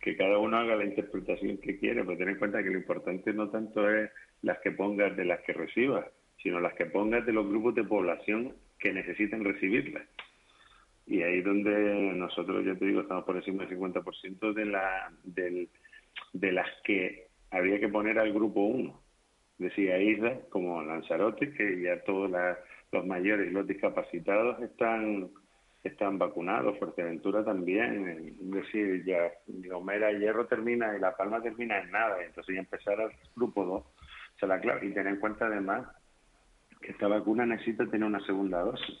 que 0.00 0.16
cada 0.16 0.38
uno 0.38 0.56
haga 0.58 0.74
la 0.76 0.84
interpretación 0.84 1.58
que 1.58 1.78
quiere, 1.78 2.04
pero 2.04 2.18
ten 2.18 2.30
en 2.30 2.38
cuenta 2.38 2.62
que 2.62 2.70
lo 2.70 2.76
importante 2.78 3.32
no 3.32 3.48
tanto 3.48 3.88
es 3.88 4.10
las 4.42 4.58
que 4.58 4.72
pongas 4.72 5.16
de 5.16 5.24
las 5.24 5.40
que 5.42 5.52
recibas, 5.52 6.06
sino 6.42 6.58
las 6.58 6.74
que 6.74 6.86
pongas 6.86 7.24
de 7.24 7.32
los 7.32 7.48
grupos 7.48 7.76
de 7.76 7.84
población 7.84 8.52
que 8.80 8.92
necesiten 8.92 9.44
recibirlas. 9.44 10.02
Y 11.06 11.22
ahí 11.22 11.40
donde 11.40 11.70
nosotros, 12.14 12.64
ya 12.64 12.74
te 12.74 12.84
digo, 12.86 13.02
estamos 13.02 13.24
por 13.24 13.36
encima 13.36 13.64
del 13.64 13.78
50% 13.78 14.52
de, 14.52 14.64
la, 14.66 15.12
del, 15.24 15.68
de 16.32 16.52
las 16.52 16.68
que 16.84 17.28
habría 17.50 17.78
que 17.80 17.88
poner 17.88 18.18
al 18.18 18.32
grupo 18.32 18.60
1. 18.62 19.00
Decía 19.58 19.98
islas 19.98 20.38
como 20.50 20.82
Lanzarote, 20.82 21.52
que 21.52 21.82
ya 21.82 22.02
todos 22.04 22.30
la- 22.30 22.58
los 22.90 23.06
mayores 23.06 23.48
y 23.48 23.50
los 23.52 23.66
discapacitados 23.66 24.60
están 24.62 25.30
están 25.84 26.16
vacunados, 26.16 26.78
Fuerteventura 26.78 27.44
también, 27.44 28.36
es 28.40 28.50
decir, 28.52 29.04
ya 29.04 29.32
Gomera, 29.48 30.12
Hierro 30.12 30.46
termina 30.46 30.96
y 30.96 31.00
La 31.00 31.16
Palma 31.16 31.42
termina 31.42 31.80
en 31.80 31.90
nada, 31.90 32.22
entonces 32.24 32.54
ya 32.54 32.60
empezar 32.60 33.00
al 33.00 33.10
grupo 33.34 33.64
2. 33.64 33.82
O 33.82 34.38
sea, 34.38 34.48
la 34.48 34.60
clave, 34.60 34.86
y 34.86 34.94
tener 34.94 35.14
en 35.14 35.18
cuenta 35.18 35.46
además 35.46 35.88
que 36.80 36.92
esta 36.92 37.08
vacuna 37.08 37.46
necesita 37.46 37.84
tener 37.86 38.06
una 38.06 38.24
segunda 38.24 38.60
dosis. 38.60 38.96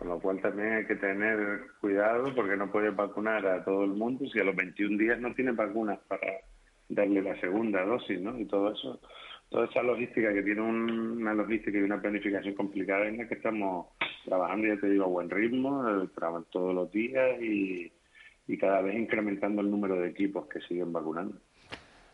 Con 0.00 0.08
lo 0.08 0.18
cual 0.18 0.40
también 0.40 0.72
hay 0.72 0.86
que 0.86 0.96
tener 0.96 1.60
cuidado 1.78 2.34
porque 2.34 2.56
no 2.56 2.72
puedes 2.72 2.96
vacunar 2.96 3.46
a 3.46 3.62
todo 3.62 3.84
el 3.84 3.90
mundo 3.90 4.24
si 4.32 4.40
a 4.40 4.44
los 4.44 4.56
21 4.56 4.96
días 4.96 5.20
no 5.20 5.34
tienes 5.34 5.54
vacunas 5.54 5.98
para 6.08 6.26
darle 6.88 7.20
la 7.20 7.38
segunda 7.38 7.84
dosis, 7.84 8.18
¿no? 8.18 8.38
Y 8.38 8.46
todo 8.46 8.72
eso, 8.72 8.98
toda 9.50 9.66
esa 9.66 9.82
logística 9.82 10.32
que 10.32 10.42
tiene 10.42 10.62
un- 10.62 11.18
una 11.20 11.34
logística 11.34 11.76
y 11.78 11.82
una 11.82 12.00
planificación 12.00 12.54
complicada 12.54 13.08
en 13.08 13.18
la 13.18 13.28
que 13.28 13.34
estamos 13.34 13.88
trabajando, 14.24 14.68
ya 14.68 14.80
te 14.80 14.88
digo, 14.88 15.04
a 15.04 15.08
buen 15.08 15.28
ritmo, 15.28 15.84
trabajan 16.14 16.46
todos 16.50 16.74
los 16.74 16.90
días 16.90 17.38
y, 17.42 17.92
y 18.48 18.56
cada 18.56 18.80
vez 18.80 18.96
incrementando 18.96 19.60
el 19.60 19.70
número 19.70 19.96
de 19.96 20.08
equipos 20.08 20.48
que 20.48 20.60
siguen 20.62 20.94
vacunando. 20.94 21.36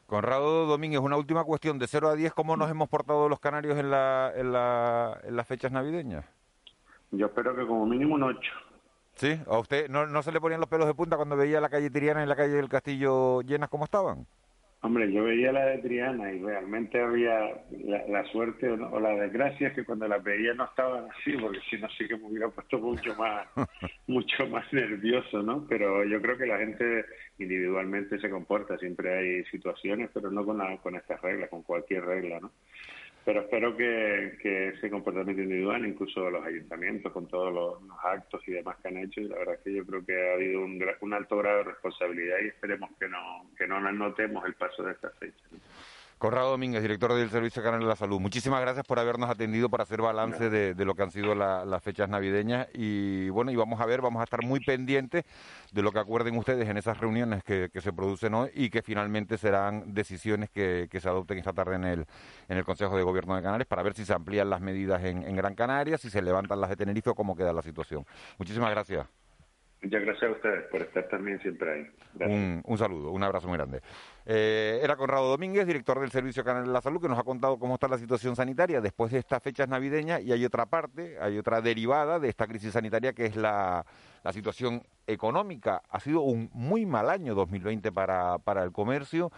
Conrado 0.06 0.66
Domínguez, 0.66 1.00
una 1.00 1.16
última 1.16 1.44
cuestión. 1.44 1.78
De 1.78 1.86
0 1.86 2.08
a 2.08 2.16
10, 2.16 2.32
¿cómo 2.34 2.56
nos 2.56 2.68
hemos 2.68 2.88
portado 2.88 3.28
los 3.28 3.38
canarios 3.38 3.78
en, 3.78 3.90
la, 3.92 4.32
en, 4.36 4.52
la, 4.52 5.20
en 5.24 5.36
las 5.36 5.46
fechas 5.46 5.70
navideñas? 5.70 6.24
Yo 7.10 7.26
espero 7.26 7.54
que 7.56 7.66
como 7.66 7.86
mínimo 7.86 8.14
un 8.14 8.22
8. 8.22 8.40
¿Sí? 9.14 9.40
¿A 9.46 9.58
usted 9.58 9.88
no, 9.88 10.06
no 10.06 10.22
se 10.22 10.32
le 10.32 10.40
ponían 10.40 10.60
los 10.60 10.68
pelos 10.68 10.86
de 10.86 10.94
punta 10.94 11.16
cuando 11.16 11.36
veía 11.36 11.60
la 11.60 11.70
calle 11.70 11.90
Tiriana 11.90 12.22
y 12.22 12.26
la 12.26 12.36
calle 12.36 12.54
del 12.54 12.68
Castillo 12.68 13.40
llenas 13.42 13.70
como 13.70 13.84
estaban? 13.84 14.26
Hombre, 14.86 15.10
yo 15.10 15.24
veía 15.24 15.50
la 15.50 15.66
de 15.66 15.78
Triana 15.78 16.32
y 16.32 16.38
realmente 16.40 17.00
había 17.00 17.64
la, 18.08 18.24
suerte 18.30 18.70
o, 18.70 19.00
la 19.00 19.16
desgracia 19.16 19.68
es 19.68 19.74
que 19.74 19.84
cuando 19.84 20.06
la 20.06 20.18
veía 20.18 20.54
no 20.54 20.64
estaban 20.64 21.08
así, 21.10 21.32
porque 21.32 21.58
si 21.68 21.76
no 21.78 21.88
sí 21.98 22.06
que 22.06 22.16
me 22.16 22.26
hubiera 22.26 22.48
puesto 22.50 22.78
mucho 22.78 23.12
más, 23.16 23.48
mucho 24.06 24.46
más 24.46 24.70
nervioso, 24.72 25.42
¿no? 25.42 25.66
Pero 25.68 26.04
yo 26.04 26.22
creo 26.22 26.38
que 26.38 26.46
la 26.46 26.58
gente 26.58 27.04
individualmente 27.38 28.20
se 28.20 28.30
comporta, 28.30 28.78
siempre 28.78 29.18
hay 29.18 29.44
situaciones, 29.46 30.10
pero 30.14 30.30
no 30.30 30.44
con, 30.44 30.58
la, 30.58 30.76
con 30.76 30.94
estas 30.94 31.20
reglas, 31.20 31.50
con 31.50 31.62
cualquier 31.62 32.04
regla, 32.04 32.38
¿no? 32.38 32.52
Pero 33.26 33.40
espero 33.40 33.76
que, 33.76 34.68
ese 34.68 34.88
comportamiento 34.88 35.42
individual, 35.42 35.84
incluso 35.84 36.30
los 36.30 36.46
ayuntamientos 36.46 37.12
con 37.12 37.26
todos 37.26 37.52
los, 37.52 37.90
actos 38.04 38.40
y 38.46 38.52
demás 38.52 38.76
que 38.80 38.86
han 38.86 38.98
hecho, 38.98 39.20
la 39.22 39.38
verdad 39.38 39.54
es 39.54 39.60
que 39.62 39.74
yo 39.74 39.84
creo 39.84 40.06
que 40.06 40.30
ha 40.30 40.34
habido 40.34 40.60
un, 40.64 40.80
un 41.00 41.12
alto 41.12 41.36
grado 41.38 41.58
de 41.58 41.64
responsabilidad 41.64 42.36
y 42.40 42.46
esperemos 42.46 42.88
que 43.00 43.08
no 43.08 43.50
que 43.58 43.66
no 43.66 43.80
notemos 43.80 44.46
el 44.46 44.54
paso 44.54 44.84
de 44.84 44.92
esta 44.92 45.10
fecha. 45.10 45.44
Corrado 46.18 46.52
Domínguez, 46.52 46.80
director 46.80 47.12
del 47.12 47.28
Servicio 47.28 47.62
Canal 47.62 47.80
de 47.80 47.86
la 47.86 47.94
Salud. 47.94 48.18
Muchísimas 48.18 48.62
gracias 48.62 48.86
por 48.86 48.98
habernos 48.98 49.28
atendido 49.28 49.68
para 49.68 49.82
hacer 49.82 50.00
balance 50.00 50.48
de, 50.48 50.84
lo 50.86 50.94
que 50.94 51.02
han 51.02 51.10
sido 51.10 51.34
las 51.34 51.82
fechas 51.82 52.08
navideñas 52.08 52.68
y 52.72 53.28
bueno, 53.28 53.50
y 53.50 53.56
vamos 53.56 53.82
a 53.82 53.86
ver, 53.86 54.00
vamos 54.00 54.22
a 54.22 54.24
estar 54.24 54.42
muy 54.42 54.60
pendientes 54.60 55.24
de 55.72 55.82
lo 55.82 55.92
que 55.92 55.98
acuerden 55.98 56.38
ustedes 56.38 56.66
en 56.70 56.78
esas 56.78 56.96
reuniones 56.96 57.44
que, 57.44 57.68
se 57.74 57.92
producen 57.92 58.32
hoy 58.32 58.50
y 58.54 58.70
que 58.70 58.80
finalmente 58.80 59.36
serán 59.36 59.92
decisiones 59.92 60.48
que, 60.48 60.88
se 60.90 61.08
adopten 61.08 61.36
esta 61.36 61.52
tarde 61.52 61.76
en 61.76 61.84
el, 61.84 62.06
en 62.48 62.56
el 62.56 62.64
Consejo 62.64 62.96
de 62.96 63.02
Gobierno 63.02 63.36
de 63.36 63.42
Canarias 63.42 63.68
para 63.68 63.82
ver 63.82 63.92
si 63.92 64.06
se 64.06 64.14
amplían 64.14 64.48
las 64.48 64.62
medidas 64.62 65.04
en, 65.04 65.22
en 65.22 65.36
Gran 65.36 65.54
Canaria, 65.54 65.98
si 65.98 66.08
se 66.08 66.22
levantan 66.22 66.62
las 66.62 66.70
de 66.70 66.76
Tenerife 66.76 67.10
o 67.10 67.14
cómo 67.14 67.36
queda 67.36 67.52
la 67.52 67.60
situación. 67.60 68.06
Muchísimas 68.38 68.70
gracias. 68.70 69.25
Muchas 69.86 70.02
gracias 70.02 70.30
a 70.30 70.34
ustedes 70.34 70.64
por 70.64 70.82
estar 70.82 71.06
también 71.06 71.38
siempre 71.38 71.72
ahí. 71.72 71.86
Un, 72.28 72.60
un, 72.64 72.76
saludo, 72.76 73.12
un 73.12 73.22
abrazo 73.22 73.46
muy 73.46 73.56
grande. 73.56 73.82
Eh, 74.24 74.80
era 74.82 74.96
Conrado 74.96 75.28
Domínguez, 75.28 75.64
director 75.64 76.00
del 76.00 76.10
Servicio 76.10 76.42
Canal 76.42 76.64
de 76.64 76.72
la 76.72 76.80
Salud, 76.80 77.00
que 77.00 77.06
nos 77.06 77.16
ha 77.16 77.22
contado 77.22 77.56
cómo 77.56 77.74
está 77.74 77.86
la 77.86 77.96
situación 77.96 78.34
sanitaria 78.34 78.80
después 78.80 79.12
de 79.12 79.20
estas 79.20 79.40
fechas 79.40 79.68
navideñas 79.68 80.22
y 80.22 80.32
hay 80.32 80.44
otra 80.44 80.66
parte, 80.66 81.18
hay 81.20 81.38
otra 81.38 81.60
derivada 81.60 82.18
de 82.18 82.28
esta 82.28 82.48
crisis 82.48 82.72
sanitaria 82.72 83.12
que 83.12 83.26
es 83.26 83.36
la, 83.36 83.86
la 84.24 84.32
situación 84.32 84.82
económica. 85.06 85.82
Ha 85.88 86.00
sido 86.00 86.22
un 86.22 86.50
muy 86.52 86.84
mal 86.84 87.08
año 87.08 87.36
2020 87.36 87.92
para, 87.92 88.38
para 88.38 88.64
el 88.64 88.72
comercio 88.72 89.30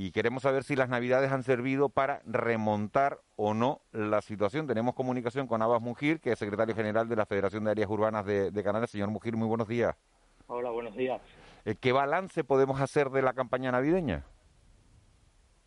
y 0.00 0.12
queremos 0.12 0.44
saber 0.44 0.62
si 0.62 0.76
las 0.76 0.88
navidades 0.88 1.32
han 1.32 1.42
servido 1.42 1.88
para 1.88 2.22
remontar 2.24 3.18
o 3.34 3.52
no 3.52 3.80
la 3.90 4.20
situación. 4.20 4.68
Tenemos 4.68 4.94
comunicación 4.94 5.48
con 5.48 5.60
Abbas 5.60 5.82
Mujir, 5.82 6.20
que 6.20 6.30
es 6.30 6.38
secretario 6.38 6.72
general 6.72 7.08
de 7.08 7.16
la 7.16 7.26
Federación 7.26 7.64
de 7.64 7.72
Áreas 7.72 7.90
Urbanas 7.90 8.24
de, 8.24 8.62
Canarias. 8.62 8.92
Señor 8.92 9.10
Mujir, 9.10 9.36
muy 9.36 9.48
buenos 9.48 9.66
días. 9.66 9.96
Hola, 10.46 10.70
buenos 10.70 10.94
días. 10.94 11.20
Eh, 11.64 11.74
¿Qué 11.80 11.90
balance 11.90 12.44
podemos 12.44 12.80
hacer 12.80 13.10
de 13.10 13.22
la 13.22 13.32
campaña 13.32 13.72
navideña? 13.72 14.24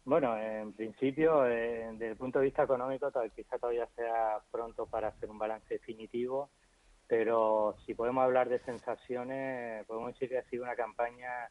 Bueno, 0.06 0.38
en 0.38 0.72
principio, 0.72 1.46
eh, 1.46 1.90
desde 1.92 2.12
el 2.12 2.16
punto 2.16 2.40
de 2.40 2.46
vista 2.46 2.64
económico, 2.64 3.12
quizá 3.36 3.60
todavía 3.60 3.86
sea 3.98 4.40
pronto 4.50 4.86
para 4.86 5.10
hacer 5.10 5.30
un 5.30 5.40
balance 5.40 5.74
definitivo, 5.74 6.52
pero 7.06 7.76
si 7.86 7.96
podemos 7.96 8.24
hablar 8.24 8.48
de 8.48 8.60
sensaciones, 8.60 9.86
podemos 9.88 10.14
decir 10.14 10.30
que 10.30 10.38
ha 10.38 10.50
sido 10.50 10.64
una 10.64 10.78
campaña 10.78 11.50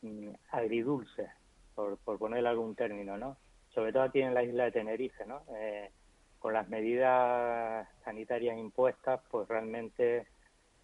mm, 0.00 0.30
agridulce, 0.52 1.28
por, 1.78 1.96
por 1.98 2.18
ponerle 2.18 2.48
algún 2.48 2.74
término, 2.74 3.16
¿no? 3.16 3.36
Sobre 3.72 3.92
todo 3.92 4.02
aquí 4.02 4.20
en 4.20 4.34
la 4.34 4.42
isla 4.42 4.64
de 4.64 4.72
Tenerife, 4.72 5.24
¿no? 5.24 5.42
Eh, 5.56 5.92
con 6.40 6.52
las 6.52 6.68
medidas 6.68 7.86
sanitarias 8.02 8.58
impuestas, 8.58 9.20
pues 9.30 9.46
realmente 9.46 10.26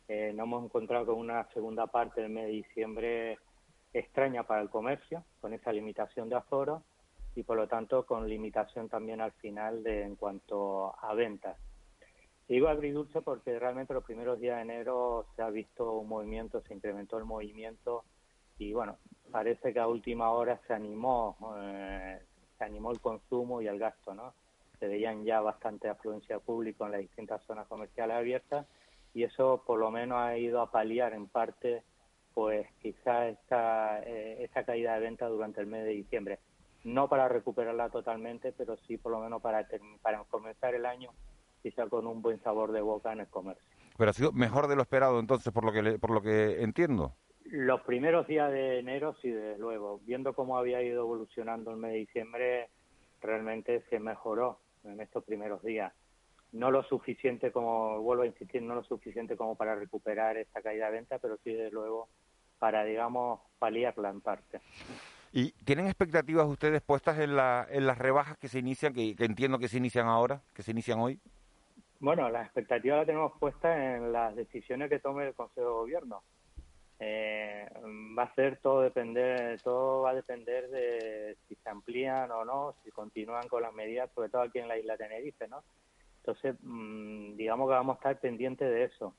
eh, 0.07 0.33
nos 0.37 0.45
hemos 0.45 0.65
encontrado 0.67 1.07
con 1.07 1.17
una 1.17 1.49
segunda 1.53 1.89
parte 1.89 2.21
del 2.21 2.31
mes 2.31 2.47
de 2.47 2.53
diciembre 2.53 3.39
extraña 3.93 4.45
para 4.45 4.63
el 4.63 4.71
comercio, 4.71 5.25
con 5.41 5.53
esa 5.53 5.73
limitación 5.73 6.29
de 6.29 6.37
aforo 6.37 6.85
y 7.35 7.43
por 7.43 7.57
lo 7.57 7.67
tanto 7.67 8.07
con 8.07 8.29
limitación 8.29 8.89
también 8.89 9.21
al 9.21 9.33
final 9.33 9.83
de, 9.83 10.03
en 10.03 10.15
cuanto 10.15 10.95
a 11.05 11.13
ventas. 11.15 11.59
digo 12.47 12.69
agridulce 12.69 13.21
porque 13.21 13.59
realmente 13.59 13.95
los 13.95 14.05
primeros 14.05 14.39
días 14.39 14.59
de 14.59 14.63
enero 14.63 15.27
se 15.35 15.43
ha 15.43 15.51
visto 15.51 15.95
un 15.95 16.09
movimiento, 16.09 16.63
se 16.63 16.75
incrementó 16.75 17.19
el 17.19 17.25
movimiento 17.25 18.05
y 18.59 18.73
bueno, 18.73 18.97
parece 19.31 19.73
que 19.73 19.81
a 19.81 19.87
última 19.87 20.31
hora 20.31 20.61
se 20.67 20.75
animó, 20.75 21.37
eh, 21.59 22.21
se 22.59 22.65
animó 22.65 22.91
el 22.93 23.01
consumo 23.01 23.61
y 23.61 23.67
el 23.67 23.79
gasto, 23.79 24.15
¿no? 24.15 24.33
Se 24.79 24.89
veían 24.89 25.25
ya 25.25 25.41
bastante 25.41 25.89
afluencia 25.89 26.39
pública 26.39 26.85
en 26.87 26.93
las 26.93 27.01
distintas 27.01 27.43
zonas 27.45 27.67
comerciales 27.69 28.17
abiertas 28.17 28.67
y 29.15 29.23
eso 29.23 29.63
por 29.67 29.79
lo 29.79 29.91
menos 29.91 30.19
ha 30.19 30.37
ido 30.37 30.61
a 30.61 30.71
paliar 30.71 31.15
en 31.15 31.29
parte 31.29 31.83
pues 32.35 32.67
quizá 32.83 33.29
esta, 33.29 34.03
eh, 34.03 34.43
esta 34.43 34.65
caída 34.65 34.95
de 34.95 35.01
venta 35.01 35.27
durante 35.27 35.61
el 35.61 35.69
mes 35.69 35.85
de 35.85 35.91
diciembre. 35.91 36.41
No 36.83 37.09
para 37.09 37.29
recuperarla 37.29 37.89
totalmente, 37.91 38.53
pero 38.53 38.77
sí 38.89 38.99
por 38.99 39.13
lo 39.13 39.21
menos 39.21 39.41
para, 39.41 39.67
para 40.03 40.25
comenzar 40.25 40.75
el 40.75 40.85
año 40.85 41.11
quizá 41.63 41.89
con 41.89 42.07
un 42.07 42.21
buen 42.21 42.43
sabor 42.43 42.73
de 42.73 42.83
boca 42.83 43.13
en 43.13 43.21
el 43.21 43.29
comercio. 43.29 43.65
Pero 43.97 44.11
ha 44.11 44.13
sido 44.13 44.33
mejor 44.33 44.67
de 44.67 44.77
lo 44.77 44.83
esperado 44.83 45.19
entonces, 45.19 45.53
por 45.53 45.65
lo 45.65 45.73
que, 45.73 45.99
por 45.99 46.11
lo 46.11 46.21
que 46.21 46.63
entiendo. 46.63 47.15
Los 47.57 47.83
primeros 47.83 48.27
días 48.27 48.51
de 48.51 48.81
enero, 48.81 49.15
sí, 49.23 49.31
desde 49.31 49.57
luego. 49.59 50.01
Viendo 50.03 50.35
cómo 50.35 50.59
había 50.59 50.83
ido 50.83 51.03
evolucionando 51.03 51.71
el 51.71 51.77
mes 51.77 51.93
de 51.93 51.99
diciembre, 51.99 52.69
realmente 53.21 53.85
se 53.91 54.01
mejoró 54.01 54.59
en 54.83 55.01
estos 55.01 55.23
primeros 55.23 55.63
días. 55.63 55.93
No 56.51 56.73
lo 56.73 56.83
suficiente 56.83 57.53
como, 57.53 58.01
vuelvo 58.01 58.25
a 58.25 58.27
insistir, 58.27 58.61
no 58.61 58.75
lo 58.75 58.83
suficiente 58.83 59.37
como 59.37 59.55
para 59.55 59.77
recuperar 59.77 60.37
esta 60.37 60.63
caída 60.63 60.87
de 60.87 60.93
venta, 60.97 61.21
pero 61.21 61.37
sí, 61.45 61.53
desde 61.53 61.71
luego, 61.71 62.09
para, 62.59 62.83
digamos, 62.83 63.39
paliarla 63.61 64.11
en 64.11 64.21
parte. 64.21 64.61
¿Y 65.33 65.53
tienen 65.65 65.87
expectativas 65.87 66.49
ustedes 66.49 66.83
puestas 66.83 67.21
en, 67.21 67.37
la, 67.37 67.69
en 67.71 67.87
las 67.87 67.99
rebajas 67.99 68.37
que 68.37 68.49
se 68.49 68.59
inician, 68.59 68.93
que, 68.93 69.15
que 69.15 69.27
entiendo 69.27 69.61
que 69.61 69.69
se 69.69 69.79
inician 69.79 70.09
ahora, 70.09 70.43
que 70.55 70.65
se 70.65 70.73
inician 70.73 70.99
hoy? 70.99 71.21
Bueno, 72.01 72.29
las 72.31 72.47
expectativas 72.47 72.99
las 72.99 73.07
tenemos 73.07 73.39
puestas 73.39 73.79
en 73.79 74.13
las 74.13 74.35
decisiones 74.35 74.91
que 74.91 74.99
tome 74.99 75.29
el 75.29 75.35
Consejo 75.35 75.69
de 75.69 75.73
Gobierno 75.73 76.25
eh, 77.01 77.69
va 78.17 78.25
a 78.25 78.35
ser 78.35 78.59
todo 78.59 78.83
depender, 78.83 79.61
todo 79.63 80.03
va 80.03 80.11
a 80.11 80.15
depender 80.15 80.69
de 80.69 81.37
si 81.49 81.55
se 81.57 81.69
amplían 81.69 82.31
o 82.31 82.45
no, 82.45 82.75
si 82.85 82.91
continúan 82.91 83.49
con 83.49 83.63
las 83.63 83.75
medidas, 83.75 84.11
sobre 84.15 84.29
todo 84.29 84.43
aquí 84.43 84.59
en 84.59 84.69
la 84.69 84.79
isla 84.79 84.97
de 84.97 85.05
Tenerife, 85.05 85.49
¿no? 85.49 85.65
Entonces, 86.19 86.57
mm, 86.63 87.37
digamos 87.37 87.69
que 87.69 87.75
vamos 87.75 87.97
a 87.97 87.99
estar 87.99 88.21
pendientes 88.21 88.69
de 88.71 88.85
eso, 88.85 89.15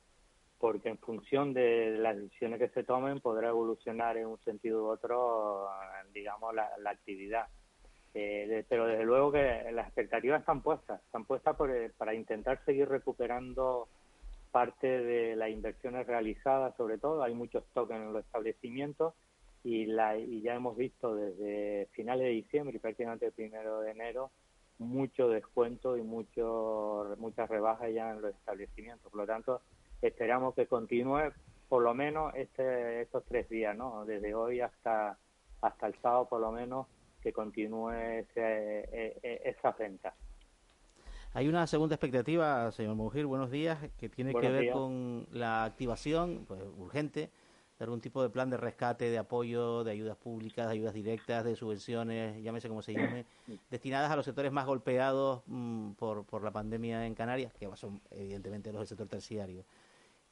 porque 0.58 0.90
en 0.90 0.98
función 0.98 1.54
de 1.54 1.98
las 2.00 2.16
decisiones 2.18 2.60
que 2.60 2.70
se 2.70 2.84
tomen 2.84 3.20
podrá 3.20 3.50
evolucionar 3.50 4.18
en 4.18 4.28
un 4.28 4.40
sentido 4.40 4.84
u 4.84 4.88
otro, 4.88 5.68
digamos, 6.14 6.56
la, 6.56 6.90
actividad. 6.90 7.48
Eh, 8.14 8.66
pero 8.70 8.88
desde 8.88 9.04
luego 9.04 9.34
que 9.34 9.70
las 9.74 9.88
expectativas 9.88 10.40
están 10.40 10.62
puestas, 10.62 11.02
están 11.04 11.26
puestas 11.26 11.58
para 11.98 12.14
intentar 12.14 12.64
seguir 12.64 12.88
recuperando 12.88 13.90
parte 14.56 14.88
de 14.88 15.36
las 15.36 15.50
inversiones 15.50 16.08
realizadas, 16.08 16.74
sobre 16.78 16.98
todo, 16.98 17.22
hay 17.22 17.34
muchos 17.34 17.62
stock 17.66 17.92
en 17.92 18.14
los 18.14 18.24
establecimientos 18.24 19.14
y, 19.66 19.86
la, 19.86 20.18
y 20.18 20.42
ya 20.42 20.56
hemos 20.56 20.78
visto 20.78 21.14
desde 21.14 21.90
finales 21.92 22.24
de 22.24 22.30
diciembre 22.30 22.78
y 22.78 22.80
prácticamente 22.80 23.26
el 23.26 23.34
primero 23.34 23.82
de 23.82 23.92
enero 23.92 24.32
mucho 24.78 25.28
descuento 25.28 25.98
y 25.98 26.04
mucho, 26.04 27.18
muchas 27.18 27.50
rebajas 27.50 27.94
ya 27.94 28.12
en 28.12 28.22
los 28.22 28.34
establecimientos. 28.34 29.12
Por 29.12 29.20
lo 29.20 29.28
tanto, 29.28 29.62
esperamos 30.02 30.56
que 30.56 30.68
continúe 30.68 31.34
por 31.68 31.84
lo 31.84 31.94
menos 31.94 32.34
este, 32.34 33.02
estos 33.02 33.26
tres 33.26 33.50
días, 33.50 33.76
¿no? 33.76 34.06
Desde 34.06 34.34
hoy 34.36 34.62
hasta, 34.62 35.18
hasta 35.60 35.88
el 35.88 36.00
sábado, 36.02 36.30
por 36.30 36.40
lo 36.40 36.54
menos, 36.54 36.88
que 37.22 37.34
continúe 37.34 37.92
ese, 37.92 38.40
e, 38.40 39.20
e, 39.22 39.42
esa 39.50 39.74
venta. 39.74 40.16
Hay 41.36 41.50
una 41.50 41.68
segunda 41.68 41.96
expectativa, 41.96 42.72
señor 42.72 42.96
Mujir, 42.96 43.26
buenos 43.26 43.52
días, 43.52 43.78
que 43.98 44.08
tiene 44.08 44.34
que 44.34 44.50
ver 44.50 44.72
con 44.72 45.28
la 45.32 45.66
activación 45.66 46.46
pues, 46.48 46.62
urgente 46.78 47.30
de 47.78 47.84
algún 47.84 48.00
tipo 48.00 48.24
de 48.24 48.30
plan 48.30 48.50
de 48.50 48.56
rescate, 48.56 49.10
de 49.10 49.18
apoyo, 49.18 49.84
de 49.84 49.92
ayudas 49.92 50.16
públicas, 50.16 50.66
de 50.66 50.72
ayudas 50.72 50.94
directas, 50.94 51.44
de 51.44 51.58
subvenciones, 51.58 52.42
llámese 52.42 52.70
como 52.70 52.82
se 52.82 52.94
llame, 52.94 53.26
destinadas 53.70 54.10
a 54.12 54.16
los 54.16 54.24
sectores 54.24 54.54
más 54.54 54.66
golpeados 54.66 55.44
mm, 55.48 55.92
por, 55.96 56.24
por 56.24 56.42
la 56.42 56.52
pandemia 56.52 57.06
en 57.06 57.14
Canarias, 57.16 57.54
que 57.54 57.70
son 57.76 58.00
evidentemente 58.12 58.72
los 58.72 58.80
del 58.80 58.88
sector 58.88 59.10
terciario. 59.10 59.66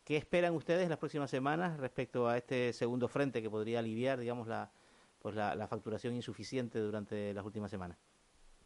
¿Qué 0.06 0.16
esperan 0.16 0.54
ustedes 0.56 0.84
en 0.84 0.90
las 0.90 1.00
próximas 1.00 1.30
semanas 1.30 1.78
respecto 1.82 2.30
a 2.30 2.38
este 2.38 2.72
segundo 2.72 3.10
frente 3.10 3.42
que 3.42 3.50
podría 3.50 3.80
aliviar, 3.80 4.22
digamos, 4.22 4.48
la, 4.48 4.72
pues 5.20 5.36
la 5.36 5.68
facturación 5.68 6.16
insuficiente 6.16 6.80
durante 6.80 7.34
las 7.34 7.44
últimas 7.44 7.70
semanas? 7.70 7.98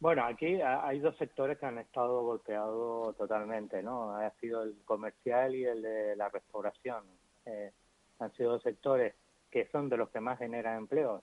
Bueno, 0.00 0.24
aquí 0.24 0.60
hay 0.62 1.00
dos 1.00 1.16
sectores 1.16 1.58
que 1.58 1.66
han 1.66 1.78
estado 1.78 2.22
golpeados 2.22 3.16
totalmente, 3.16 3.82
¿no? 3.82 4.14
Ha 4.14 4.30
sido 4.40 4.62
el 4.62 4.76
comercial 4.84 5.56
y 5.56 5.64
el 5.64 5.82
de 5.82 6.14
la 6.14 6.28
restauración. 6.28 7.02
Eh, 7.46 7.72
han 8.20 8.32
sido 8.34 8.52
dos 8.52 8.62
sectores 8.62 9.14
que 9.50 9.66
son 9.72 9.88
de 9.88 9.96
los 9.96 10.08
que 10.10 10.20
más 10.20 10.38
generan 10.38 10.78
empleo, 10.78 11.22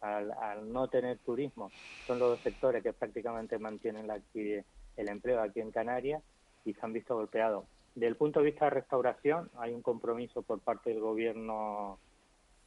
al, 0.00 0.32
al 0.32 0.72
no 0.72 0.88
tener 0.88 1.18
turismo, 1.18 1.70
son 2.06 2.18
los 2.18 2.30
dos 2.30 2.40
sectores 2.40 2.82
que 2.82 2.92
prácticamente 2.92 3.58
mantienen 3.58 4.06
la, 4.06 4.20
el 4.34 5.08
empleo 5.08 5.40
aquí 5.40 5.60
en 5.60 5.70
Canarias 5.70 6.22
y 6.64 6.74
se 6.74 6.80
han 6.82 6.92
visto 6.92 7.16
golpeados. 7.16 7.64
Desde 7.94 8.08
el 8.08 8.16
punto 8.16 8.40
de 8.40 8.46
vista 8.46 8.66
de 8.66 8.70
restauración, 8.70 9.50
hay 9.56 9.72
un 9.72 9.82
compromiso 9.82 10.42
por 10.42 10.60
parte 10.60 10.90
del 10.90 11.00
gobierno 11.00 11.98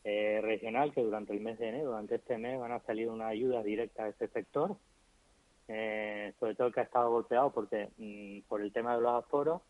eh, 0.04 0.40
regional 0.42 0.94
que 0.94 1.04
durante 1.04 1.34
el 1.34 1.42
mes 1.42 1.60
de 1.60 1.70
enero, 1.70 1.92
durante 1.92 2.16
este 2.16 2.38
mes, 2.38 2.60
van 2.60 2.72
a 2.72 2.80
salir 2.82 3.10
una 3.10 3.28
ayuda 3.28 3.62
directa 3.62 4.04
a 4.04 4.10
este 4.10 4.28
sector, 4.30 4.78
eh, 5.68 6.34
sobre 6.40 6.56
todo 6.56 6.68
el 6.68 6.74
que 6.74 6.80
ha 6.82 6.84
estado 6.84 7.12
golpeado 7.12 7.52
porque 7.52 7.90
mm, 7.98 8.48
por 8.48 8.62
el 8.62 8.72
tema 8.72 8.96
de 8.96 9.02
los 9.02 9.24
aforos 9.26 9.62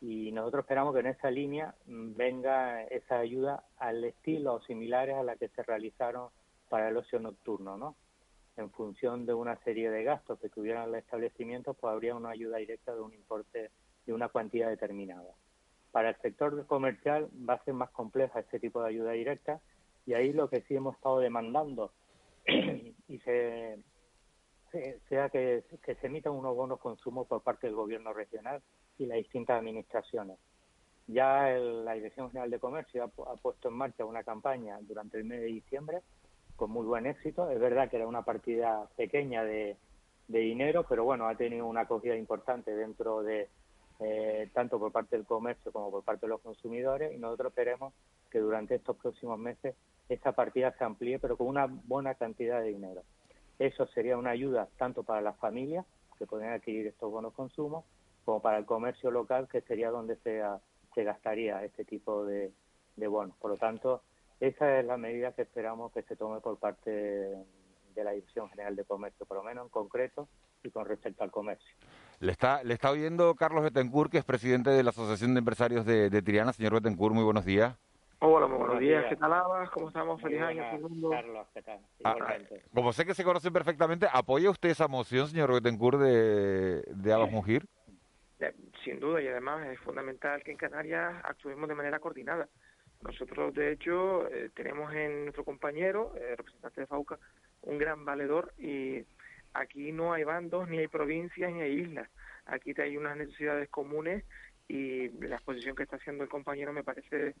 y 0.00 0.32
nosotros 0.32 0.62
esperamos 0.64 0.94
que 0.94 1.00
en 1.00 1.06
esa 1.08 1.30
línea 1.30 1.74
mm, 1.86 2.14
venga 2.16 2.84
esa 2.84 3.18
ayuda 3.18 3.64
al 3.78 4.04
estilo 4.04 4.54
o 4.54 4.60
similares 4.62 5.16
a 5.16 5.22
la 5.22 5.36
que 5.36 5.48
se 5.48 5.62
realizaron 5.62 6.28
para 6.68 6.88
el 6.88 6.96
ocio 6.96 7.18
nocturno, 7.18 7.76
¿no? 7.76 7.96
En 8.56 8.70
función 8.70 9.26
de 9.26 9.34
una 9.34 9.56
serie 9.64 9.90
de 9.90 10.04
gastos 10.04 10.38
que 10.38 10.48
tuvieran 10.48 10.90
los 10.90 10.98
establecimientos, 11.00 11.76
pues 11.80 11.92
habría 11.92 12.14
una 12.14 12.30
ayuda 12.30 12.58
directa 12.58 12.94
de 12.94 13.00
un 13.00 13.12
importe 13.14 13.70
de 14.06 14.12
una 14.12 14.28
cuantía 14.28 14.68
determinada. 14.68 15.34
Para 15.92 16.10
el 16.10 16.16
sector 16.16 16.66
comercial 16.66 17.28
va 17.48 17.54
a 17.54 17.64
ser 17.64 17.74
más 17.74 17.90
compleja 17.90 18.40
este 18.40 18.60
tipo 18.60 18.82
de 18.82 18.88
ayuda 18.90 19.12
directa 19.12 19.60
y 20.06 20.14
ahí 20.14 20.32
lo 20.32 20.48
que 20.48 20.62
sí 20.62 20.74
hemos 20.76 20.94
estado 20.96 21.18
demandando 21.20 21.92
y 22.46 23.18
se, 23.20 23.24
se- 23.24 23.78
sea 24.70 25.28
que, 25.28 25.64
se 25.84 26.06
emitan 26.06 26.32
unos 26.32 26.54
bonos 26.56 26.80
consumo 26.80 27.24
por 27.24 27.42
parte 27.42 27.66
del 27.66 27.76
gobierno 27.76 28.12
regional 28.12 28.62
y 28.98 29.06
las 29.06 29.18
distintas 29.18 29.58
administraciones. 29.58 30.38
Ya 31.06 31.50
el- 31.50 31.84
la 31.84 31.94
Dirección 31.94 32.30
General 32.30 32.50
de 32.50 32.60
Comercio 32.60 33.02
ha, 33.04 33.32
ha 33.32 33.36
puesto 33.36 33.68
en 33.68 33.74
marcha 33.74 34.04
una 34.04 34.22
campaña 34.22 34.78
durante 34.82 35.18
el 35.18 35.24
mes 35.24 35.40
de 35.40 35.46
diciembre 35.46 36.02
con 36.56 36.70
muy 36.70 36.86
buen 36.86 37.06
éxito. 37.06 37.50
Es 37.50 37.58
verdad 37.58 37.90
que 37.90 37.96
era 37.96 38.06
una 38.06 38.22
partida 38.22 38.88
pequeña 38.96 39.42
de, 39.44 39.76
de 40.28 40.38
dinero, 40.38 40.84
pero 40.88 41.04
bueno, 41.04 41.26
ha 41.26 41.34
tenido 41.34 41.66
una 41.66 41.82
acogida 41.82 42.14
importante 42.16 42.74
dentro 42.74 43.22
de 43.22 43.48
eh, 43.98 44.50
tanto 44.54 44.78
por 44.78 44.92
parte 44.92 45.16
del 45.16 45.26
comercio 45.26 45.72
como 45.72 45.90
por 45.90 46.04
parte 46.04 46.26
de 46.26 46.30
los 46.30 46.40
consumidores 46.40 47.12
y 47.12 47.18
nosotros 47.18 47.52
queremos 47.54 47.92
que 48.30 48.38
durante 48.38 48.76
estos 48.76 48.96
próximos 48.96 49.38
meses 49.38 49.74
esa 50.08 50.32
partida 50.32 50.72
se 50.78 50.84
amplíe, 50.84 51.18
pero 51.18 51.36
con 51.36 51.48
una 51.48 51.66
buena 51.66 52.14
cantidad 52.14 52.60
de 52.60 52.68
dinero. 52.68 53.02
Eso 53.60 53.86
sería 53.88 54.16
una 54.16 54.30
ayuda 54.30 54.68
tanto 54.78 55.02
para 55.02 55.20
las 55.20 55.36
familias 55.36 55.84
que 56.18 56.26
podrían 56.26 56.54
adquirir 56.54 56.86
estos 56.86 57.10
bonos 57.10 57.34
consumo, 57.34 57.84
como 58.24 58.40
para 58.40 58.56
el 58.56 58.64
comercio 58.64 59.10
local, 59.10 59.48
que 59.52 59.60
sería 59.60 59.90
donde 59.90 60.16
se, 60.16 60.40
ah, 60.40 60.58
se 60.94 61.04
gastaría 61.04 61.62
este 61.62 61.84
tipo 61.84 62.24
de, 62.24 62.52
bonos. 62.96 63.36
Por 63.36 63.50
lo 63.50 63.56
tanto, 63.58 64.02
esa 64.40 64.78
es 64.78 64.86
la 64.86 64.96
medida 64.96 65.32
que 65.32 65.42
esperamos 65.42 65.92
que 65.92 66.02
se 66.04 66.16
tome 66.16 66.40
por 66.40 66.58
parte 66.58 66.90
de 66.90 68.04
la 68.04 68.12
Dirección 68.12 68.48
General 68.48 68.74
de 68.74 68.84
Comercio, 68.84 69.26
por 69.26 69.36
lo 69.36 69.42
menos 69.42 69.64
en 69.64 69.70
concreto 69.70 70.26
y 70.62 70.70
con 70.70 70.86
respecto 70.86 71.22
al 71.22 71.30
comercio. 71.30 71.74
Le 72.20 72.32
está, 72.32 72.64
le 72.64 72.72
está 72.72 72.90
oyendo 72.90 73.34
Carlos 73.34 73.62
Betancourt, 73.62 74.10
que 74.10 74.18
es 74.18 74.24
presidente 74.24 74.70
de 74.70 74.82
la 74.82 74.90
Asociación 74.90 75.34
de 75.34 75.38
Empresarios 75.38 75.84
de, 75.84 76.08
de. 76.08 76.52
Señor 76.54 76.72
Betancourt, 76.72 77.14
muy 77.14 77.24
buenos 77.24 77.44
días. 77.44 77.76
Hola, 78.22 78.46
muy 78.46 78.58
buenos 78.58 78.74
Buenos 78.76 78.80
días. 78.80 79.00
días. 79.00 79.08
¿Qué 79.08 79.16
tal, 79.16 79.32
Abbas? 79.32 79.70
¿Cómo 79.70 79.88
estamos? 79.88 80.20
Muy 80.20 80.30
Feliz 80.30 80.42
año 80.42 80.62
a 80.62 80.70
buenas, 80.70 80.70
todo 80.80 80.86
el 80.86 80.92
mundo. 80.92 81.10
Carlos, 81.10 81.48
¿qué 81.54 81.62
tal? 81.62 81.80
Ah, 82.04 82.14
Igualmente. 82.16 82.62
Como 82.74 82.92
sé 82.92 83.06
que 83.06 83.14
se 83.14 83.24
conocen 83.24 83.52
perfectamente, 83.52 84.06
¿apoya 84.12 84.50
usted 84.50 84.68
esa 84.68 84.88
moción, 84.88 85.26
señor 85.28 85.52
Betancourt, 85.54 85.98
de, 85.98 86.82
de 86.86 87.12
Abbas 87.12 87.30
Mujir? 87.30 87.64
Sin 88.84 89.00
duda, 89.00 89.22
y 89.22 89.28
además 89.28 89.66
es 89.68 89.78
fundamental 89.80 90.42
que 90.42 90.50
en 90.50 90.58
Canarias 90.58 91.14
actuemos 91.24 91.68
de 91.68 91.74
manera 91.74 91.98
coordinada. 91.98 92.48
Nosotros, 93.02 93.54
de 93.54 93.72
hecho, 93.72 94.28
eh, 94.28 94.50
tenemos 94.54 94.92
en 94.94 95.24
nuestro 95.24 95.44
compañero, 95.44 96.12
eh, 96.16 96.34
representante 96.36 96.82
de 96.82 96.86
FAUCA, 96.86 97.18
un 97.62 97.78
gran 97.78 98.04
valedor 98.04 98.52
y 98.58 99.04
aquí 99.54 99.92
no 99.92 100.12
hay 100.12 100.24
bandos, 100.24 100.68
ni 100.68 100.78
hay 100.78 100.88
provincias, 100.88 101.52
ni 101.52 101.62
hay 101.62 101.72
islas. 101.80 102.08
Aquí 102.44 102.74
hay 102.78 102.96
unas 102.98 103.16
necesidades 103.16 103.68
comunes 103.70 104.24
y 104.68 105.08
la 105.26 105.36
exposición 105.36 105.74
que 105.74 105.82
está 105.84 105.96
haciendo 105.96 106.22
el 106.24 106.30
compañero 106.30 106.72
me 106.72 106.84
parece 106.84 107.34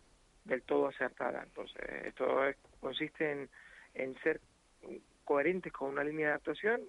del 0.44 0.62
todo 0.62 0.88
acertada. 0.88 1.42
Entonces, 1.42 1.82
esto 2.04 2.46
es- 2.46 2.56
consiste 2.80 3.48
en, 3.94 4.14
ser 4.22 4.40
coherentes 5.24 5.72
con 5.72 5.90
una 5.90 6.04
línea 6.04 6.28
de 6.28 6.34
actuación. 6.34 6.80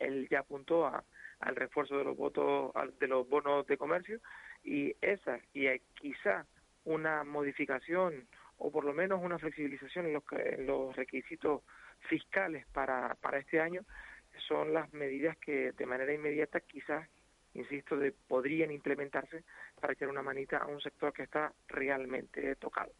Él, 0.00 0.28
ya 0.30 0.40
apuntó 0.40 0.86
a, 0.86 1.02
al 1.40 1.56
refuerzo 1.56 1.98
de 1.98 2.04
los 2.04 2.16
votos, 2.16 2.72
de 2.98 3.08
los 3.08 3.28
bonos 3.28 3.66
de 3.66 3.76
comercio 3.76 4.20
y 4.62 4.94
esa 5.00 5.40
y 5.54 5.66
quizá 5.94 6.46
una 6.84 7.24
modificación 7.24 8.26
o 8.58 8.70
por 8.70 8.84
lo 8.84 8.92
menos 8.92 9.20
una 9.22 9.38
flexibilización 9.38 10.06
en 10.06 10.12
los, 10.12 10.22
en 10.32 10.66
los 10.66 10.94
requisitos 10.94 11.62
fiscales 12.08 12.66
para, 12.72 13.14
para 13.20 13.38
este 13.38 13.60
año 13.60 13.82
son 14.46 14.72
las 14.72 14.92
medidas 14.92 15.36
que 15.38 15.72
de 15.72 15.86
manera 15.86 16.12
inmediata 16.12 16.60
quizás 16.60 17.08
insisto 17.54 17.96
de 17.96 18.12
podrían 18.12 18.70
implementarse 18.70 19.44
para 19.80 19.92
echar 19.92 20.08
una 20.08 20.22
manita 20.22 20.58
a 20.58 20.66
un 20.66 20.80
sector 20.80 21.12
que 21.12 21.24
está 21.24 21.52
realmente 21.68 22.54
tocado 22.56 22.92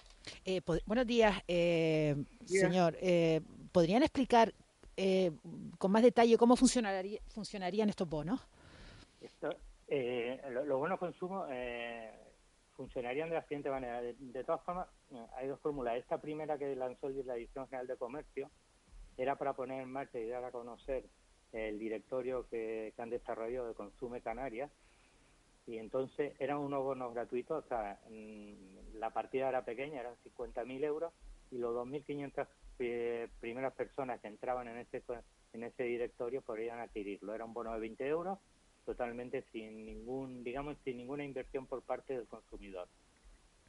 Eh, 0.44 0.60
buenos 0.86 1.06
días, 1.06 1.40
eh, 1.48 2.14
Días. 2.40 2.60
señor. 2.68 2.96
Eh, 3.00 3.40
¿Podrían 3.72 4.02
explicar 4.02 4.52
eh, 4.96 5.30
con 5.78 5.92
más 5.92 6.02
detalle 6.02 6.36
cómo 6.36 6.56
funcionaría, 6.56 7.20
funcionarían 7.28 7.88
estos 7.88 8.08
bonos? 8.08 8.40
Esto, 9.20 9.56
eh, 9.88 10.40
lo- 10.50 10.64
los 10.64 10.78
buenos 10.78 10.98
consumos 10.98 11.48
eh, 11.50 12.10
funcionarían 12.76 13.28
de 13.30 13.36
la 13.36 13.42
siguiente 13.42 13.70
manera. 13.70 14.02
De, 14.02 14.14
de 14.18 14.44
todas 14.44 14.62
formas, 14.62 14.88
hay 15.36 15.46
dos 15.48 15.60
fórmulas. 15.60 15.96
Esta 15.96 16.20
primera 16.20 16.58
que 16.58 16.74
lanzó 16.76 17.08
la 17.08 17.34
Dirección 17.34 17.66
General 17.68 17.86
de 17.86 17.96
Comercio 17.96 18.50
era 19.16 19.36
para 19.36 19.54
poner 19.54 19.80
en 19.82 19.90
marcha 19.90 20.18
y 20.18 20.26
dar 20.28 20.44
a 20.44 20.50
conocer 20.50 21.04
el 21.52 21.78
directorio 21.78 22.46
que, 22.48 22.92
han 22.98 23.10
desarrollado 23.10 23.68
de 23.68 23.74
Consume 23.74 24.20
Canarias. 24.20 24.70
Y 25.66 25.78
entonces 25.78 26.34
eran 26.38 26.58
unos 26.58 26.82
bonos 26.82 27.14
gratuitos, 27.14 27.64
o 27.64 27.68
sea, 27.68 28.00
mm, 28.08 28.98
la 28.98 29.10
partida 29.10 29.48
era 29.48 29.64
pequeña, 29.64 30.00
eran 30.00 30.14
50.000 30.24 30.84
euros, 30.84 31.12
y 31.50 31.58
los 31.58 31.74
2.500 31.74 32.46
eh, 32.78 33.28
primeras 33.40 33.74
personas 33.74 34.20
que 34.20 34.28
entraban 34.28 34.68
en 34.68 34.78
ese, 34.78 35.02
en 35.52 35.64
ese 35.64 35.82
directorio 35.84 36.42
podrían 36.42 36.78
adquirirlo. 36.78 37.34
Era 37.34 37.44
un 37.44 37.52
bono 37.52 37.72
de 37.72 37.80
20 37.80 38.06
euros, 38.06 38.38
totalmente 38.84 39.44
sin 39.52 39.84
ningún, 39.84 40.42
digamos, 40.42 40.76
sin 40.84 40.96
ninguna 40.96 41.24
inversión 41.24 41.66
por 41.66 41.82
parte 41.82 42.14
del 42.14 42.26
consumidor. 42.26 42.88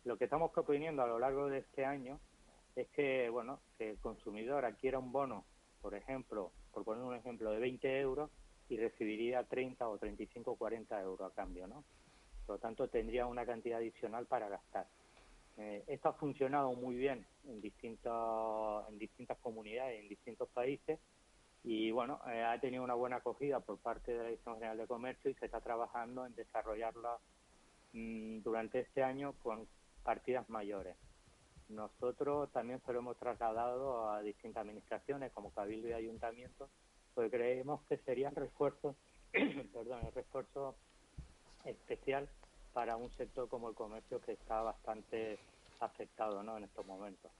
Lo 0.03 0.17
que 0.17 0.25
estamos 0.25 0.51
proponiendo 0.51 1.03
a 1.03 1.07
lo 1.07 1.19
largo 1.19 1.49
de 1.49 1.59
este 1.59 1.85
año 1.85 2.19
es 2.75 2.87
que, 2.89 3.29
bueno, 3.29 3.59
que 3.77 3.91
el 3.91 3.97
consumidor 3.99 4.65
adquiera 4.65 4.97
un 4.97 5.11
bono, 5.11 5.45
por 5.81 5.93
ejemplo, 5.93 6.51
por 6.71 6.83
poner 6.83 7.03
un 7.03 7.15
ejemplo, 7.15 7.51
de 7.51 7.59
20 7.59 7.99
euros 7.99 8.29
y 8.69 8.77
recibiría 8.77 9.43
30 9.43 9.87
o 9.87 9.97
35 9.97 10.51
o 10.51 10.55
40 10.55 11.01
euros 11.01 11.31
a 11.31 11.35
cambio, 11.35 11.67
¿no? 11.67 11.83
Por 12.45 12.55
lo 12.55 12.59
tanto, 12.59 12.87
tendría 12.87 13.25
una 13.25 13.45
cantidad 13.45 13.79
adicional 13.79 14.25
para 14.25 14.49
gastar. 14.49 14.87
Eh, 15.57 15.83
esto 15.87 16.09
ha 16.09 16.13
funcionado 16.13 16.73
muy 16.73 16.95
bien 16.95 17.25
en, 17.47 17.61
distintos, 17.61 18.87
en 18.89 18.97
distintas 18.97 19.37
comunidades, 19.39 19.99
en 19.99 20.09
distintos 20.09 20.47
países, 20.49 20.99
y 21.63 21.91
bueno, 21.91 22.19
eh, 22.27 22.41
ha 22.43 22.59
tenido 22.59 22.83
una 22.83 22.95
buena 22.95 23.17
acogida 23.17 23.59
por 23.59 23.77
parte 23.77 24.11
de 24.11 24.17
la 24.17 24.23
Dirección 24.25 24.55
General 24.55 24.77
de 24.77 24.87
Comercio 24.87 25.29
y 25.29 25.35
se 25.35 25.45
está 25.45 25.61
trabajando 25.61 26.25
en 26.25 26.33
desarrollarla 26.33 27.17
mm, 27.93 28.39
durante 28.39 28.79
este 28.79 29.03
año 29.03 29.33
con 29.43 29.67
partidas 30.03 30.49
mayores. 30.49 30.95
Nosotros 31.71 32.51
también 32.51 32.81
se 32.85 32.91
lo 32.93 32.99
hemos 32.99 33.17
trasladado 33.17 34.11
a 34.11 34.21
distintas 34.21 34.61
administraciones 34.61 35.31
como 35.31 35.51
Cabildo 35.51 35.87
y 35.87 35.93
Ayuntamiento, 35.93 36.69
porque 37.13 37.31
creemos 37.31 37.85
que 37.87 37.97
serían 37.99 38.35
refuerzos, 38.35 38.95
perdón, 39.31 40.05
el 40.05 40.11
refuerzo 40.13 40.75
especial 41.65 42.29
para 42.73 42.95
un 42.97 43.11
sector 43.11 43.47
como 43.49 43.69
el 43.69 43.75
comercio 43.75 44.21
que 44.21 44.33
está 44.33 44.61
bastante 44.61 45.39
afectado 45.79 46.43
¿no? 46.43 46.57
en 46.57 46.65
estos 46.65 46.85
momentos. 46.85 47.31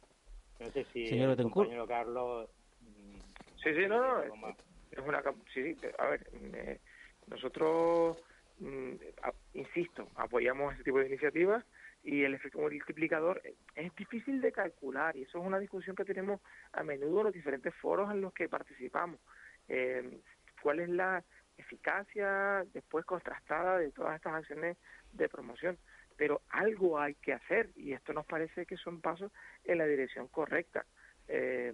No 0.59 0.69
sé 0.71 0.86
si 0.93 1.09
Señor 1.09 1.32
el 1.32 1.43
compañero 1.43 1.88
Carlos... 1.88 2.49
mm, 2.82 3.19
Sí, 3.63 3.75
sí, 3.75 3.86
no, 3.88 3.99
no, 3.99 4.23
es 4.23 4.99
una 4.99 5.21
sí, 5.53 5.75
sí, 5.75 5.88
a 5.99 6.05
ver, 6.07 6.27
eh, 6.34 6.79
nosotros 7.27 8.17
mm, 8.57 8.93
a- 9.23 9.34
insisto, 9.53 10.07
apoyamos 10.15 10.73
ese 10.73 10.84
tipo 10.84 10.97
de 10.99 11.07
iniciativas 11.07 11.63
y 12.03 12.23
el 12.23 12.33
efecto 12.33 12.59
multiplicador 12.59 13.41
eh, 13.43 13.55
es 13.75 13.95
difícil 13.95 14.41
de 14.41 14.51
calcular 14.51 15.15
y 15.15 15.23
eso 15.23 15.39
es 15.39 15.45
una 15.45 15.59
discusión 15.59 15.95
que 15.95 16.05
tenemos 16.05 16.41
a 16.73 16.83
menudo 16.83 17.19
en 17.19 17.25
los 17.25 17.33
diferentes 17.33 17.73
foros 17.75 18.11
en 18.11 18.21
los 18.21 18.33
que 18.33 18.49
participamos. 18.49 19.19
Eh, 19.67 20.19
¿Cuál 20.61 20.79
es 20.79 20.89
la 20.89 21.23
eficacia 21.57 22.65
después 22.73 23.05
contrastada 23.05 23.77
de 23.77 23.91
todas 23.91 24.15
estas 24.15 24.33
acciones 24.33 24.77
de 25.13 25.29
promoción? 25.29 25.77
Pero 26.17 26.41
algo 26.49 26.99
hay 26.99 27.15
que 27.15 27.33
hacer 27.33 27.69
y 27.75 27.93
esto 27.93 28.13
nos 28.13 28.25
parece 28.25 28.65
que 28.65 28.77
son 28.77 29.01
pasos 29.01 29.31
en 29.63 29.77
la 29.77 29.85
dirección 29.85 30.27
correcta. 30.27 30.85
Eh, 31.27 31.73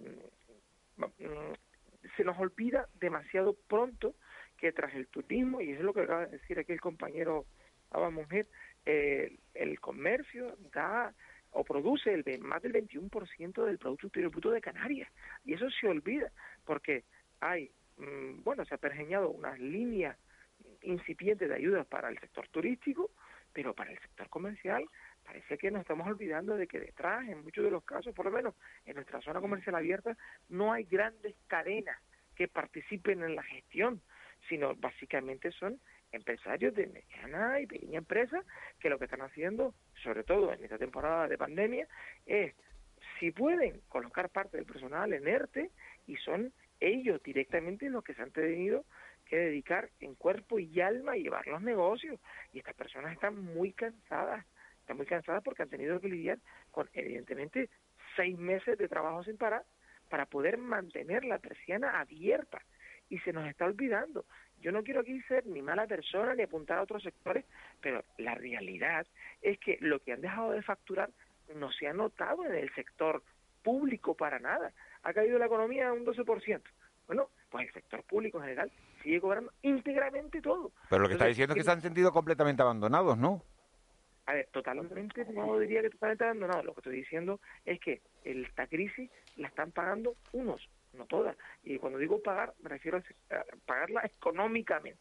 mm, 0.97 1.05
se 2.15 2.23
nos 2.23 2.38
olvida 2.38 2.88
demasiado 2.99 3.55
pronto 3.67 4.15
que 4.57 4.71
tras 4.71 4.93
el 4.95 5.07
turismo, 5.07 5.61
y 5.61 5.71
eso 5.71 5.80
es 5.80 5.86
lo 5.86 5.93
que 5.93 6.01
acaba 6.01 6.25
de 6.25 6.38
decir 6.38 6.57
aquí 6.59 6.71
el 6.71 6.82
compañero 6.82 7.45
Abba 7.91 8.09
Mujer, 8.09 8.47
eh, 8.90 9.36
el 9.54 9.82
comercio 9.82 10.58
da 10.74 11.14
o 11.52 11.66
produce 11.66 12.14
el, 12.14 12.40
más 12.40 12.62
del 12.62 12.72
21% 12.72 13.66
del 13.66 13.78
Producto 13.78 14.08
Interior 14.08 14.32
Bruto 14.32 14.52
de 14.52 14.62
Canarias. 14.62 15.12
Y 15.44 15.56
eso 15.56 15.70
se 15.70 15.88
olvida, 15.88 16.32
porque 16.64 17.04
hay, 17.42 17.70
mm, 17.98 18.44
bueno, 18.44 18.64
se 18.64 18.76
ha 18.76 18.78
pergeñado 18.78 19.30
unas 19.30 19.60
líneas 19.60 20.18
incipientes 20.84 21.50
de 21.50 21.56
ayudas 21.56 21.86
para 21.88 22.08
el 22.08 22.18
sector 22.20 22.48
turístico, 22.48 23.12
pero 23.52 23.74
para 23.74 23.92
el 23.92 24.00
sector 24.00 24.30
comercial 24.30 24.86
parece 25.26 25.58
que 25.58 25.70
nos 25.70 25.82
estamos 25.82 26.08
olvidando 26.08 26.56
de 26.56 26.68
que 26.68 26.80
detrás, 26.80 27.28
en 27.28 27.44
muchos 27.44 27.66
de 27.66 27.72
los 27.72 27.84
casos, 27.84 28.16
por 28.16 28.26
lo 28.26 28.32
menos 28.32 28.56
en 28.86 28.96
nuestra 28.96 29.20
zona 29.20 29.42
comercial 29.42 29.76
abierta, 29.76 30.16
no 30.48 30.72
hay 30.72 30.86
grandes 30.86 31.36
cadenas 31.48 32.00
que 32.36 32.48
participen 32.48 33.22
en 33.22 33.36
la 33.36 33.44
gestión, 33.44 34.02
sino 34.48 34.76
básicamente 34.76 35.52
son 35.52 35.78
empresarios 36.12 36.74
de 36.74 36.88
mediana 36.88 37.60
y 37.60 37.68
pequeña 37.68 37.99
empresa 37.99 38.43
que 38.80 38.89
lo 38.89 38.97
que 38.97 39.05
están 39.05 39.22
haciendo, 39.22 39.74
sobre 40.03 40.24
todo 40.24 40.53
en 40.53 40.64
esta 40.64 40.78
temporada 40.78 41.28
de 41.28 41.38
pandemia, 41.38 41.88
es 42.26 42.53
si 43.20 43.32
pueden 43.32 43.82
colocar 43.89 44.30
parte 44.30 44.58
del 44.58 44.66
personal 44.66 45.14
en 45.14 45.28
ERTE 45.28 45.72
y 46.05 46.16
son 46.18 46.53
ellos 46.80 47.22
directamente 47.24 47.89
los 47.89 48.03
que 48.03 48.14
se 48.14 48.22
han 48.22 48.32
tenido 48.32 48.86
que 49.26 49.38
dedicar 49.38 49.89
en 49.99 50.16
cuerpo 50.16 50.60
y 50.60 50.80
alma 50.80 51.14
a 51.14 51.18
llevar 51.18 51.47
los 51.47 51.62
negocios. 51.62 52.20
Y 52.53 52.60
estas 52.60 52.76
personas 52.76 53.14
están 53.14 53.38
muy 53.43 53.74
cansadas, 53.74 54.45
están 54.80 54.97
muy 54.97 55.05
cansadas 55.05 55.43
porque 55.43 55.64
han 55.64 55.70
tenido 55.70 55.99
que 55.99 56.08
lidiar 56.08 56.39
con 56.72 56.89
evidentemente 56.93 57.70
seis 58.16 58.38
meses 58.38 58.78
de 58.78 58.88
trabajo 58.88 59.24
sin 59.24 59.38
parar 59.38 59.64
para 60.10 60.26
poder 60.26 60.58
mantener 60.58 61.26
la 61.26 61.39
persiana 61.39 61.99
abierta. 61.99 62.62
Y 63.10 63.20
se 63.20 63.34
nos 63.34 63.47
está 63.47 63.66
olvidando 63.66 64.26
yo 64.62 64.72
no 64.72 64.84
quiero 64.84 65.01
aquí 65.01 65.22
ser 65.24 65.45
ni 65.45 65.62
mala 65.62 65.88
persona 65.88 66.34
ni 66.34 66.43
apuntar 66.43 66.80
a 66.80 66.84
otros 66.84 67.03
sectores, 67.03 67.45
pero 67.82 68.03
la 68.18 68.36
realidad 68.36 69.05
es 69.41 69.60
que 69.60 69.78
lo 69.82 69.99
que 69.99 70.14
han 70.14 70.22
dejado 70.22 70.51
de 70.51 70.62
facturar 70.62 71.10
no 71.55 71.72
se 71.72 71.88
ha 71.88 71.93
notado 71.93 72.45
en 72.45 72.55
el 72.55 72.74
sector 72.74 73.24
público 73.64 74.16
para 74.16 74.39
nada. 74.39 74.72
Ha 75.03 75.14
caído 75.14 75.38
la 75.38 75.45
economía 75.45 75.93
un 75.93 76.05
12%. 76.05 76.62
Bueno, 77.08 77.30
pues 77.49 77.68
el 77.68 77.74
sector 77.74 78.03
público 78.03 78.38
en 78.39 78.43
general 78.45 78.72
sigue 79.01 79.22
cobrando 79.22 79.51
íntegramente 79.62 80.41
todo. 80.41 80.72
Pero 80.89 81.01
lo 81.01 81.08
que 81.08 81.14
está 81.14 81.28
diciendo 81.28 81.53
es 81.53 81.60
que 81.60 81.64
se 81.64 81.72
han 81.72 81.82
sentido 81.82 82.12
completamente 82.12 82.62
abandonados, 82.62 83.18
¿no? 83.18 83.41
A 84.26 84.34
ver, 84.34 84.47
totalmente, 84.51 85.24
no 85.34 85.58
diría 85.58 85.82
que 85.82 85.89
totalmente 85.89 86.26
abandonados. 86.26 86.66
Lo 86.66 86.74
que 86.74 86.82
estoy 86.82 86.97
diciendo 86.97 87.39
es 87.64 87.80
que 87.80 88.01
esta 88.26 88.68
crisis 88.68 89.10
la 89.38 89.47
están 89.47 89.72
pagando 89.72 90.16
unos, 90.34 90.68
no 90.98 91.06
todas. 91.06 91.38
Y 91.64 91.78
cuando 91.78 92.00
digo 92.00 92.22
pagar, 92.22 92.54
me 92.62 92.70
refiero 92.70 93.02
a 93.32 93.43
pagarla 93.66 94.02
económicamente. 94.06 95.00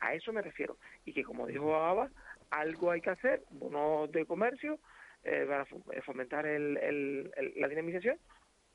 A 0.00 0.14
eso 0.14 0.32
me 0.32 0.42
refiero. 0.42 0.78
Y 1.04 1.12
que, 1.12 1.24
como 1.24 1.46
dijo 1.46 1.74
Aba, 1.76 2.10
algo 2.50 2.90
hay 2.90 3.00
que 3.00 3.10
hacer, 3.10 3.42
bonos 3.50 4.10
de 4.12 4.26
comercio, 4.26 4.78
eh, 5.24 5.44
para 5.46 5.62
eh, 5.92 6.02
fomentar 6.02 6.46
el, 6.46 7.30
la 7.56 7.68
dinamización. 7.68 8.18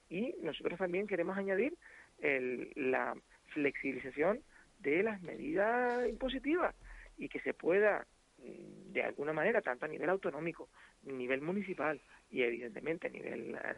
Y 0.10 0.36
nosotros 0.42 0.80
también 0.80 1.08
queremos 1.08 1.38
añadir 1.38 1.74
la 2.76 3.16
flexibilización 3.48 4.42
de 4.80 5.04
las 5.04 5.22
medidas 5.22 6.08
impositivas 6.08 6.76
y 7.18 7.30
que 7.30 7.40
se 7.42 7.54
pueda 7.54 8.06
mm, 8.38 8.94
de 8.94 9.04
alguna 9.04 9.34
manera, 9.34 9.62
tanto 9.62 9.86
a 9.86 9.90
nivel 9.90 10.10
autonómico, 10.10 10.70
nivel 11.04 11.42
municipal 11.42 12.02
y 12.30 12.44
evidentemente 12.44 13.08
a 13.08 13.12
nivel 13.12 13.56
eh, 13.56 13.76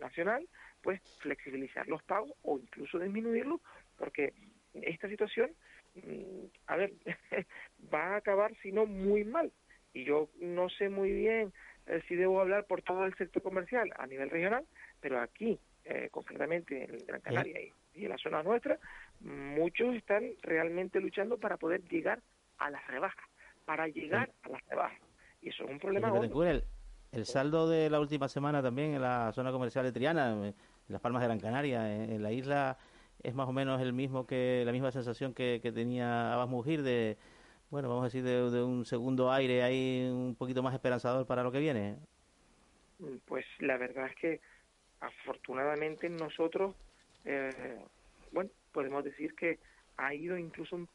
nacional, 0.00 0.46
pues 0.82 1.00
flexibilizar 1.18 1.86
los 1.88 2.02
pagos 2.02 2.32
o 2.42 2.58
incluso 2.58 2.98
disminuirlos, 2.98 3.60
porque 3.96 4.32
esta 4.74 5.08
situación, 5.08 5.50
mm, 5.94 6.46
a 6.66 6.76
ver, 6.76 6.92
va 7.92 8.14
a 8.14 8.16
acabar 8.16 8.54
si 8.62 8.72
no 8.72 8.86
muy 8.86 9.24
mal. 9.24 9.52
Y 9.94 10.04
yo 10.04 10.28
no 10.40 10.68
sé 10.70 10.88
muy 10.88 11.12
bien 11.12 11.52
eh, 11.86 12.02
si 12.08 12.16
debo 12.16 12.40
hablar 12.40 12.64
por 12.66 12.82
todo 12.82 13.04
el 13.04 13.14
sector 13.16 13.42
comercial 13.42 13.90
a 13.98 14.06
nivel 14.06 14.30
regional, 14.30 14.64
pero 15.00 15.20
aquí, 15.20 15.58
eh, 15.84 16.08
concretamente 16.10 16.84
en 16.84 17.06
Gran 17.06 17.20
Canaria 17.20 17.60
y, 17.60 18.04
en 18.04 18.08
la 18.08 18.18
zona 18.18 18.42
nuestra, 18.42 18.78
muchos 19.20 19.94
están 19.94 20.30
realmente 20.42 20.98
luchando 21.00 21.36
para 21.38 21.58
poder 21.58 21.82
llegar 21.88 22.20
a 22.58 22.70
las 22.70 22.86
rebajas, 22.86 23.28
para 23.66 23.86
llegar 23.88 24.30
a 24.44 24.48
las 24.48 24.64
rebajas. 24.66 24.98
Y 25.42 25.50
eso 25.50 25.64
es 25.64 25.70
un 25.70 25.78
problema. 25.78 26.08
El, 26.08 26.64
el 27.12 27.26
saldo 27.26 27.68
de 27.68 27.90
la 27.90 28.00
última 28.00 28.28
semana 28.28 28.62
también 28.62 28.94
en 28.94 29.02
la 29.02 29.32
zona 29.34 29.52
comercial 29.52 29.84
de 29.84 29.92
Triana, 29.92 30.54
las 30.88 31.00
Palmas 31.00 31.22
de 31.22 31.28
Gran 31.28 31.40
Canaria, 31.40 32.04
en, 32.04 32.22
la 32.22 32.32
isla 32.32 32.78
es 33.22 33.34
más 33.34 33.48
o 33.48 33.52
menos 33.52 33.80
el 33.80 33.92
mismo 33.92 34.26
que 34.26 34.62
la 34.66 34.72
misma 34.72 34.90
sensación 34.90 35.32
que, 35.34 35.60
tenía 35.74 36.32
Abbas 36.32 36.48
Mujir 36.48 36.82
de, 36.82 37.16
bueno, 37.70 37.88
vamos 37.88 38.02
a 38.02 38.06
decir, 38.06 38.24
de, 38.24 38.62
un 38.62 38.84
segundo 38.84 39.30
aire 39.30 39.62
ahí 39.62 40.08
un 40.12 40.34
poquito 40.34 40.62
más 40.62 40.74
esperanzador 40.74 41.26
para 41.26 41.42
lo 41.42 41.52
que 41.52 41.60
viene. 41.60 41.96
Pues 43.26 43.44
la 43.58 43.76
verdad 43.76 44.06
es 44.06 44.16
que 44.16 44.40
afortunadamente 45.00 46.08
nosotros, 46.08 46.74
eh, 47.24 47.78
bueno, 48.32 48.50
podemos 48.72 49.04
decir 49.04 49.34
que 49.34 49.58
ha 49.96 50.14
ido 50.14 50.36
incluso 50.36 50.76
un 50.76 50.88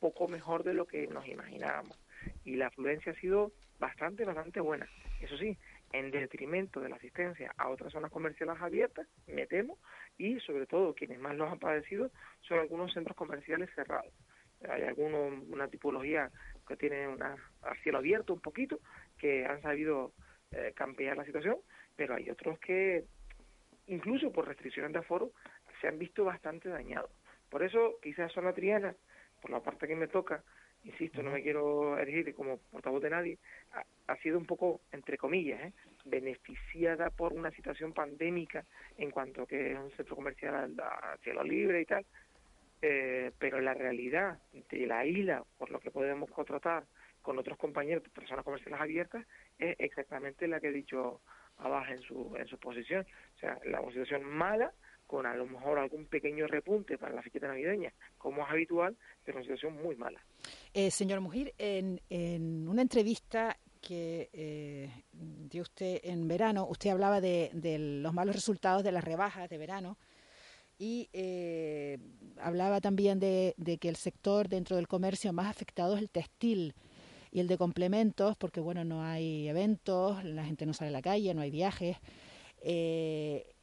poco 0.00 0.28
mejor 0.28 0.64
de 0.64 0.74
lo 0.74 0.86
que 0.86 1.06
nos 1.08 1.26
imaginábamos 1.26 1.98
y 2.44 2.56
la 2.56 2.68
afluencia 2.68 3.12
ha 3.12 3.16
sido 3.16 3.52
bastante, 3.78 4.24
bastante 4.24 4.60
buena. 4.60 4.88
Eso 5.20 5.36
sí, 5.36 5.56
en 5.92 6.10
detrimento 6.10 6.80
de 6.80 6.88
la 6.88 6.96
asistencia 6.96 7.52
a 7.56 7.68
otras 7.68 7.92
zonas 7.92 8.10
comerciales 8.10 8.60
abiertas, 8.60 9.06
me 9.26 9.46
temo, 9.46 9.78
y 10.18 10.38
sobre 10.40 10.66
todo 10.66 10.94
quienes 10.94 11.18
más 11.18 11.36
los 11.36 11.50
han 11.50 11.58
padecido 11.58 12.10
son 12.42 12.58
algunos 12.58 12.92
centros 12.92 13.16
comerciales 13.16 13.70
cerrados. 13.74 14.12
Hay 14.68 14.82
algunos, 14.82 15.44
una 15.48 15.68
tipología 15.68 16.30
que 16.66 16.76
tiene 16.76 17.08
una, 17.08 17.36
cielo 17.82 17.98
abierto 17.98 18.34
un 18.34 18.40
poquito, 18.40 18.80
que 19.16 19.46
han 19.46 19.62
sabido 19.62 20.12
eh, 20.50 20.72
campear 20.74 21.16
la 21.16 21.24
situación, 21.24 21.56
pero 21.96 22.14
hay 22.14 22.28
otros 22.28 22.58
que, 22.58 23.04
incluso 23.86 24.32
por 24.32 24.46
restricciones 24.46 24.92
de 24.92 24.98
aforo, 24.98 25.32
se 25.80 25.88
han 25.88 25.98
visto 25.98 26.24
bastante 26.24 26.68
dañados. 26.68 27.10
Por 27.48 27.62
eso, 27.62 27.98
quizás 28.02 28.32
zona 28.32 28.52
triana, 28.52 28.94
por 29.40 29.50
la 29.50 29.60
parte 29.60 29.86
que 29.86 29.96
me 29.96 30.08
toca, 30.08 30.42
insisto, 30.84 31.22
no 31.22 31.30
me 31.30 31.42
quiero 31.42 31.98
erigir 31.98 32.34
como 32.34 32.58
portavoz 32.58 33.02
de 33.02 33.10
nadie, 33.10 33.38
ha, 34.06 34.16
sido 34.16 34.38
un 34.38 34.46
poco, 34.46 34.80
entre 34.92 35.18
comillas, 35.18 35.60
¿eh? 35.60 35.72
beneficiada 36.04 37.10
por 37.10 37.32
una 37.32 37.50
situación 37.50 37.92
pandémica 37.92 38.64
en 38.96 39.10
cuanto 39.10 39.46
que 39.46 39.72
es 39.72 39.78
un 39.78 39.90
centro 39.92 40.16
comercial 40.16 40.74
a, 40.80 41.16
cielo 41.22 41.42
libre 41.42 41.82
y 41.82 41.84
tal, 41.84 42.06
eh, 42.80 43.32
pero 43.38 43.60
la 43.60 43.74
realidad 43.74 44.38
de 44.52 44.86
la 44.86 45.04
isla, 45.04 45.44
por 45.58 45.70
lo 45.70 45.80
que 45.80 45.90
podemos 45.90 46.30
contratar 46.30 46.84
con 47.22 47.38
otros 47.38 47.58
compañeros 47.58 48.02
personas 48.08 48.44
comerciales 48.44 48.80
abiertas, 48.80 49.26
es 49.58 49.76
exactamente 49.78 50.48
la 50.48 50.60
que 50.60 50.68
he 50.68 50.72
dicho 50.72 51.20
abajo 51.58 51.92
en 51.92 52.00
su, 52.00 52.36
en 52.38 52.46
su 52.46 52.58
posición. 52.58 53.06
O 53.36 53.38
sea, 53.38 53.58
la 53.64 53.84
situación 53.88 54.24
mala, 54.24 54.72
con 55.08 55.26
a 55.26 55.34
lo 55.34 55.46
mejor 55.46 55.80
algún 55.80 56.06
pequeño 56.06 56.46
repunte 56.46 56.96
para 56.96 57.12
la 57.12 57.22
fiesta 57.22 57.48
navideña, 57.48 57.92
como 58.16 58.44
es 58.44 58.50
habitual, 58.50 58.96
pero 59.24 59.38
una 59.38 59.44
situación 59.44 59.74
muy 59.82 59.96
mala. 59.96 60.20
Eh, 60.72 60.92
señor 60.92 61.20
Mujir, 61.20 61.52
en, 61.58 62.00
en 62.08 62.68
una 62.68 62.82
entrevista 62.82 63.56
que 63.80 64.28
eh, 64.32 64.90
dio 65.12 65.62
usted 65.62 66.00
en 66.04 66.28
verano, 66.28 66.66
usted 66.68 66.90
hablaba 66.90 67.20
de, 67.20 67.50
los 68.02 68.12
malos 68.12 68.34
resultados 68.34 68.82
de 68.82 68.92
las 68.92 69.04
rebajas 69.04 69.48
de 69.48 69.58
verano 69.58 69.98
y 70.78 71.08
eh, 71.12 71.98
hablaba 72.38 72.80
también 72.80 73.18
de, 73.18 73.54
que 73.80 73.88
el 73.88 73.96
sector 73.96 74.48
dentro 74.48 74.76
del 74.76 74.88
comercio 74.88 75.32
más 75.32 75.48
afectado 75.48 75.96
es 75.96 76.02
el 76.02 76.10
textil 76.10 76.74
y 77.30 77.40
el 77.40 77.48
de 77.48 77.58
complementos, 77.58 78.36
porque 78.36 78.60
bueno, 78.60 78.84
no 78.84 79.02
hay 79.02 79.48
eventos, 79.48 80.24
la 80.24 80.44
gente 80.44 80.66
no 80.66 80.72
sale 80.72 80.88
a 80.88 80.92
la 80.92 81.02
calle, 81.02 81.34
no 81.34 81.42
hay 81.42 81.50
viajes. 81.50 81.96
Eh, 82.62 83.54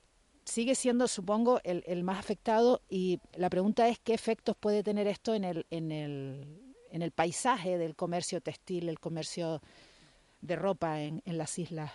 sigue 0.46 0.76
siendo, 0.76 1.08
supongo, 1.08 1.60
el, 1.64 1.84
el, 1.88 2.04
más 2.04 2.20
afectado 2.20 2.82
y 2.90 3.20
la 3.36 3.50
pregunta 3.50 3.88
es 3.90 4.00
qué 4.00 4.14
efectos 4.14 4.56
puede 4.56 4.84
tener 4.84 5.08
esto 5.08 5.34
en 5.34 5.44
el, 5.44 5.66
en 5.72 5.92
el, 5.92 6.76
en 6.92 7.02
el 7.02 7.12
paisaje 7.12 7.78
del 7.78 7.96
comercio 7.96 8.42
textil, 8.42 8.88
el 8.88 9.00
comercio 9.00 9.62
de 10.42 10.56
ropa 10.56 11.02
en, 11.02 11.22
en 11.26 11.38
las 11.38 11.58
islas. 11.58 11.92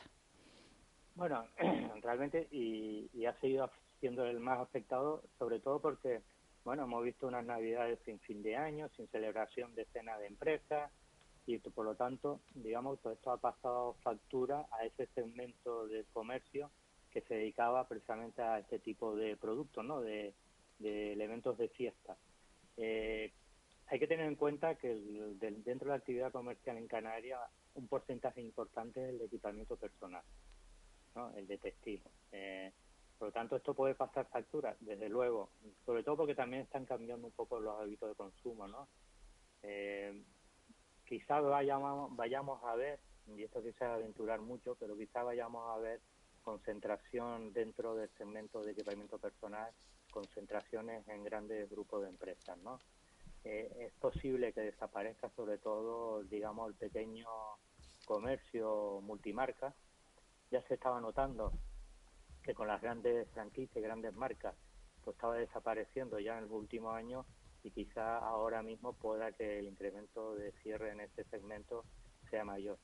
Bueno, 1.14 1.46
realmente 2.02 2.48
y, 2.50 3.24
ha 3.24 3.38
seguido 3.40 3.70
siendo 4.00 4.24
el 4.24 4.40
más 4.40 4.58
afectado, 4.58 5.22
sobre 5.38 5.60
todo 5.60 5.80
porque, 5.80 6.22
bueno, 6.64 6.84
hemos 6.84 7.04
visto 7.04 7.26
unas 7.26 7.44
navidades 7.44 7.98
sin 8.04 8.18
fin 8.20 8.42
de 8.42 8.56
año, 8.56 8.88
sin 8.96 9.06
celebración 9.08 9.74
de 9.74 9.84
cena 9.92 10.18
de 10.18 10.26
empresa 10.26 10.90
y 11.46 11.58
por 11.58 11.84
lo 11.84 11.94
tanto, 11.94 12.40
digamos, 12.54 13.00
todo 13.00 13.12
esto 13.12 13.32
ha 13.32 13.36
pasado 13.36 13.94
factura 14.02 14.66
a 14.72 14.84
ese 14.84 15.06
segmento 15.14 15.86
del 15.88 16.06
comercio 16.12 16.70
que 17.10 17.20
se 17.22 17.34
dedicaba 17.34 17.86
precisamente 17.88 18.42
a 18.42 18.58
este 18.58 18.78
tipo 18.78 19.16
de 19.16 19.36
productos, 19.36 19.84
¿no? 19.84 20.00
De, 20.00 20.34
elementos 20.82 21.58
de 21.58 21.68
fiesta. 21.68 22.16
Eh, 22.78 23.30
hay 23.88 23.98
que 23.98 24.06
tener 24.06 24.26
en 24.26 24.36
cuenta 24.36 24.76
que 24.76 24.94
dentro 25.38 25.86
de 25.86 25.88
la 25.88 25.94
actividad 25.96 26.32
comercial 26.32 26.78
en 26.78 26.86
Canarias 26.86 27.40
un 27.74 27.86
porcentaje 27.86 28.40
importante 28.40 29.02
es 29.02 29.14
el 29.14 29.20
equipamiento 29.20 29.76
personal, 29.76 30.22
¿no? 31.14 31.34
el 31.36 31.46
de 31.46 31.58
textil. 31.58 32.02
Eh, 32.32 32.72
por 33.18 33.28
lo 33.28 33.32
tanto, 33.32 33.56
esto 33.56 33.74
puede 33.74 33.94
pasar 33.94 34.26
factura, 34.26 34.74
desde 34.80 35.08
luego, 35.08 35.50
sobre 35.84 36.02
todo 36.02 36.18
porque 36.18 36.34
también 36.34 36.62
están 36.62 36.86
cambiando 36.86 37.26
un 37.26 37.32
poco 37.32 37.60
los 37.60 37.78
hábitos 37.78 38.08
de 38.08 38.14
consumo. 38.14 38.66
¿no? 38.66 38.88
Eh, 39.62 40.22
quizás 41.04 41.42
vayamos, 41.42 42.16
vayamos 42.16 42.64
a 42.64 42.74
ver 42.76 42.98
y 43.36 43.42
esto 43.42 43.62
quizá 43.62 43.94
aventurar 43.94 44.40
mucho, 44.40 44.76
pero 44.76 44.96
quizá 44.96 45.22
vayamos 45.22 45.68
a 45.68 45.78
ver 45.78 46.00
concentración 46.42 47.52
dentro 47.52 47.94
del 47.94 48.10
segmento 48.16 48.62
de 48.62 48.72
equipamiento 48.72 49.18
personal, 49.18 49.72
concentraciones 50.10 51.06
en 51.08 51.24
grandes 51.24 51.70
grupos 51.70 52.02
de 52.02 52.08
empresas, 52.08 52.58
¿no? 52.58 52.78
Eh, 53.44 53.86
es 53.86 53.92
posible 53.94 54.52
que 54.52 54.60
desaparezca 54.60 55.30
sobre 55.30 55.58
todo, 55.58 56.22
digamos, 56.24 56.68
el 56.68 56.74
pequeño 56.74 57.26
comercio 58.04 59.00
multimarca. 59.02 59.74
Ya 60.50 60.62
se 60.62 60.74
estaba 60.74 61.00
notando 61.00 61.52
que 62.42 62.54
con 62.54 62.68
las 62.68 62.82
grandes 62.82 63.28
franquicias, 63.30 63.82
grandes 63.82 64.14
marcas, 64.14 64.54
pues 65.02 65.16
estaba 65.16 65.36
desapareciendo 65.36 66.18
ya 66.18 66.36
en 66.38 66.44
el 66.44 66.50
último 66.50 66.90
año 66.90 67.24
y 67.62 67.70
quizá 67.70 68.18
ahora 68.18 68.62
mismo 68.62 68.92
pueda 68.94 69.32
que 69.32 69.58
el 69.58 69.66
incremento 69.66 70.34
de 70.34 70.52
cierre 70.62 70.92
en 70.92 71.00
este 71.00 71.24
segmento 71.24 71.84
sea 72.30 72.44
mayor. 72.44 72.78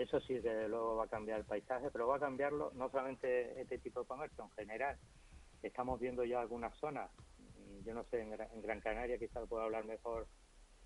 Eso 0.00 0.18
sí 0.20 0.40
que 0.40 0.66
luego 0.66 0.96
va 0.96 1.04
a 1.04 1.08
cambiar 1.08 1.40
el 1.40 1.44
paisaje, 1.44 1.90
pero 1.90 2.06
va 2.06 2.16
a 2.16 2.20
cambiarlo 2.20 2.72
no 2.74 2.88
solamente 2.88 3.60
este 3.60 3.76
tipo 3.76 4.00
de 4.00 4.06
comercio, 4.06 4.44
en 4.44 4.50
general. 4.52 4.96
Estamos 5.62 6.00
viendo 6.00 6.24
ya 6.24 6.40
algunas 6.40 6.74
zonas, 6.78 7.10
yo 7.84 7.92
no 7.92 8.02
sé, 8.04 8.22
en, 8.22 8.62
Gran 8.62 8.80
Canaria 8.80 9.18
quizá 9.18 9.40
lo 9.40 9.46
pueda 9.46 9.64
hablar 9.64 9.84
mejor 9.84 10.26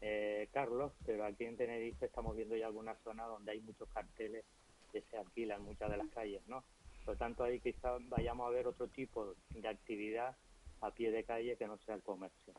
eh, 0.01 0.49
Carlos, 0.53 0.93
pero 1.07 1.25
aquí 1.25 1.45
en 1.45 1.57
Tenerife 1.57 2.07
estamos 2.07 2.35
viendo 2.35 2.57
ya 2.57 2.67
algunas 2.67 3.01
zonas 3.03 3.29
donde 3.29 3.53
hay 3.53 3.61
muchos 3.61 3.89
carteles 3.91 4.45
que 4.91 5.03
se 5.03 5.17
alquilan 5.17 5.63
muchas 5.63 5.93
de 5.93 5.97
las 5.97 6.09
calles, 6.09 6.43
¿no? 6.49 6.65
Por 7.05 7.15
lo 7.15 7.17
tanto, 7.17 7.45
ahí 7.45 7.61
quizá 7.61 7.97
vayamos 8.09 8.49
a 8.49 8.51
ver 8.51 8.67
otro 8.67 8.89
tipo 8.89 9.37
de 9.51 9.69
actividad 9.69 10.37
a 10.81 10.91
pie 10.91 11.13
de 11.13 11.23
calle 11.23 11.57
que 11.57 11.69
no 11.69 11.79
sea 11.79 11.95
el 11.95 12.03
comercio. 12.03 12.53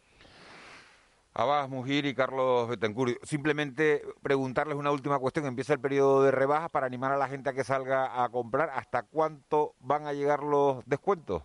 Abbas 1.37 1.67
Mujir 1.67 2.05
y 2.05 2.15
Carlos 2.15 2.69
Betancourt. 2.69 3.21
Simplemente 3.23 4.01
preguntarles 4.21 4.77
una 4.77 4.91
última 4.91 5.19
cuestión. 5.19 5.45
Empieza 5.45 5.73
el 5.73 5.81
periodo 5.81 6.23
de 6.23 6.31
rebajas 6.31 6.69
para 6.69 6.85
animar 6.85 7.11
a 7.11 7.17
la 7.17 7.27
gente 7.27 7.49
a 7.49 7.53
que 7.53 7.65
salga 7.65 8.23
a 8.23 8.29
comprar. 8.29 8.69
¿Hasta 8.69 9.03
cuánto 9.03 9.75
van 9.81 10.07
a 10.07 10.13
llegar 10.13 10.43
los 10.43 10.85
descuentos? 10.85 11.43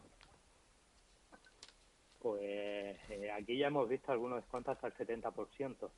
Pues 2.20 2.96
eh, 3.08 3.32
aquí 3.32 3.58
ya 3.58 3.66
hemos 3.66 3.88
visto 3.88 4.12
algunos 4.12 4.40
descuentos 4.40 4.76
hasta 4.76 4.86
el 4.86 5.22
70%. 5.22 5.90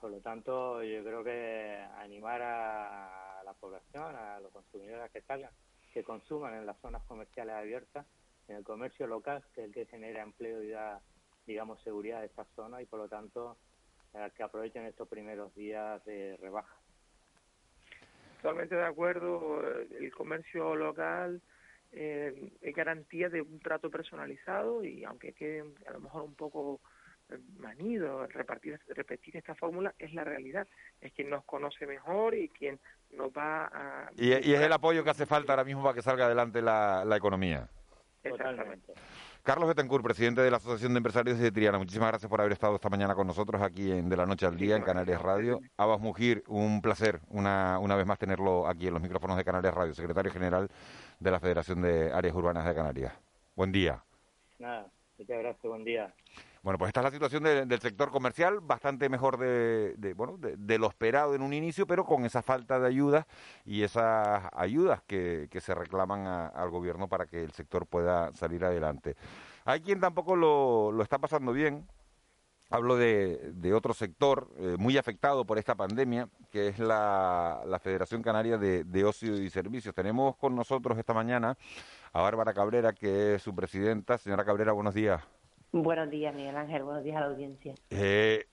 Por 0.00 0.10
lo 0.12 0.20
tanto, 0.20 0.84
yo 0.84 1.02
creo 1.02 1.24
que 1.24 1.76
animar 1.98 2.40
a 2.40 3.42
la 3.44 3.52
población, 3.54 4.14
a 4.14 4.38
los 4.38 4.52
consumidores 4.52 5.10
que 5.10 5.22
salgan, 5.22 5.50
que 5.92 6.04
consuman 6.04 6.54
en 6.54 6.66
las 6.66 6.78
zonas 6.78 7.02
comerciales 7.08 7.56
abiertas, 7.56 8.06
en 8.46 8.54
el 8.54 8.62
comercio 8.62 9.08
local, 9.08 9.42
que 9.52 9.62
es 9.62 9.66
el 9.66 9.74
que 9.74 9.86
genera 9.86 10.22
empleo 10.22 10.62
y 10.62 10.68
da 10.68 11.00
digamos, 11.48 11.82
seguridad 11.82 12.20
de 12.20 12.26
esta 12.26 12.44
zona 12.54 12.80
y 12.82 12.86
por 12.86 13.00
lo 13.00 13.08
tanto 13.08 13.56
eh, 14.14 14.30
que 14.36 14.42
aprovechen 14.42 14.84
estos 14.84 15.08
primeros 15.08 15.52
días 15.54 16.04
de 16.04 16.36
rebaja. 16.36 16.76
Totalmente 18.42 18.76
de 18.76 18.84
acuerdo, 18.84 19.60
el 19.98 20.12
comercio 20.14 20.76
local 20.76 21.40
eh, 21.90 22.52
es 22.60 22.76
garantía 22.76 23.28
de 23.30 23.40
un 23.40 23.58
trato 23.58 23.90
personalizado 23.90 24.84
y 24.84 25.04
aunque 25.04 25.32
quede 25.32 25.64
a 25.86 25.92
lo 25.92 26.00
mejor 26.00 26.22
un 26.22 26.34
poco 26.34 26.80
eh, 27.30 27.38
manido 27.56 28.26
repartir, 28.26 28.78
repetir 28.88 29.38
esta 29.38 29.54
fórmula, 29.56 29.92
es 29.98 30.12
la 30.12 30.22
realidad. 30.22 30.68
Es 31.00 31.12
quien 31.14 31.30
nos 31.30 31.44
conoce 31.44 31.86
mejor 31.86 32.34
y 32.34 32.50
quien 32.50 32.78
nos 33.10 33.30
va 33.30 33.66
a... 33.72 34.10
Y, 34.16 34.32
es 34.32 34.60
el 34.60 34.72
apoyo 34.72 35.02
que 35.02 35.10
hace 35.10 35.26
falta 35.26 35.52
ahora 35.52 35.64
mismo 35.64 35.82
para 35.82 35.94
que 35.94 36.02
salga 36.02 36.26
adelante 36.26 36.62
la, 36.62 37.04
la 37.04 37.16
economía. 37.16 37.68
Exactamente. 38.22 38.92
Carlos 39.42 39.68
Betancourt, 39.68 40.04
presidente 40.04 40.42
de 40.42 40.50
la 40.50 40.58
Asociación 40.58 40.92
de 40.92 40.98
Empresarios 40.98 41.38
de 41.38 41.50
Triana, 41.50 41.78
muchísimas 41.78 42.08
gracias 42.08 42.28
por 42.28 42.40
haber 42.40 42.52
estado 42.52 42.74
esta 42.74 42.90
mañana 42.90 43.14
con 43.14 43.26
nosotros 43.26 43.62
aquí 43.62 43.90
en 43.90 44.08
De 44.08 44.16
la 44.16 44.26
Noche 44.26 44.44
al 44.44 44.56
Día 44.56 44.76
en 44.76 44.82
Canarias 44.82 45.22
Radio. 45.22 45.60
Abbas 45.76 46.00
Mujir, 46.00 46.44
un 46.48 46.82
placer 46.82 47.20
una, 47.28 47.78
una 47.78 47.96
vez 47.96 48.04
más 48.04 48.18
tenerlo 48.18 48.66
aquí 48.66 48.88
en 48.88 48.94
los 48.94 49.02
micrófonos 49.02 49.36
de 49.36 49.44
Canarias 49.44 49.72
Radio, 49.72 49.94
secretario 49.94 50.30
general 50.30 50.68
de 51.18 51.30
la 51.30 51.40
Federación 51.40 51.80
de 51.80 52.12
Áreas 52.12 52.34
Urbanas 52.34 52.66
de 52.66 52.74
Canarias. 52.74 53.12
Buen 53.56 53.72
día. 53.72 54.04
Nada, 54.58 54.90
muchas 55.16 55.38
gracias, 55.38 55.62
buen 55.62 55.84
día. 55.84 56.14
Bueno, 56.68 56.80
pues 56.80 56.90
esta 56.90 57.00
es 57.00 57.04
la 57.04 57.10
situación 57.10 57.44
del 57.44 57.80
sector 57.80 58.10
comercial, 58.10 58.60
bastante 58.60 59.08
mejor 59.08 59.38
de, 59.38 60.12
bueno, 60.14 60.36
de, 60.38 60.78
lo 60.78 60.88
esperado 60.88 61.34
en 61.34 61.40
un 61.40 61.54
inicio, 61.54 61.86
pero 61.86 62.04
con 62.04 62.26
esa 62.26 62.42
falta 62.42 62.78
de 62.78 62.86
ayudas 62.86 63.24
y 63.64 63.84
esas 63.84 64.44
ayudas 64.52 65.00
que, 65.06 65.48
se 65.62 65.74
reclaman 65.74 66.26
al 66.26 66.68
gobierno 66.68 67.08
para 67.08 67.24
que 67.24 67.42
el 67.42 67.52
sector 67.52 67.86
pueda 67.86 68.34
salir 68.34 68.66
adelante. 68.66 69.16
Hay 69.64 69.80
quien 69.80 69.98
tampoco 69.98 70.36
lo, 70.36 71.02
está 71.02 71.16
pasando 71.16 71.54
bien. 71.54 71.86
Hablo 72.68 72.96
de, 72.96 73.72
otro 73.74 73.94
sector 73.94 74.50
eh, 74.58 74.76
muy 74.78 74.98
afectado 74.98 75.46
por 75.46 75.56
esta 75.56 75.74
pandemia, 75.74 76.28
que 76.50 76.68
es 76.68 76.78
la, 76.78 77.80
Federación 77.82 78.22
Canaria 78.22 78.58
de, 78.58 78.84
de 78.84 79.04
Ocio 79.06 79.42
y 79.42 79.48
Servicios. 79.48 79.94
Tenemos 79.94 80.36
con 80.36 80.54
nosotros 80.54 80.98
esta 80.98 81.14
mañana 81.14 81.56
a 82.12 82.20
Bárbara 82.20 82.52
Cabrera, 82.52 82.92
que 82.92 83.36
es 83.36 83.42
su 83.42 83.54
presidenta. 83.54 84.18
Señora 84.18 84.44
Cabrera, 84.44 84.72
buenos 84.72 84.92
días. 84.92 85.37
Buenos 85.72 86.08
días, 86.10 86.34
Miguel 86.34 86.56
Ángel. 86.56 86.82
Buenos 86.82 87.04
días 87.04 87.16
a 87.18 87.20
la 87.20 87.26
audiencia. 87.26 87.74
Eh, 87.90 88.46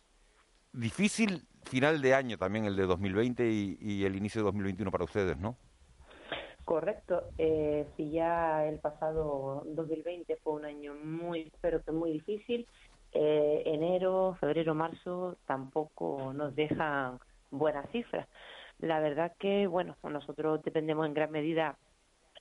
difícil 0.74 1.47
final 1.63 2.01
de 2.01 2.13
año 2.13 2.38
también 2.38 2.66
el 2.66 2.76
de 2.76 2.86
2020 2.86 3.49
y, 3.49 4.03
el 4.03 4.18
inicio 4.18 4.41
de 4.41 4.45
2021 4.45 4.91
para 4.91 5.05
ustedes, 5.05 5.38
¿no? 5.38 5.55
Correcto. 6.66 7.24
Eh, 7.38 7.88
si 7.95 8.11
ya 8.11 8.66
el 8.66 8.80
pasado 8.80 9.63
2020 9.66 10.36
fue 10.43 10.53
un 10.53 10.66
año 10.66 10.93
muy, 10.95 11.51
pero 11.61 11.82
que 11.82 11.91
muy 11.91 12.11
difícil, 12.11 12.68
eh, 13.13 13.63
enero, 13.66 14.36
febrero, 14.41 14.76
marzo 14.76 15.38
tampoco 15.45 16.34
nos 16.34 16.53
dejan 16.53 17.20
buenas 17.49 17.89
cifras. 17.91 18.28
La 18.80 18.99
verdad 18.99 19.32
que, 19.39 19.68
bueno, 19.68 19.95
nosotros 20.03 20.61
dependemos 20.63 21.05
en 21.05 21.13
gran 21.13 21.32
medida 21.32 21.78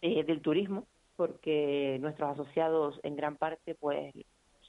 del 0.03 0.43
turismo, 0.43 0.87
porque 1.17 1.97
nuestros 2.01 2.33
asociados 2.33 3.01
en 3.05 3.17
gran 3.17 3.37
parte 3.37 3.75
pues 3.75 4.13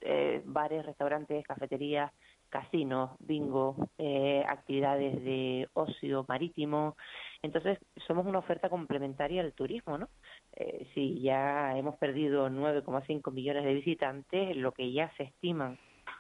eh, 0.02 0.42
bares, 0.46 0.86
restaurantes, 0.86 1.46
cafeterías, 1.46 2.12
casinos, 2.50 3.12
bingo, 3.20 3.76
eh, 3.98 4.44
actividades 4.48 5.24
de 5.24 5.68
ocio 5.74 6.26
marítimo. 6.28 6.96
Entonces, 7.42 7.80
somos 8.08 8.26
una 8.26 8.40
oferta 8.40 8.70
complementaria 8.70 9.42
al 9.42 9.54
turismo, 9.54 9.98
¿no? 9.98 10.08
Eh, 10.54 10.88
si 10.94 11.22
ya 11.22 11.78
hemos 11.78 11.96
perdido 11.98 12.50
9,5 12.50 13.32
millones 13.32 13.66
de 13.66 13.74
visitantes, 13.74 14.56
lo 14.56 14.72
que 14.72 14.92
ya 14.92 15.12
se 15.18 15.24
estiman 15.24 15.78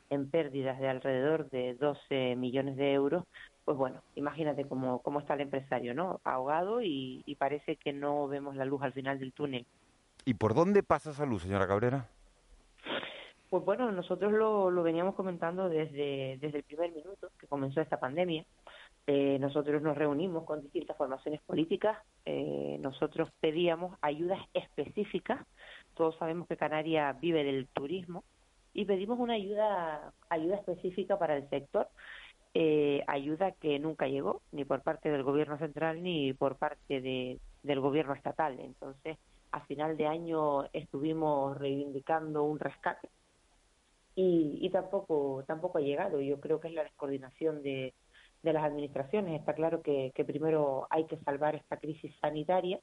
en 0.10 0.30
pérdidas 0.30 0.80
de 0.80 0.90
alrededor 0.90 1.50
de 1.50 1.76
12 1.76 2.36
millones 2.36 2.76
de 2.76 2.94
euros, 2.94 3.24
pues 3.64 3.78
bueno, 3.78 4.02
imagínate 4.16 4.66
cómo, 4.66 5.00
cómo 5.02 5.20
está 5.20 5.34
el 5.34 5.42
empresario, 5.42 5.94
¿no? 5.94 6.20
Ahogado 6.24 6.82
y, 6.82 7.24
y 7.26 7.36
parece 7.36 7.78
que 7.78 7.94
no 7.94 8.28
vemos 8.28 8.56
la 8.56 8.66
luz 8.66 8.82
al 8.84 8.94
final 8.94 9.20
del 9.20 9.34
túnel. 9.34 9.66
¿Y 10.26 10.36
por 10.36 10.54
dónde 10.54 10.84
pasa 10.84 11.12
esa 11.12 11.26
luz, 11.26 11.44
señora 11.44 11.68
Cabrera? 11.68 12.08
Pues 13.56 13.64
bueno, 13.64 13.90
nosotros 13.90 14.34
lo, 14.34 14.70
lo 14.70 14.84
veníamos 14.84 15.16
comentando 15.16 15.70
desde, 15.70 16.38
desde 16.42 16.58
el 16.58 16.64
primer 16.66 16.92
minuto 16.92 17.30
que 17.40 17.48
comenzó 17.48 17.80
esta 17.80 17.98
pandemia. 17.98 18.44
Eh, 19.08 19.40
nosotros 19.40 19.82
nos 19.82 19.98
reunimos 19.98 20.44
con 20.44 20.62
distintas 20.62 20.98
formaciones 20.98 21.40
políticas, 21.44 21.98
eh, 22.26 22.76
nosotros 22.82 23.30
pedíamos 23.40 23.98
ayudas 24.02 24.40
específicas, 24.54 25.40
todos 25.94 26.18
sabemos 26.18 26.50
que 26.50 26.58
Canarias 26.58 27.18
vive 27.22 27.46
del 27.46 27.70
turismo, 27.70 28.26
y 28.74 28.84
pedimos 28.84 29.20
una 29.20 29.36
ayuda, 29.36 30.12
ayuda 30.28 30.58
específica 30.58 31.18
para 31.18 31.38
el 31.38 31.50
sector, 31.50 31.88
eh, 32.54 33.06
ayuda 33.08 33.52
que 33.54 33.80
nunca 33.80 34.10
llegó, 34.10 34.42
ni 34.52 34.66
por 34.66 34.82
parte 34.82 35.10
del 35.10 35.24
gobierno 35.24 35.58
central 35.60 36.04
ni 36.04 36.34
por 36.34 36.58
parte 36.58 37.00
de, 37.00 37.40
del 37.64 37.80
gobierno 37.80 38.16
estatal. 38.16 38.60
Entonces, 38.60 39.18
a 39.54 39.62
final 39.62 39.96
de 39.96 40.08
año 40.08 40.66
estuvimos 40.74 41.58
reivindicando 41.58 42.44
un 42.44 42.60
rescate 42.60 43.08
y, 44.16 44.70
tampoco 44.70 45.44
tampoco 45.46 45.78
ha 45.78 45.82
llegado. 45.82 46.22
Yo 46.22 46.40
creo 46.40 46.60
que 46.60 46.70
es 46.70 46.74
la 46.74 46.84
descoordinación 46.84 47.62
de, 47.62 47.94
de 48.44 48.54
las 48.54 48.64
administraciones. 48.64 49.40
Está 49.40 49.54
claro 49.54 49.82
que, 49.82 50.12
primero 50.26 50.88
hay 50.90 51.06
que 51.06 51.18
salvar 51.18 51.56
esta 51.56 51.78
crisis 51.78 52.14
sanitaria, 52.22 52.80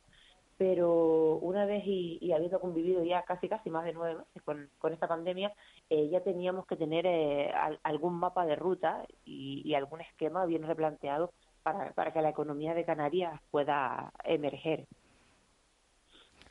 pero 0.59 1.37
una 1.37 1.65
vez 1.65 1.83
y, 1.87 2.33
habiendo 2.33 2.61
convivido 2.61 3.03
ya 3.03 3.23
casi 3.23 3.49
casi 3.49 3.71
más 3.71 3.85
de 3.85 3.95
nueve 3.95 4.19
meses 4.19 4.43
con, 4.45 4.69
con 4.79 4.93
esta 4.93 5.09
pandemia, 5.09 5.53
eh, 5.89 6.09
ya 6.11 6.21
teníamos 6.23 6.67
que 6.67 6.77
tener 6.77 7.07
eh, 7.07 7.51
algún 7.83 8.15
mapa 8.15 8.45
de 8.45 8.57
ruta 8.57 9.05
y, 9.25 9.63
y, 9.65 9.75
algún 9.75 10.01
esquema 10.03 10.45
bien 10.47 10.65
replanteado 10.65 11.33
para, 11.63 11.93
para 11.93 12.13
que 12.13 12.23
la 12.23 12.31
economía 12.31 12.75
de 12.75 12.85
Canarias 12.85 13.41
pueda 13.51 14.13
emerger. 14.25 14.87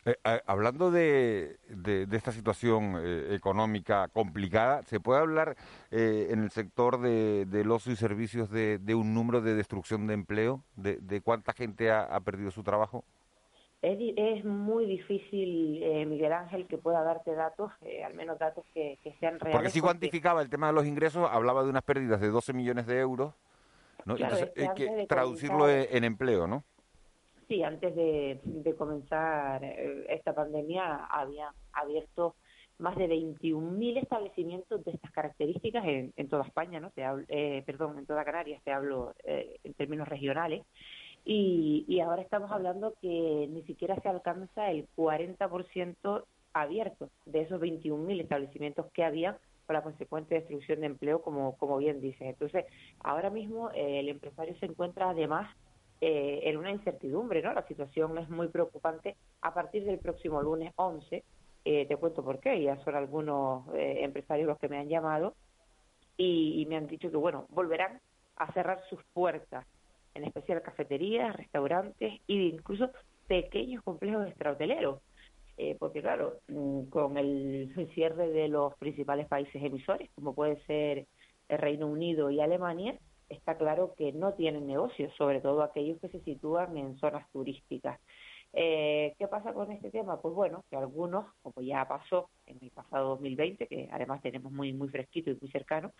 Eh, 0.03 0.15
hablando 0.47 0.89
de, 0.89 1.57
de, 1.67 2.07
esta 2.17 2.31
situación 2.31 2.95
eh, 2.97 3.35
económica 3.35 4.07
complicada, 4.07 4.81
¿se 4.83 4.99
puede 4.99 5.19
hablar 5.19 5.55
eh, 5.91 6.29
en 6.31 6.43
el 6.43 6.49
sector 6.49 6.99
de, 6.99 7.45
del 7.45 7.69
ocio 7.69 7.93
y 7.93 7.95
servicios 7.95 8.49
de, 8.49 8.79
un 8.95 9.13
número 9.13 9.41
de 9.41 9.53
destrucción 9.53 10.07
de 10.07 10.15
empleo? 10.15 10.63
¿De, 10.75 11.21
cuánta 11.21 11.53
gente 11.53 11.91
ha, 11.91 12.19
perdido 12.21 12.49
su 12.49 12.63
trabajo? 12.63 13.03
Es, 13.83 13.97
es 14.17 14.43
muy 14.43 14.85
difícil, 14.85 15.83
Miguel 16.07 16.33
Ángel, 16.33 16.65
que 16.65 16.79
pueda 16.79 17.03
darte 17.03 17.35
datos, 17.35 17.71
al 18.03 18.15
menos 18.15 18.39
datos 18.39 18.65
que, 18.73 18.97
sean 19.19 19.39
reales. 19.39 19.55
Porque 19.55 19.69
si 19.69 19.81
cuantificaba 19.81 20.41
el 20.41 20.49
tema 20.49 20.67
de 20.67 20.73
los 20.73 20.87
ingresos, 20.87 21.29
hablaba 21.31 21.63
de 21.63 21.69
unas 21.69 21.83
pérdidas 21.83 22.19
de 22.21 22.29
12 22.29 22.53
millones 22.53 22.87
de 22.87 22.99
euros, 22.99 23.35
¿no? 24.05 24.15
Entonces, 24.17 24.51
hay 24.57 24.69
que 24.75 25.05
traducirlo 25.07 25.69
en 25.69 26.03
empleo, 26.03 26.47
¿no? 26.47 26.63
Sí, 27.51 27.63
antes 27.63 27.93
de, 27.93 28.75
comenzar 28.77 29.61
eh, 29.61 30.05
esta 30.07 30.33
pandemia 30.33 31.05
había 31.07 31.53
abierto 31.73 32.35
más 32.77 32.95
de 32.95 33.09
21.000 33.09 34.01
establecimientos 34.01 34.83
de 34.85 34.91
estas 34.91 35.11
características 35.11 35.83
en, 35.85 36.29
toda 36.29 36.45
España, 36.45 36.79
¿no? 36.79 36.91
Te 36.91 37.03
hablo, 37.03 37.25
eh, 37.27 37.61
perdón, 37.65 37.99
en 37.99 38.05
toda 38.05 38.23
Canarias, 38.23 38.63
te 38.63 38.71
hablo 38.71 39.13
eh, 39.25 39.59
en 39.65 39.73
términos 39.73 40.07
regionales. 40.07 40.63
Y, 41.25 41.83
y 41.89 41.99
ahora 41.99 42.21
estamos 42.21 42.49
hablando 42.51 42.93
que 43.01 43.47
ni 43.51 43.63
siquiera 43.63 43.97
se 44.01 44.07
alcanza 44.07 44.71
el 44.71 44.87
40% 44.95 46.23
abierto 46.53 47.09
de 47.25 47.41
esos 47.41 47.61
21.000 47.61 48.21
establecimientos 48.21 48.85
que 48.93 49.03
había 49.03 49.37
con 49.67 49.73
la 49.73 49.83
consecuente 49.83 50.35
destrucción 50.35 50.79
de 50.79 50.85
empleo, 50.85 51.21
como, 51.21 51.57
como 51.57 51.77
bien 51.77 51.99
dice. 51.99 52.29
Entonces, 52.29 52.65
ahora 53.01 53.29
mismo 53.29 53.71
eh, 53.71 53.99
el 53.99 54.07
empresario 54.07 54.55
se 54.59 54.67
encuentra 54.67 55.09
además 55.09 55.53
en 56.01 56.57
una 56.57 56.71
incertidumbre, 56.71 57.41
¿no? 57.43 57.53
La 57.53 57.67
situación 57.67 58.17
es 58.17 58.27
muy 58.29 58.47
preocupante 58.47 59.15
a 59.41 59.53
partir 59.53 59.85
del 59.85 59.99
próximo 59.99 60.41
lunes 60.41 60.73
11 60.75 61.23
eh, 61.63 61.85
te 61.85 61.95
cuento 61.95 62.23
por 62.23 62.39
qué, 62.39 62.61
ya 62.61 62.83
son 62.83 62.95
algunos 62.95 63.67
eh, 63.75 63.99
empresarios 64.03 64.47
los 64.47 64.57
que 64.57 64.67
me 64.67 64.79
han 64.79 64.89
llamado 64.89 65.35
y, 66.17 66.65
me 66.67 66.75
han 66.75 66.87
dicho 66.87 67.09
que, 67.09 67.17
bueno, 67.17 67.45
volverán 67.49 67.99
a 68.35 68.51
cerrar 68.53 68.81
sus 68.89 69.03
puertas, 69.13 69.65
en 70.13 70.23
especial 70.23 70.61
cafeterías, 70.61 71.35
restaurantes 71.35 72.13
e 72.27 72.33
incluso 72.33 72.91
pequeños 73.27 73.83
complejos 73.83 74.27
extrahoteleros. 74.27 75.01
Eh, 75.57 75.75
porque 75.79 76.01
claro, 76.01 76.39
mm, 76.47 76.85
con 76.85 77.17
el 77.17 77.89
cierre 77.93 78.29
de 78.29 78.47
los 78.47 78.75
principales 78.75 79.27
países 79.27 79.63
emisores, 79.63 80.09
como 80.15 80.33
puede 80.33 80.63
ser 80.65 81.05
el 81.49 81.57
Reino 81.57 81.87
Unido 81.87 82.31
y 82.31 82.39
Alemania, 82.39 82.97
está 83.31 83.57
claro 83.57 83.93
que 83.97 84.11
no 84.11 84.33
tienen 84.33 84.67
negocios, 84.67 85.13
sobre 85.17 85.41
todo 85.41 85.63
aquellos 85.63 85.99
que 85.99 86.09
se 86.09 86.19
sitúan 86.21 86.77
en 86.77 86.97
zonas 86.97 87.29
turísticas. 87.31 87.99
Eh, 88.53 89.15
¿Qué 89.17 89.27
pasa 89.27 89.53
con 89.53 89.71
este 89.71 89.91
tema? 89.91 90.21
Pues 90.21 90.35
bueno, 90.35 90.63
que 90.69 90.75
algunos, 90.75 91.25
como 91.41 91.65
ya 91.65 91.87
pasó 91.87 92.29
en 92.45 92.59
el 92.61 92.69
pasado 92.71 93.09
2020, 93.09 93.67
que 93.67 93.89
además 93.91 94.21
tenemos 94.21 94.51
muy, 94.51 94.73
muy 94.73 94.89
fresquito 94.89 95.31
y 95.31 95.37
muy 95.39 95.49
cercano, 95.51 95.91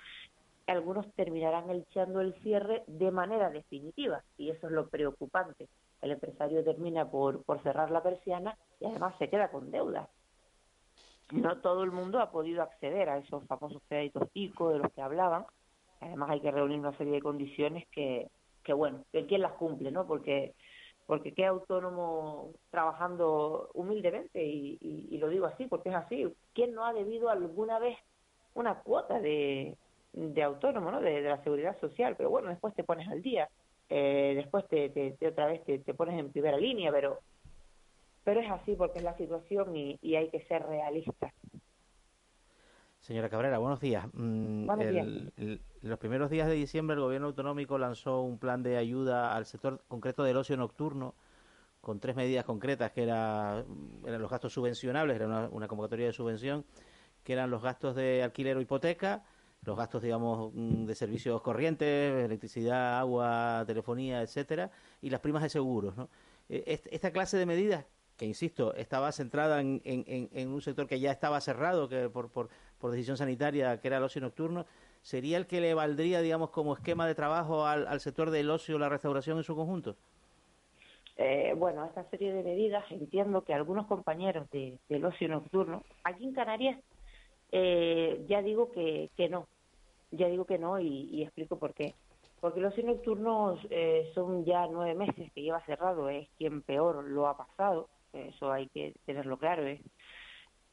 algunos 0.67 1.11
terminarán 1.13 1.69
echando 1.69 2.21
el 2.21 2.33
cierre 2.41 2.83
de 2.87 3.11
manera 3.11 3.49
definitiva 3.49 4.23
y 4.37 4.49
eso 4.49 4.67
es 4.67 4.73
lo 4.73 4.89
preocupante. 4.89 5.67
El 6.01 6.11
empresario 6.11 6.63
termina 6.63 7.09
por, 7.09 7.43
por 7.43 7.61
cerrar 7.63 7.91
la 7.91 8.03
persiana 8.03 8.57
y 8.79 8.85
además 8.85 9.15
se 9.19 9.29
queda 9.29 9.49
con 9.49 9.71
deuda. 9.71 10.09
No 11.31 11.57
todo 11.59 11.83
el 11.83 11.91
mundo 11.91 12.19
ha 12.19 12.31
podido 12.31 12.61
acceder 12.61 13.09
a 13.09 13.17
esos 13.17 13.45
famosos 13.47 13.81
créditos 13.87 14.27
ICO 14.33 14.69
de 14.71 14.79
los 14.79 14.91
que 14.91 15.01
hablaban. 15.01 15.45
Además 16.01 16.31
hay 16.31 16.41
que 16.41 16.51
reunir 16.51 16.79
una 16.79 16.97
serie 16.97 17.13
de 17.13 17.21
condiciones 17.21 17.87
que, 17.89 18.27
que 18.63 18.73
bueno, 18.73 19.05
que 19.11 19.25
quién 19.25 19.41
las 19.41 19.53
cumple, 19.53 19.91
¿no? 19.91 20.05
Porque 20.05 20.53
porque 21.11 21.33
qué 21.33 21.45
autónomo 21.45 22.53
trabajando 22.69 23.69
humildemente, 23.73 24.41
y, 24.45 25.17
lo 25.17 25.27
digo 25.27 25.45
así 25.45 25.65
porque 25.65 25.89
es 25.89 25.95
así, 25.95 26.25
¿quién 26.53 26.73
no 26.73 26.85
ha 26.85 26.93
debido 26.93 27.29
alguna 27.29 27.79
vez 27.79 27.97
una 28.53 28.75
cuota 28.75 29.19
de, 29.19 29.75
de 30.13 30.41
autónomo, 30.43 30.89
¿no? 30.89 31.01
De, 31.01 31.21
la 31.21 31.43
seguridad 31.43 31.77
social? 31.81 32.15
Pero 32.15 32.29
bueno, 32.29 32.47
después 32.47 32.73
te 32.75 32.85
pones 32.85 33.09
al 33.09 33.21
día, 33.21 33.49
eh, 33.89 34.33
después 34.37 34.65
te, 34.69 34.89
te, 34.89 35.27
otra 35.27 35.47
vez 35.47 35.61
te, 35.65 35.79
te, 35.79 35.93
pones 35.93 36.17
en 36.17 36.31
primera 36.31 36.55
línea, 36.55 36.93
pero, 36.93 37.19
pero 38.23 38.39
es 38.39 38.49
así 38.49 38.75
porque 38.75 38.99
es 38.99 39.03
la 39.03 39.17
situación 39.17 39.75
y, 39.75 39.99
y 40.01 40.15
hay 40.15 40.29
que 40.29 40.45
ser 40.45 40.65
realistas. 40.65 41.33
Señora 43.01 43.29
Cabrera, 43.29 43.57
buenos 43.57 43.79
días. 43.79 44.05
Mm, 44.13 44.69
los 45.81 45.97
primeros 45.97 46.29
días 46.29 46.47
de 46.47 46.53
diciembre 46.53 46.93
el 46.93 47.01
gobierno 47.01 47.27
autonómico 47.27 47.79
lanzó 47.79 48.21
un 48.21 48.37
plan 48.37 48.61
de 48.61 48.77
ayuda 48.77 49.35
al 49.35 49.47
sector 49.47 49.83
concreto 49.87 50.23
del 50.23 50.37
ocio 50.37 50.55
nocturno 50.55 51.15
con 51.81 51.99
tres 51.99 52.15
medidas 52.15 52.45
concretas 52.45 52.91
que 52.91 53.01
era, 53.01 53.65
eran 54.05 54.21
los 54.21 54.29
gastos 54.29 54.53
subvencionables, 54.53 55.15
era 55.15 55.49
una, 55.49 55.67
convocatoria 55.67 56.05
de 56.05 56.13
subvención, 56.13 56.63
que 57.23 57.33
eran 57.33 57.49
los 57.49 57.63
gastos 57.63 57.95
de 57.95 58.21
alquiler 58.21 58.55
o 58.57 58.61
hipoteca, 58.61 59.23
los 59.65 59.75
gastos, 59.75 60.03
digamos, 60.03 60.51
mm, 60.53 60.85
de 60.85 60.93
servicios 60.93 61.41
corrientes, 61.41 62.25
electricidad, 62.25 62.99
agua, 62.99 63.63
telefonía, 63.65 64.21
etcétera, 64.21 64.69
y 65.01 65.09
las 65.09 65.21
primas 65.21 65.41
de 65.41 65.49
seguros. 65.49 65.97
¿no? 65.97 66.07
E, 66.49 66.79
esta 66.91 67.11
clase 67.11 67.37
de 67.37 67.47
medidas 67.47 67.85
que 68.21 68.27
insisto, 68.27 68.75
estaba 68.75 69.11
centrada 69.11 69.61
en, 69.61 69.81
en, 69.83 70.47
un 70.49 70.61
sector 70.61 70.85
que 70.85 70.99
ya 70.99 71.09
estaba 71.09 71.41
cerrado 71.41 71.89
que 71.89 72.07
por, 72.07 72.49
decisión 72.91 73.17
sanitaria, 73.17 73.81
que 73.81 73.87
era 73.87 73.97
el 73.97 74.03
ocio 74.03 74.21
nocturno, 74.21 74.67
¿sería 75.01 75.37
el 75.37 75.47
que 75.47 75.59
le 75.59 75.73
valdría, 75.73 76.21
digamos, 76.21 76.51
como 76.51 76.75
esquema 76.75 77.07
de 77.07 77.15
trabajo 77.15 77.65
al, 77.65 77.99
sector 77.99 78.29
del 78.29 78.51
ocio, 78.51 78.77
la 78.77 78.89
restauración 78.89 79.37
en 79.37 79.43
su 79.43 79.55
conjunto? 79.55 79.95
Eh, 81.17 81.55
bueno, 81.57 81.83
esta 81.83 82.03
serie 82.11 82.31
de 82.31 82.43
medidas, 82.43 82.83
entiendo 82.91 83.43
que 83.43 83.55
algunos 83.55 83.87
compañeros 83.87 84.47
de, 84.51 84.77
del 84.87 85.03
ocio 85.03 85.27
nocturno, 85.27 85.83
aquí 86.03 86.23
en 86.23 86.33
Canarias, 86.35 86.79
eh, 87.51 88.23
ya 88.27 88.43
digo 88.43 88.71
que, 88.71 89.09
que 89.17 89.29
no, 89.29 89.47
ya 90.11 90.27
digo 90.27 90.45
que 90.45 90.59
no 90.59 90.79
y, 90.79 91.09
y 91.11 91.23
explico 91.23 91.57
por 91.57 91.73
qué. 91.73 91.95
Porque 92.39 92.59
los 92.59 92.73
ocio 92.73 92.85
nocturno 92.85 93.57
eh, 93.71 94.11
son 94.13 94.45
ya 94.45 94.67
nueve 94.67 94.93
meses 94.93 95.31
que 95.33 95.41
lleva 95.41 95.65
cerrado, 95.65 96.07
es 96.07 96.29
quien 96.37 96.61
peor 96.61 97.03
lo 97.03 97.25
ha 97.25 97.35
pasado 97.35 97.89
eso 98.13 98.51
hay 98.51 98.67
que 98.69 98.93
tenerlo 99.05 99.37
claro. 99.37 99.65
¿eh? 99.65 99.81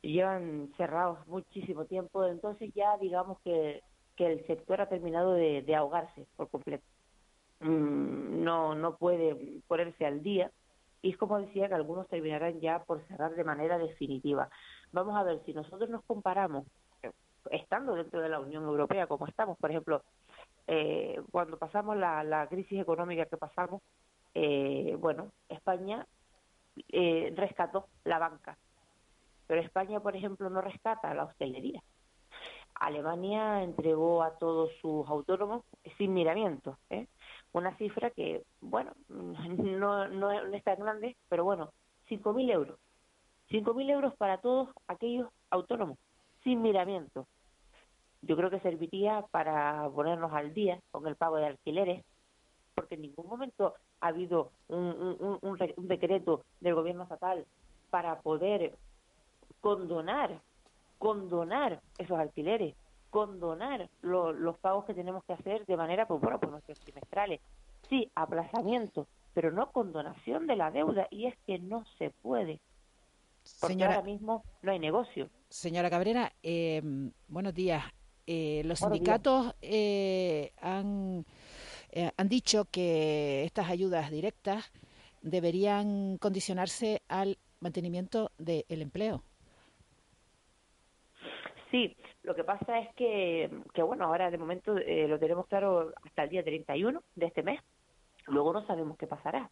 Llevan 0.02 0.70
cerrados 0.76 1.26
muchísimo 1.26 1.84
tiempo, 1.84 2.26
entonces 2.26 2.72
ya 2.74 2.96
digamos 2.98 3.38
que, 3.40 3.82
que 4.16 4.26
el 4.26 4.46
sector 4.46 4.80
ha 4.80 4.88
terminado 4.88 5.32
de, 5.34 5.74
ahogarse 5.74 6.26
por 6.36 6.48
completo. 6.50 6.84
Mm, 7.60 8.44
no, 8.44 8.74
no 8.74 8.96
puede 8.96 9.60
ponerse 9.66 10.06
al 10.06 10.22
día 10.22 10.50
y 11.02 11.10
es 11.10 11.16
como 11.16 11.38
decía 11.38 11.68
que 11.68 11.74
algunos 11.74 12.08
terminarán 12.08 12.60
ya 12.60 12.80
por 12.84 13.00
cerrar 13.06 13.34
de 13.34 13.44
manera 13.44 13.78
definitiva. 13.78 14.48
Vamos 14.92 15.16
a 15.16 15.22
ver, 15.22 15.40
si 15.44 15.52
nosotros 15.52 15.88
nos 15.90 16.04
comparamos, 16.04 16.66
eh, 17.02 17.10
estando 17.50 17.94
dentro 17.94 18.20
de 18.20 18.28
la 18.28 18.40
Unión 18.40 18.64
Europea 18.64 19.06
como 19.06 19.26
estamos, 19.26 19.56
por 19.58 19.70
ejemplo, 19.70 20.02
eh, 20.66 21.20
cuando 21.30 21.58
pasamos 21.58 21.96
la, 21.96 22.22
la 22.24 22.46
crisis 22.48 22.80
económica 22.80 23.26
que 23.26 23.36
pasamos, 23.36 23.82
eh, 24.34 24.96
bueno, 25.00 25.32
España 25.48 26.06
eh, 26.88 27.32
rescató 27.36 27.86
la 28.04 28.18
banca. 28.18 28.58
Pero 29.46 29.60
España, 29.60 30.00
por 30.00 30.14
ejemplo, 30.14 30.50
no 30.50 30.60
rescata 30.60 31.14
la 31.14 31.24
hostelería. 31.24 31.82
Alemania 32.74 33.62
entregó 33.62 34.22
a 34.22 34.38
todos 34.38 34.70
sus 34.80 35.08
autónomos 35.08 35.64
sin 35.96 36.14
miramiento. 36.14 36.78
¿eh? 36.90 37.08
Una 37.52 37.76
cifra 37.76 38.10
que, 38.10 38.44
bueno, 38.60 38.92
no, 39.08 40.08
no, 40.08 40.30
es 40.30 40.64
tan 40.64 40.78
grande, 40.78 41.16
pero 41.28 41.44
bueno, 41.44 41.72
5.000 42.08 42.52
euros. 42.52 42.78
5.000 43.50 43.90
euros 43.90 44.16
para 44.16 44.38
todos 44.38 44.68
aquellos 44.86 45.28
autónomos, 45.50 45.98
sin 46.44 46.60
miramiento. 46.62 47.26
Yo 48.20 48.36
creo 48.36 48.50
que 48.50 48.60
serviría 48.60 49.24
para 49.30 49.88
ponernos 49.94 50.32
al 50.32 50.52
día 50.52 50.80
con 50.90 51.06
el 51.06 51.16
pago 51.16 51.36
de 51.36 51.46
alquileres, 51.46 52.04
porque 52.74 52.96
en 52.96 53.02
ningún 53.02 53.26
momento 53.26 53.74
ha 54.00 54.08
habido 54.08 54.50
un, 54.68 55.38
un, 55.42 55.88
decreto 55.88 56.44
del 56.60 56.74
gobierno 56.74 57.04
estatal 57.04 57.44
para 57.90 58.20
poder 58.20 58.74
condonar, 59.60 60.40
condonar 60.98 61.80
esos 61.98 62.18
alquileres, 62.18 62.74
condonar 63.10 63.88
los 64.02 64.58
pagos 64.58 64.84
que 64.84 64.94
tenemos 64.94 65.24
que 65.24 65.32
hacer 65.32 65.64
de 65.66 65.76
manera, 65.76 66.06
pues 66.06 66.20
bueno, 66.20 66.38
pues 66.38 66.52
nuestros 66.52 66.78
trimestrales. 66.80 67.40
Sí, 67.88 68.10
aplazamiento, 68.14 69.06
pero 69.34 69.50
no 69.50 69.70
condonación 69.70 70.46
de 70.46 70.56
la 70.56 70.70
deuda, 70.70 71.08
y 71.10 71.26
es 71.26 71.34
que 71.46 71.58
no 71.58 71.84
se 71.98 72.10
puede. 72.10 72.60
Porque 73.60 73.82
ahora 73.84 74.02
mismo 74.02 74.44
no 74.62 74.72
hay 74.72 74.78
negocio. 74.78 75.30
Señora 75.48 75.88
Cabrera, 75.88 76.32
eh, 76.42 76.82
buenos 77.28 77.54
días. 77.54 77.84
Eh, 78.26 78.62
los 78.66 78.80
sindicatos 78.80 79.54
eh, 79.62 80.52
han 80.60 81.24
eh, 81.92 82.10
han 82.16 82.28
dicho 82.28 82.66
que 82.66 83.44
estas 83.44 83.70
ayudas 83.70 84.10
directas 84.10 84.70
deberían 85.22 86.18
condicionarse 86.18 87.02
al 87.08 87.38
mantenimiento 87.60 88.30
del 88.38 88.82
empleo. 88.82 89.22
Sí, 91.70 91.96
lo 92.22 92.34
que 92.34 92.44
pasa 92.44 92.78
es 92.78 92.94
que, 92.94 93.50
que 93.74 93.82
bueno, 93.82 94.04
ahora 94.04 94.30
de 94.30 94.38
momento 94.38 94.76
eh, 94.78 95.06
lo 95.08 95.18
tenemos 95.18 95.46
claro 95.46 95.92
hasta 96.04 96.24
el 96.24 96.30
día 96.30 96.44
31 96.44 97.02
de 97.14 97.26
este 97.26 97.42
mes. 97.42 97.60
Luego 98.26 98.52
no 98.52 98.66
sabemos 98.66 98.96
qué 98.96 99.06
pasará. 99.06 99.50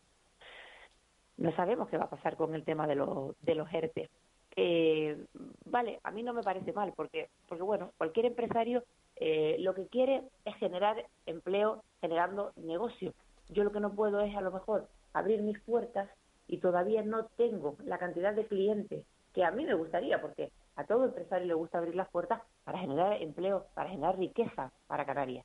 No 1.36 1.54
sabemos 1.54 1.88
qué 1.88 1.98
va 1.98 2.04
a 2.04 2.10
pasar 2.10 2.36
con 2.36 2.54
el 2.54 2.64
tema 2.64 2.86
de, 2.86 2.94
los 2.94 3.34
de 3.42 3.54
los 3.54 3.70
ERTE. 3.72 4.08
Eh, 4.56 5.26
vale, 5.66 6.00
a 6.02 6.10
mí 6.10 6.22
no 6.22 6.32
me 6.32 6.42
parece 6.42 6.72
mal, 6.72 6.94
porque, 6.96 7.28
porque 7.46 7.62
bueno, 7.62 7.92
cualquier 7.98 8.26
empresario 8.26 8.84
eh, 9.16 9.56
lo 9.60 9.74
que 9.74 9.86
quiere 9.86 10.22
es 10.44 10.54
generar 10.56 11.04
empleo 11.26 11.82
generando 12.00 12.52
negocio. 12.56 13.12
Yo 13.48 13.64
lo 13.64 13.72
que 13.72 13.80
no 13.80 13.94
puedo 13.94 14.20
es 14.20 14.36
a 14.36 14.40
lo 14.40 14.50
mejor 14.50 14.88
abrir 15.12 15.42
mis 15.42 15.58
puertas 15.60 16.08
y 16.48 16.58
todavía 16.58 17.02
no 17.02 17.26
tengo 17.36 17.76
la 17.84 17.98
cantidad 17.98 18.34
de 18.34 18.46
clientes 18.46 19.04
que 19.32 19.44
a 19.44 19.50
mí 19.50 19.64
me 19.64 19.74
gustaría, 19.74 20.20
porque 20.20 20.50
a 20.76 20.84
todo 20.84 21.04
empresario 21.04 21.46
le 21.46 21.54
gusta 21.54 21.78
abrir 21.78 21.94
las 21.94 22.08
puertas 22.08 22.40
para 22.64 22.78
generar 22.78 23.20
empleo, 23.20 23.66
para 23.74 23.90
generar 23.90 24.18
riqueza 24.18 24.72
para 24.86 25.04
Canarias. 25.04 25.44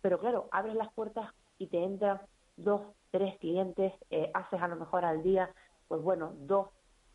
Pero 0.00 0.18
claro, 0.18 0.48
abres 0.52 0.76
las 0.76 0.92
puertas 0.92 1.32
y 1.58 1.66
te 1.66 1.82
entran 1.82 2.20
dos, 2.56 2.82
tres 3.10 3.36
clientes, 3.38 3.92
eh, 4.10 4.30
haces 4.34 4.60
a 4.62 4.68
lo 4.68 4.76
mejor 4.76 5.04
al 5.04 5.22
día, 5.22 5.50
pues 5.88 6.02
bueno, 6.02 6.34
dos, 6.38 6.68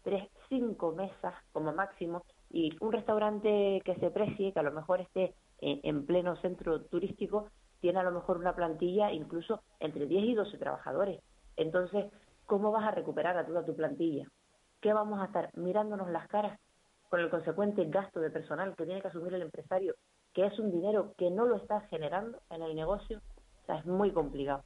tres, 0.03 0.27
cinco 0.49 0.91
mesas 0.91 1.33
como 1.53 1.71
máximo, 1.73 2.23
y 2.49 2.75
un 2.81 2.91
restaurante 2.91 3.81
que 3.85 3.95
se 3.95 4.11
precie, 4.11 4.51
que 4.51 4.59
a 4.59 4.63
lo 4.63 4.71
mejor 4.71 4.99
esté 4.99 5.33
en 5.61 6.05
pleno 6.05 6.35
centro 6.37 6.81
turístico, 6.81 7.49
tiene 7.81 7.99
a 7.99 8.03
lo 8.03 8.11
mejor 8.11 8.37
una 8.37 8.55
plantilla 8.55 9.11
incluso 9.11 9.61
entre 9.79 10.05
10 10.05 10.23
y 10.25 10.33
12 10.35 10.57
trabajadores. 10.57 11.21
Entonces, 11.57 12.05
¿cómo 12.45 12.71
vas 12.71 12.87
a 12.87 12.91
recuperar 12.91 13.37
a 13.37 13.45
toda 13.45 13.65
tu 13.65 13.75
plantilla? 13.75 14.27
¿Qué 14.79 14.93
vamos 14.93 15.19
a 15.21 15.25
estar 15.25 15.49
mirándonos 15.55 16.09
las 16.09 16.27
caras 16.27 16.59
con 17.09 17.19
el 17.19 17.29
consecuente 17.29 17.85
gasto 17.85 18.19
de 18.19 18.31
personal 18.31 18.75
que 18.75 18.85
tiene 18.85 19.01
que 19.01 19.09
asumir 19.09 19.33
el 19.33 19.41
empresario, 19.41 19.95
que 20.33 20.45
es 20.45 20.57
un 20.59 20.71
dinero 20.71 21.13
que 21.17 21.29
no 21.29 21.45
lo 21.45 21.57
está 21.57 21.81
generando 21.81 22.39
en 22.49 22.61
el 22.61 22.75
negocio? 22.75 23.21
O 23.63 23.65
sea, 23.65 23.77
es 23.77 23.85
muy 23.85 24.11
complicado. 24.11 24.63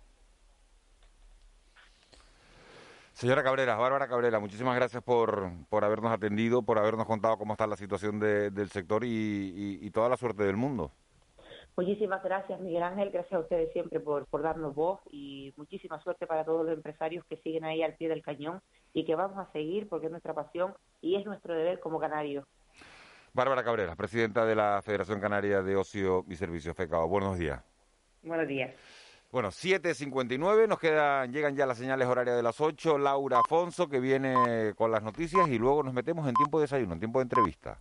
Señora 3.15 3.43
Cabrera, 3.43 3.75
Bárbara 3.77 4.09
Cabrera, 4.09 4.39
muchísimas 4.41 4.75
gracias 4.75 5.01
por, 5.01 5.49
por 5.69 5.85
habernos 5.85 6.11
atendido, 6.11 6.63
por 6.63 6.77
habernos 6.77 7.05
contado 7.05 7.37
cómo 7.37 7.53
está 7.53 7.65
la 7.65 7.77
situación 7.77 8.19
de- 8.19 8.51
del 8.51 8.69
sector 8.69 9.05
y, 9.05 9.07
y- 9.07 9.79
y 9.87 9.91
toda 9.91 10.09
la 10.09 10.17
suerte 10.17 10.43
del 10.43 10.57
mundo. 10.57 10.91
Muchísimas 11.77 12.21
gracias, 12.23 12.59
Miguel 12.59 12.83
Ángel. 12.83 13.11
Gracias 13.11 13.33
a 13.33 13.39
ustedes 13.39 13.71
siempre 13.71 14.01
por, 14.01 14.25
por 14.27 14.41
darnos 14.41 14.75
voz 14.75 14.99
y 15.11 15.53
muchísima 15.55 15.97
suerte 16.01 16.27
para 16.27 16.43
todos 16.43 16.65
los 16.65 16.75
empresarios 16.75 17.23
que 17.29 17.37
siguen 17.37 17.63
ahí 17.63 17.83
al 17.83 17.95
pie 17.95 18.09
del 18.09 18.21
cañón 18.21 18.59
y 18.93 19.05
que 19.05 19.15
vamos 19.15 19.37
a 19.37 19.49
seguir 19.53 19.87
porque 19.87 20.07
es 20.07 20.11
nuestra 20.11 20.33
pasión 20.33 20.73
y 21.01 21.15
es 21.15 21.25
nuestro 21.25 21.53
deber 21.53 21.79
como 21.79 21.99
canarios. 22.01 22.45
Bárbara 23.33 23.63
Cabrera, 23.63 23.95
presidenta 23.95 24.45
de 24.45 24.55
la 24.55 24.81
Federación 24.81 25.21
Canaria 25.21 25.61
de 25.61 25.75
Ocio 25.77 26.25
y 26.29 26.35
Servicios, 26.35 26.75
FECAO. 26.75 27.07
Buenos 27.07 27.37
días. 27.37 27.61
Buenos 28.23 28.47
días. 28.47 28.73
Bueno, 29.35 29.49
7.59, 29.49 30.65
nos 30.65 30.79
quedan, 30.79 31.33
llegan 31.33 31.57
ya 31.57 31.65
las 31.65 31.77
señales 31.77 32.07
horarias 32.07 32.37
de 32.37 32.41
las 32.41 32.61
8. 32.61 32.97
Laura 32.97 33.41
Afonso, 33.43 33.89
que 33.89 33.99
viene 33.99 34.73
con 34.77 34.91
las 34.91 35.03
noticias, 35.03 35.49
y 35.49 35.57
luego 35.57 35.83
nos 35.83 35.93
metemos 35.93 36.25
en 36.29 36.35
tiempo 36.35 36.57
de 36.57 36.63
desayuno, 36.63 36.93
en 36.93 36.99
tiempo 36.99 37.19
de 37.19 37.23
entrevista. 37.23 37.77